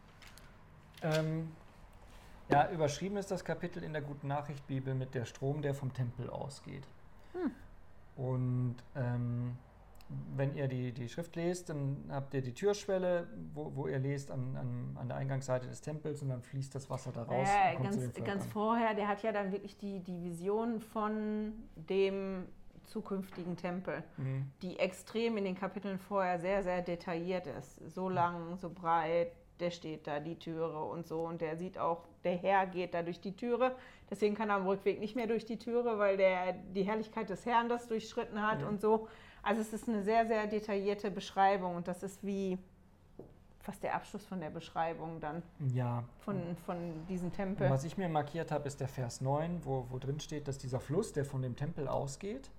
Ähm, 1.03 1.51
ja, 2.53 2.70
überschrieben 2.70 3.16
ist 3.16 3.30
das 3.30 3.44
Kapitel 3.44 3.82
in 3.82 3.92
der 3.92 4.03
Guten 4.03 4.28
Nachricht 4.28 4.66
Bibel 4.66 4.94
mit 4.94 5.14
der 5.14 5.24
Strom, 5.24 5.62
der 5.62 5.74
vom 5.74 5.92
Tempel 5.92 6.30
ausgeht. 6.30 6.84
Hm. 7.32 7.50
Und 8.16 8.76
ähm, 8.94 9.57
wenn 10.36 10.55
ihr 10.55 10.68
die, 10.68 10.92
die 10.92 11.09
Schrift 11.09 11.36
lest, 11.36 11.70
dann 11.70 12.05
habt 12.11 12.34
ihr 12.34 12.42
die 12.42 12.53
Türschwelle, 12.53 13.26
wo, 13.55 13.72
wo 13.74 13.86
ihr 13.86 13.98
lest 13.98 14.30
an, 14.30 14.57
an, 14.57 14.96
an 15.00 15.09
der 15.09 15.16
Eingangsseite 15.16 15.66
des 15.66 15.80
Tempels 15.80 16.22
und 16.22 16.28
dann 16.28 16.42
fließt 16.42 16.74
das 16.74 16.90
Wasser 16.90 17.12
da 17.12 17.22
raus. 17.22 17.48
Ja, 17.48 17.90
zu 17.90 17.98
ganz, 17.98 18.24
ganz 18.24 18.46
vorher, 18.46 18.94
der 18.94 19.09
hat 19.09 19.22
ja 19.22 19.32
dann 19.32 19.53
wirklich 19.53 19.76
die, 19.78 20.00
die 20.00 20.22
Vision 20.22 20.80
von 20.80 21.53
dem 21.76 22.46
zukünftigen 22.84 23.57
Tempel, 23.57 24.03
Mhm. 24.16 24.50
die 24.61 24.78
extrem 24.78 25.36
in 25.36 25.44
den 25.44 25.55
Kapiteln 25.55 25.98
vorher 25.98 26.38
sehr, 26.38 26.62
sehr 26.62 26.82
detailliert 26.82 27.46
ist. 27.46 27.76
So 27.94 28.09
lang, 28.09 28.57
so 28.57 28.70
breit, 28.70 29.32
der 29.62 29.70
steht 29.70 30.06
da, 30.06 30.20
die 30.20 30.38
Türe 30.38 30.82
und 30.84 31.06
so. 31.06 31.22
Und 31.22 31.40
der 31.40 31.56
sieht 31.56 31.78
auch, 31.78 32.04
der 32.24 32.36
Herr 32.36 32.66
geht 32.66 32.92
da 32.92 33.02
durch 33.02 33.20
die 33.20 33.34
Türe. 33.34 33.74
Deswegen 34.10 34.34
kann 34.34 34.50
er 34.50 34.56
am 34.56 34.66
Rückweg 34.66 35.00
nicht 35.00 35.16
mehr 35.16 35.26
durch 35.26 35.46
die 35.46 35.56
Türe, 35.58 35.98
weil 35.98 36.16
der 36.18 36.52
die 36.74 36.82
Herrlichkeit 36.82 37.30
des 37.30 37.46
Herrn 37.46 37.68
das 37.70 37.88
durchschritten 37.88 38.42
hat 38.42 38.60
Ja. 38.60 38.68
und 38.68 38.80
so. 38.80 39.08
Also 39.42 39.60
es 39.62 39.72
ist 39.72 39.88
eine 39.88 40.02
sehr, 40.02 40.26
sehr 40.26 40.46
detaillierte 40.46 41.10
Beschreibung 41.10 41.76
und 41.76 41.88
das 41.88 42.02
ist 42.02 42.24
wie 42.24 42.58
fast 43.60 43.82
der 43.82 43.94
Abschluss 43.94 44.26
von 44.26 44.40
der 44.40 44.50
Beschreibung 44.50 45.20
dann 45.20 45.42
Ja. 45.72 46.02
von, 46.20 46.56
von 46.66 47.06
diesem 47.08 47.28
Und 47.28 47.34
Tempel. 47.36 47.70
was 47.70 47.84
ich 47.84 47.96
mir 47.96 48.08
markiert 48.08 48.50
habe, 48.50 48.66
ist 48.66 48.80
der 48.80 48.88
Vers 48.88 49.20
9, 49.20 49.60
wo, 49.64 49.86
wo 49.88 49.98
drin 49.98 50.18
steht, 50.20 50.48
dass 50.48 50.58
dieser 50.58 50.80
Fluss, 50.80 51.12
der 51.12 51.24
von 51.24 51.42
dem 51.42 51.54
Tempel 51.56 51.86
ausgeht, 51.88 52.50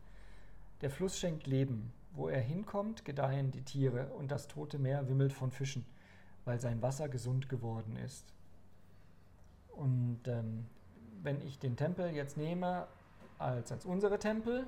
der 0.81 0.89
Fluss 0.89 1.17
schenkt 1.19 1.45
Leben. 1.47 1.91
Wo 2.15 2.27
er 2.27 2.41
hinkommt, 2.41 3.05
gedeihen 3.05 3.49
die 3.51 3.63
Tiere 3.63 4.05
und 4.17 4.29
das 4.31 4.47
tote 4.47 4.77
Meer 4.77 5.09
wimmelt 5.09 5.33
von 5.33 5.49
Fischen, 5.49 5.83
weil 6.45 6.59
sein 6.59 6.81
Wasser 6.81 7.09
gesund 7.09 7.49
geworden 7.49 7.97
ist. 7.97 8.33
Und 9.75 10.21
ähm, 10.27 10.65
wenn 11.21 11.41
ich 11.41 11.59
den 11.59 11.75
Tempel 11.75 12.11
jetzt 12.11 12.37
nehme 12.37 12.87
als, 13.39 13.71
als 13.71 13.85
unsere 13.85 14.19
Tempel 14.19 14.67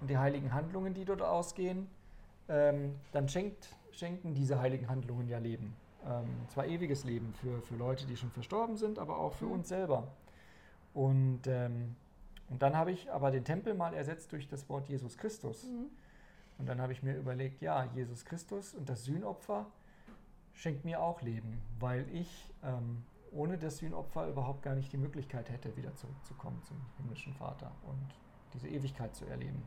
und 0.00 0.08
die 0.08 0.18
heiligen 0.18 0.52
Handlungen, 0.52 0.94
die 0.94 1.04
dort 1.04 1.22
ausgehen, 1.22 1.88
ähm, 2.48 2.94
dann 3.12 3.28
schenkt, 3.28 3.76
schenken 3.92 4.34
diese 4.34 4.60
heiligen 4.60 4.88
Handlungen 4.88 5.28
ja 5.28 5.38
Leben. 5.38 5.74
Ähm, 6.06 6.28
zwar 6.48 6.66
ewiges 6.66 7.04
Leben 7.04 7.34
für, 7.34 7.60
für 7.62 7.74
Leute, 7.74 8.06
die 8.06 8.16
schon 8.16 8.30
verstorben 8.30 8.76
sind, 8.76 8.98
aber 8.98 9.18
auch 9.18 9.34
für 9.34 9.46
Mhm. 9.46 9.52
uns 9.52 9.68
selber. 9.68 10.08
Und, 10.94 11.42
ähm, 11.46 11.96
und 12.48 12.62
dann 12.62 12.76
habe 12.76 12.92
ich 12.92 13.10
aber 13.12 13.30
den 13.30 13.44
Tempel 13.44 13.74
mal 13.74 13.92
ersetzt 13.92 14.32
durch 14.32 14.48
das 14.48 14.68
Wort 14.68 14.88
Jesus 14.88 15.18
Christus. 15.18 15.64
Mhm. 15.64 15.90
Und 16.58 16.66
dann 16.68 16.80
habe 16.80 16.92
ich 16.92 17.02
mir 17.02 17.16
überlegt, 17.16 17.60
ja, 17.60 17.84
Jesus 17.94 18.24
Christus 18.24 18.74
und 18.74 18.88
das 18.88 19.04
Sühnopfer 19.04 19.66
schenkt 20.58 20.84
mir 20.84 21.00
auch 21.00 21.22
Leben, 21.22 21.62
weil 21.78 22.04
ich 22.12 22.52
ähm, 22.64 23.04
ohne 23.30 23.56
das 23.58 23.78
Sühnopfer 23.78 24.26
überhaupt 24.28 24.62
gar 24.62 24.74
nicht 24.74 24.92
die 24.92 24.96
Möglichkeit 24.96 25.48
hätte, 25.50 25.76
wieder 25.76 25.94
zurückzukommen 25.94 26.60
zum 26.64 26.76
himmlischen 26.96 27.32
Vater 27.34 27.70
und 27.86 28.08
diese 28.54 28.68
Ewigkeit 28.68 29.14
zu 29.14 29.24
erleben. 29.26 29.62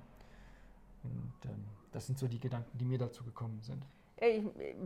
Und 1.04 1.34
ähm, 1.46 1.64
das 1.92 2.08
sind 2.08 2.20
so 2.20 2.28
die 2.28 2.40
Gedanken, 2.40 2.78
die 2.78 2.86
mir 2.86 2.98
dazu 2.98 3.24
gekommen 3.24 3.62
sind. 3.62 3.86
Ich, 4.18 4.44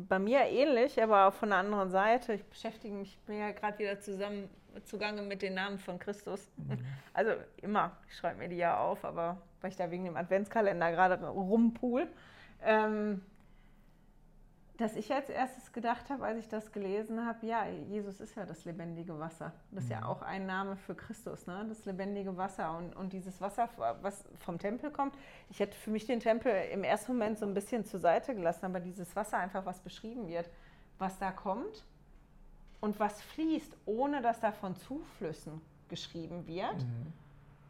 bei 0.08 0.20
mir 0.20 0.45
ähnlich, 0.45 1.01
aber 1.01 1.32
von 1.32 1.49
der 1.49 1.58
anderen 1.58 1.89
Seite. 1.89 2.34
Ich 2.34 2.45
beschäftige 2.45 2.93
mich 2.93 3.18
bin 3.26 3.39
ja 3.39 3.51
gerade 3.51 3.80
wieder 3.80 3.99
zusammen 3.99 4.49
zugange 4.86 5.22
mit 5.24 5.41
den 5.41 5.56
Namen 5.56 5.80
von 5.80 5.97
Christus. 5.99 6.51
Also 7.14 7.32
immer, 7.62 7.97
ich 8.08 8.16
schreibe 8.16 8.39
mir 8.39 8.49
die 8.49 8.58
ja 8.58 8.78
auf, 8.78 9.03
aber 9.03 9.41
weil 9.62 9.72
ich 9.72 9.78
da 9.78 9.89
wegen 9.89 10.06
dem 10.06 10.18
Adventskalender 10.18 10.91
gerade 10.91 11.26
rumpool. 11.26 12.08
Ähm, 12.62 13.22
dass 14.78 14.95
ich 14.97 15.13
als 15.13 15.30
erstes 15.30 15.71
gedacht 15.71 16.09
habe, 16.09 16.26
als 16.26 16.38
ich 16.39 16.49
das 16.49 16.71
gelesen 16.73 17.26
habe, 17.26 17.45
ja, 17.45 17.65
Jesus 17.67 18.19
ist 18.19 18.36
ja 18.36 18.45
das 18.45 18.65
lebendige 18.65 19.17
Wasser. 19.17 19.53
Das 19.71 19.86
ist 19.86 19.89
ja 19.89 19.99
Mhm. 20.01 20.05
auch 20.07 20.21
ein 20.21 20.45
Name 20.45 20.76
für 20.76 20.95
Christus, 20.95 21.47
ne? 21.47 21.65
das 21.69 21.86
lebendige 21.86 22.36
Wasser. 22.36 22.78
Und, 22.78 22.93
und 22.95 23.13
dieses 23.13 23.39
Wasser, 23.39 23.69
was 24.01 24.26
vom 24.39 24.59
Tempel 24.59 24.91
kommt, 24.91 25.15
ich 25.49 25.59
hätte 25.61 25.78
für 25.78 25.91
mich 25.91 26.05
den 26.05 26.19
Tempel 26.19 26.51
im 26.73 26.84
ersten 26.84 27.13
Moment 27.13 27.39
so 27.39 27.45
ein 27.45 27.53
bisschen 27.53 27.86
zur 27.86 28.01
Seite 28.01 28.36
gelassen, 28.36 28.65
aber 28.65 28.82
dieses 28.82 29.15
Wasser 29.15 29.38
einfach, 29.38 29.65
was 29.65 29.80
beschrieben 29.80 30.28
wird, 30.28 30.49
was 30.99 31.17
da 31.19 31.32
kommt 31.32 31.86
und 32.82 32.99
was 32.99 33.21
fließt, 33.21 33.76
ohne 33.86 34.21
dass 34.21 34.41
da 34.41 34.51
von 34.51 34.76
Zuflüssen 34.76 35.61
geschrieben 35.88 36.45
wird. 36.47 36.76
Mhm. 36.84 37.13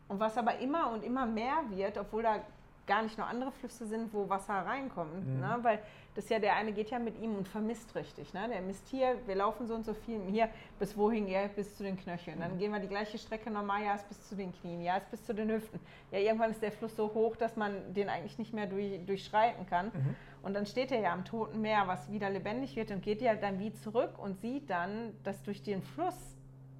Und 0.07 0.19
was 0.19 0.37
aber 0.37 0.57
immer 0.59 0.91
und 0.91 1.03
immer 1.03 1.25
mehr 1.25 1.57
wird, 1.69 1.97
obwohl 1.97 2.23
da 2.23 2.39
gar 2.87 3.01
nicht 3.01 3.17
noch 3.17 3.27
andere 3.27 3.51
Flüsse 3.51 3.87
sind, 3.87 4.13
wo 4.13 4.29
Wasser 4.29 4.53
reinkommt. 4.53 5.25
Mhm. 5.27 5.39
Ne? 5.39 5.57
Weil 5.63 5.79
das 6.15 6.29
ja 6.29 6.39
der 6.39 6.55
eine 6.55 6.71
geht 6.71 6.89
ja 6.89 6.97
mit 6.97 7.21
ihm 7.21 7.35
und 7.35 7.47
vermisst 7.47 7.93
richtig. 7.95 8.33
Ne? 8.33 8.47
Der 8.49 8.61
misst 8.61 8.87
hier, 8.87 9.15
wir 9.27 9.35
laufen 9.35 9.67
so 9.67 9.75
und 9.75 9.85
so 9.85 9.93
viel 9.93 10.19
hier, 10.29 10.49
bis 10.79 10.97
wohin? 10.97 11.27
Ja, 11.27 11.47
bis 11.47 11.75
zu 11.75 11.83
den 11.83 11.97
Knöcheln. 11.97 12.39
Dann 12.39 12.53
Mhm. 12.55 12.57
gehen 12.59 12.71
wir 12.71 12.79
die 12.79 12.87
gleiche 12.87 13.17
Strecke 13.17 13.51
normal, 13.51 13.83
ja, 13.83 13.95
ist 13.95 14.07
bis 14.07 14.27
zu 14.27 14.35
den 14.35 14.51
Knien, 14.53 14.81
ja, 14.81 14.97
ist 14.97 15.11
bis 15.11 15.23
zu 15.25 15.33
den 15.33 15.51
Hüften. 15.51 15.79
Ja, 16.11 16.19
irgendwann 16.19 16.51
ist 16.51 16.61
der 16.61 16.71
Fluss 16.71 16.95
so 16.95 17.13
hoch, 17.13 17.35
dass 17.35 17.55
man 17.55 17.93
den 17.93 18.09
eigentlich 18.09 18.37
nicht 18.39 18.53
mehr 18.53 18.65
durch, 18.65 19.05
durchschreiten 19.05 19.65
kann. 19.67 19.87
Mhm. 19.87 20.15
Und 20.43 20.53
dann 20.53 20.65
steht 20.65 20.91
er 20.91 20.99
ja 21.01 21.11
am 21.13 21.25
Toten 21.25 21.59
Meer, 21.61 21.83
was 21.87 22.11
wieder 22.11 22.29
lebendig 22.29 22.75
wird 22.75 22.91
und 22.91 23.01
geht 23.01 23.21
ja 23.21 23.35
dann 23.35 23.59
wie 23.59 23.73
zurück 23.73 24.17
und 24.17 24.39
sieht 24.39 24.69
dann, 24.69 25.13
dass 25.23 25.41
durch 25.43 25.63
den 25.63 25.81
Fluss, 25.81 26.34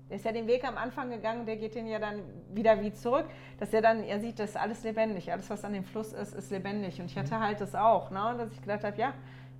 der 0.09 0.17
ist 0.17 0.25
ja 0.25 0.31
den 0.31 0.47
Weg 0.47 0.63
am 0.67 0.77
Anfang 0.77 1.09
gegangen, 1.09 1.45
der 1.45 1.57
geht 1.57 1.73
den 1.75 1.87
ja 1.87 1.97
dann 1.99 2.19
wieder 2.53 2.79
wie 2.81 2.93
zurück, 2.93 3.25
dass 3.59 3.73
er 3.73 3.81
dann, 3.81 4.03
er 4.03 4.19
sieht, 4.19 4.37
das 4.39 4.51
ist 4.51 4.55
alles 4.57 4.83
lebendig, 4.83 5.31
alles 5.31 5.49
was 5.49 5.65
an 5.65 5.73
dem 5.73 5.83
Fluss 5.83 6.13
ist, 6.13 6.33
ist 6.35 6.51
lebendig. 6.51 6.99
Und 6.99 7.07
ich 7.07 7.17
hatte 7.17 7.39
halt 7.39 7.59
das 7.59 7.73
auch, 7.75 8.11
ne, 8.11 8.35
dass 8.37 8.51
ich 8.51 8.61
gedacht 8.61 8.83
habe, 8.83 8.97
ja, 8.97 9.13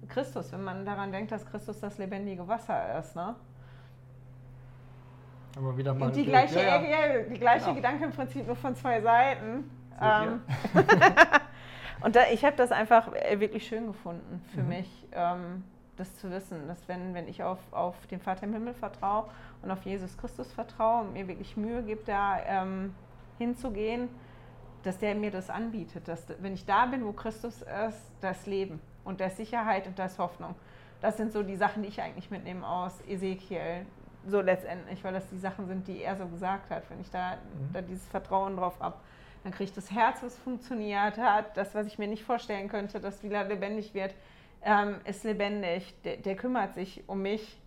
Christus, 0.07 0.51
wenn 0.51 0.63
man 0.63 0.85
daran 0.85 1.11
denkt, 1.11 1.31
dass 1.31 1.45
Christus 1.45 1.79
das 1.79 1.97
lebendige 1.97 2.47
Wasser 2.47 2.99
ist, 2.99 3.15
ne? 3.15 3.35
Haben 5.55 5.65
wir 5.65 5.77
wieder 5.77 5.93
mal 5.93 6.07
Und 6.07 6.15
die 6.15 6.25
gleiche, 6.25 6.59
Ja, 6.59 6.81
ja. 6.81 7.21
die 7.23 7.39
gleiche 7.39 7.65
Genau. 7.65 7.75
Gedanke 7.75 8.03
im 8.05 8.11
Prinzip 8.11 8.45
nur 8.45 8.55
von 8.57 8.75
zwei 8.75 9.01
Seiten. 9.01 9.69
Ähm, 10.01 10.41
und 12.01 12.15
da, 12.15 12.23
ich 12.31 12.43
habe 12.43 12.55
das 12.57 12.71
einfach 12.71 13.11
äh, 13.13 13.39
wirklich 13.39 13.65
schön 13.65 13.87
gefunden 13.87 14.43
für 14.53 14.61
Mhm. 14.61 14.67
mich, 14.67 15.07
ähm, 15.13 15.63
das 15.97 16.13
zu 16.17 16.29
wissen, 16.29 16.67
dass 16.67 16.85
wenn, 16.89 17.13
wenn 17.13 17.27
ich 17.29 17.41
auf, 17.41 17.59
auf 17.71 17.95
den 18.07 18.19
Vater 18.19 18.43
im 18.43 18.53
Himmel 18.53 18.73
vertraue 18.73 19.29
und 19.65 19.71
auf 19.71 19.83
Jesus 19.83 20.17
Christus 20.17 20.51
vertraue 20.53 21.01
und 21.01 21.13
mir 21.13 21.27
wirklich 21.27 21.57
Mühe 21.57 21.83
gibt, 21.83 22.07
da 22.07 22.39
ähm, 22.45 22.93
hinzugehen, 23.37 24.07
dass 24.83 24.97
der 24.99 25.15
mir 25.15 25.31
das 25.31 25.49
anbietet. 25.49 26.07
Dass, 26.07 26.23
wenn 26.39 26.53
ich 26.53 26.65
da 26.65 26.85
bin, 26.85 27.03
wo 27.05 27.11
Christus 27.11 27.63
ist, 27.87 27.99
das 28.21 28.45
Leben 28.45 28.79
und 29.03 29.19
das 29.19 29.35
Sicherheit 29.37 29.87
und 29.87 29.97
das 29.99 30.19
Hoffnung. 30.19 30.55
Das 31.01 31.17
sind 31.17 31.31
so 31.33 31.43
die 31.43 31.55
Sachen, 31.55 31.83
die 31.83 31.89
ich 31.89 32.01
eigentlich 32.01 32.31
mitnehme 32.31 32.65
aus 32.67 33.01
Ezekiel, 33.07 33.85
so 34.27 34.41
letztendlich, 34.41 35.03
weil 35.03 35.13
das 35.13 35.27
die 35.29 35.37
Sachen 35.37 35.67
sind, 35.67 35.87
die 35.87 36.01
er 36.01 36.15
so 36.15 36.25
gesagt 36.27 36.69
hat. 36.69 36.83
Wenn 36.89 37.01
ich 37.01 37.11
da, 37.11 37.31
Mhm. 37.35 37.73
da 37.73 37.81
dieses 37.81 38.07
Vertrauen 38.07 38.55
drauf 38.57 38.79
habe, 38.79 38.95
dann 39.43 39.51
kriege 39.51 39.65
ich 39.65 39.73
das 39.73 39.91
Herz, 39.91 40.23
was 40.23 40.37
funktioniert 40.37 41.17
hat, 41.17 41.57
das, 41.57 41.75
was 41.75 41.85
ich 41.85 41.99
mir 41.99 42.07
nicht 42.07 42.23
vorstellen 42.23 42.67
könnte, 42.67 42.99
das 42.99 43.21
wieder 43.23 43.43
lebendig 43.43 43.93
wird, 43.93 44.15
ähm, 44.63 44.95
ist 45.05 45.23
lebendig. 45.23 45.93
Der, 46.03 46.17
der 46.17 46.35
kümmert 46.35 46.73
sich 46.73 47.03
um 47.07 47.21
mich 47.21 47.59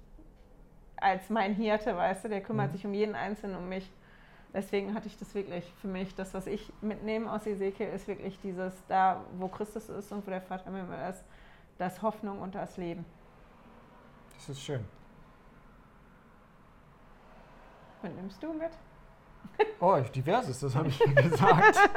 als 1.01 1.28
mein 1.30 1.55
Hirte, 1.55 1.96
weißt 1.96 2.24
du, 2.24 2.28
der 2.28 2.40
kümmert 2.40 2.68
Mhm. 2.70 2.72
sich 2.76 2.86
um 2.86 2.94
jeden 2.94 3.14
Einzelnen 3.14 3.57
um 3.57 3.68
mich. 3.68 3.90
Deswegen 4.55 4.94
hatte 4.94 5.07
ich 5.09 5.16
das 5.18 5.34
wirklich 5.34 5.70
für 5.80 5.88
mich, 5.88 6.14
das, 6.14 6.32
was 6.34 6.46
ich 6.46 6.72
mitnehme 6.80 7.30
aus 7.30 7.46
Ezekiel, 7.46 7.88
ist 7.88 8.09
wirklich 8.09 8.38
dieses, 8.40 8.72
da 8.88 9.22
wo 9.38 9.49
Christus 9.49 9.88
ist 9.88 10.11
und 10.11 10.26
wo 10.26 10.30
der 10.30 10.40
Vater 10.40 10.68
im 10.68 10.76
Himmel 10.76 11.11
ist, 11.11 11.22
das 11.76 12.01
Hoffnung 12.03 12.40
und 12.40 12.55
das 12.55 12.76
Leben. 12.78 13.05
Das 14.36 14.49
ist 14.49 14.62
schön. 14.62 14.84
Was 18.03 18.12
nimmst 18.12 18.42
du 18.42 18.53
mit? 18.53 18.70
Oh, 19.80 19.99
diverses, 20.14 20.61
das 20.61 20.74
habe 20.74 20.88
ich 20.88 20.99
ja 20.99 21.12
gesagt. 21.12 21.78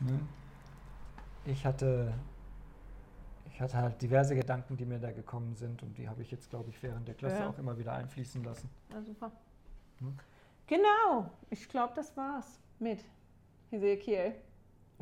Ne? 0.00 0.18
Ich 1.44 1.64
hatte, 1.64 2.12
hatte 3.62 3.76
halt 3.78 4.00
diverse 4.02 4.34
Gedanken, 4.34 4.76
die 4.76 4.84
mir 4.84 4.98
da 4.98 5.10
gekommen 5.12 5.54
sind 5.54 5.82
und 5.82 5.96
die 5.96 6.08
habe 6.08 6.22
ich 6.22 6.30
jetzt, 6.30 6.50
glaube 6.50 6.68
ich, 6.70 6.82
während 6.82 7.06
der 7.08 7.14
Klasse 7.14 7.36
Ja. 7.36 7.48
auch 7.48 7.58
immer 7.58 7.76
wieder 7.78 7.92
einfließen 7.92 8.42
lassen. 8.44 8.68
Na 8.90 9.00
super. 9.02 9.30
Hm. 9.98 10.16
Genau, 10.66 11.30
ich 11.50 11.68
glaube, 11.68 11.92
das 11.94 12.16
war's 12.16 12.58
mit 12.78 13.00
Ezekiel, 13.70 14.34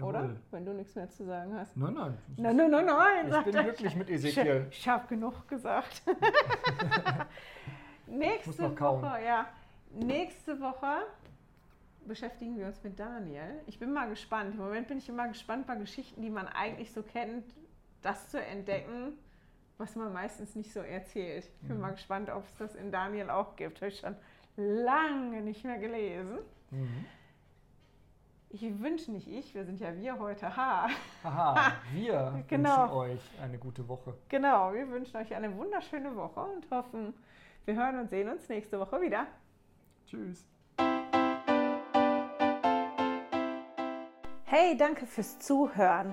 oder? 0.01 0.21
Jawohl. 0.23 0.41
Wenn 0.51 0.65
du 0.65 0.73
nichts 0.75 0.95
mehr 0.95 1.09
zu 1.11 1.25
sagen 1.25 1.55
hast. 1.55 1.77
Nein, 1.77 1.95
nein. 1.95 2.19
Nein, 2.37 2.57
nein, 2.57 2.71
nein, 2.71 2.87
nein. 2.87 3.27
Ich 3.33 3.45
bin 3.45 3.55
er. 3.55 3.63
glücklich 3.65 3.97
mit 3.97 4.11
Ich, 4.11 4.25
Ezekiel. 4.25 4.67
ich 4.71 4.89
habe 4.89 5.07
genug 5.09 5.47
gesagt. 5.49 6.03
Nächste. 8.07 8.79
Woche, 8.81 9.23
ja. 9.25 9.47
Nächste 9.93 10.61
Woche 10.61 11.03
beschäftigen 12.07 12.57
wir 12.59 12.67
uns 12.67 12.83
mit 12.83 12.99
Daniel. 12.99 13.61
Ich 13.67 13.79
bin 13.79 13.93
mal 13.93 14.09
gespannt. 14.09 14.55
Im 14.55 14.61
Moment 14.61 14.89
bin 14.89 14.99
ich 14.99 15.09
immer 15.09 15.29
gespannt 15.29 15.67
bei 15.67 15.77
Geschichten, 15.77 16.23
die 16.23 16.31
man 16.31 16.49
eigentlich 16.49 16.93
so 16.93 17.03
kennt, 17.03 17.45
das 18.03 18.29
zu 18.29 18.41
entdecken, 18.43 19.13
was 19.79 19.97
man 19.97 20.13
meistens 20.13 20.55
nicht 20.55 20.73
so 20.73 20.81
erzählt. 20.81 21.45
Ich 21.63 21.69
bin 21.69 21.77
Mhm. 21.77 21.83
mal 21.83 21.91
gespannt, 21.93 22.31
ob 22.31 22.45
es 22.45 22.57
das 22.59 22.75
in 22.75 22.91
Daniel 22.93 23.31
auch 23.31 23.57
gibt. 23.57 23.79
Habe 23.81 23.89
ich 23.89 23.99
schon 24.01 24.17
lange 24.57 25.41
nicht 25.43 25.65
mehr 25.65 25.79
gelesen. 25.79 26.39
Mhm. 26.71 27.05
Ich 28.53 28.63
wünsche 28.81 29.13
nicht 29.13 29.29
ich, 29.29 29.55
wir 29.55 29.65
sind 29.65 29.79
ja 29.79 29.95
wir 29.97 30.19
heute. 30.19 30.55
Ha. 30.57 30.89
Haha, 31.23 31.73
wir 31.93 32.43
Genau. 32.49 32.83
wünschen 32.83 32.97
euch 32.97 33.21
eine 33.41 33.59
gute 33.59 33.87
Woche. 33.89 34.15
Genau, 34.29 34.73
wir 34.73 34.89
wünschen 34.91 35.17
euch 35.19 35.33
eine 35.35 35.57
wunderschöne 35.57 36.15
Woche 36.17 36.41
und 36.41 36.69
hoffen, 36.71 37.15
wir 37.65 37.77
hören 37.77 38.01
und 38.01 38.11
sehen 38.11 38.29
uns 38.29 38.49
nächste 38.49 38.81
Woche 38.81 39.01
wieder. 39.01 39.27
Tschüss. 40.07 40.45
Hey, 44.47 44.77
danke 44.77 45.07
fürs 45.07 45.39
Zuhören. 45.39 46.13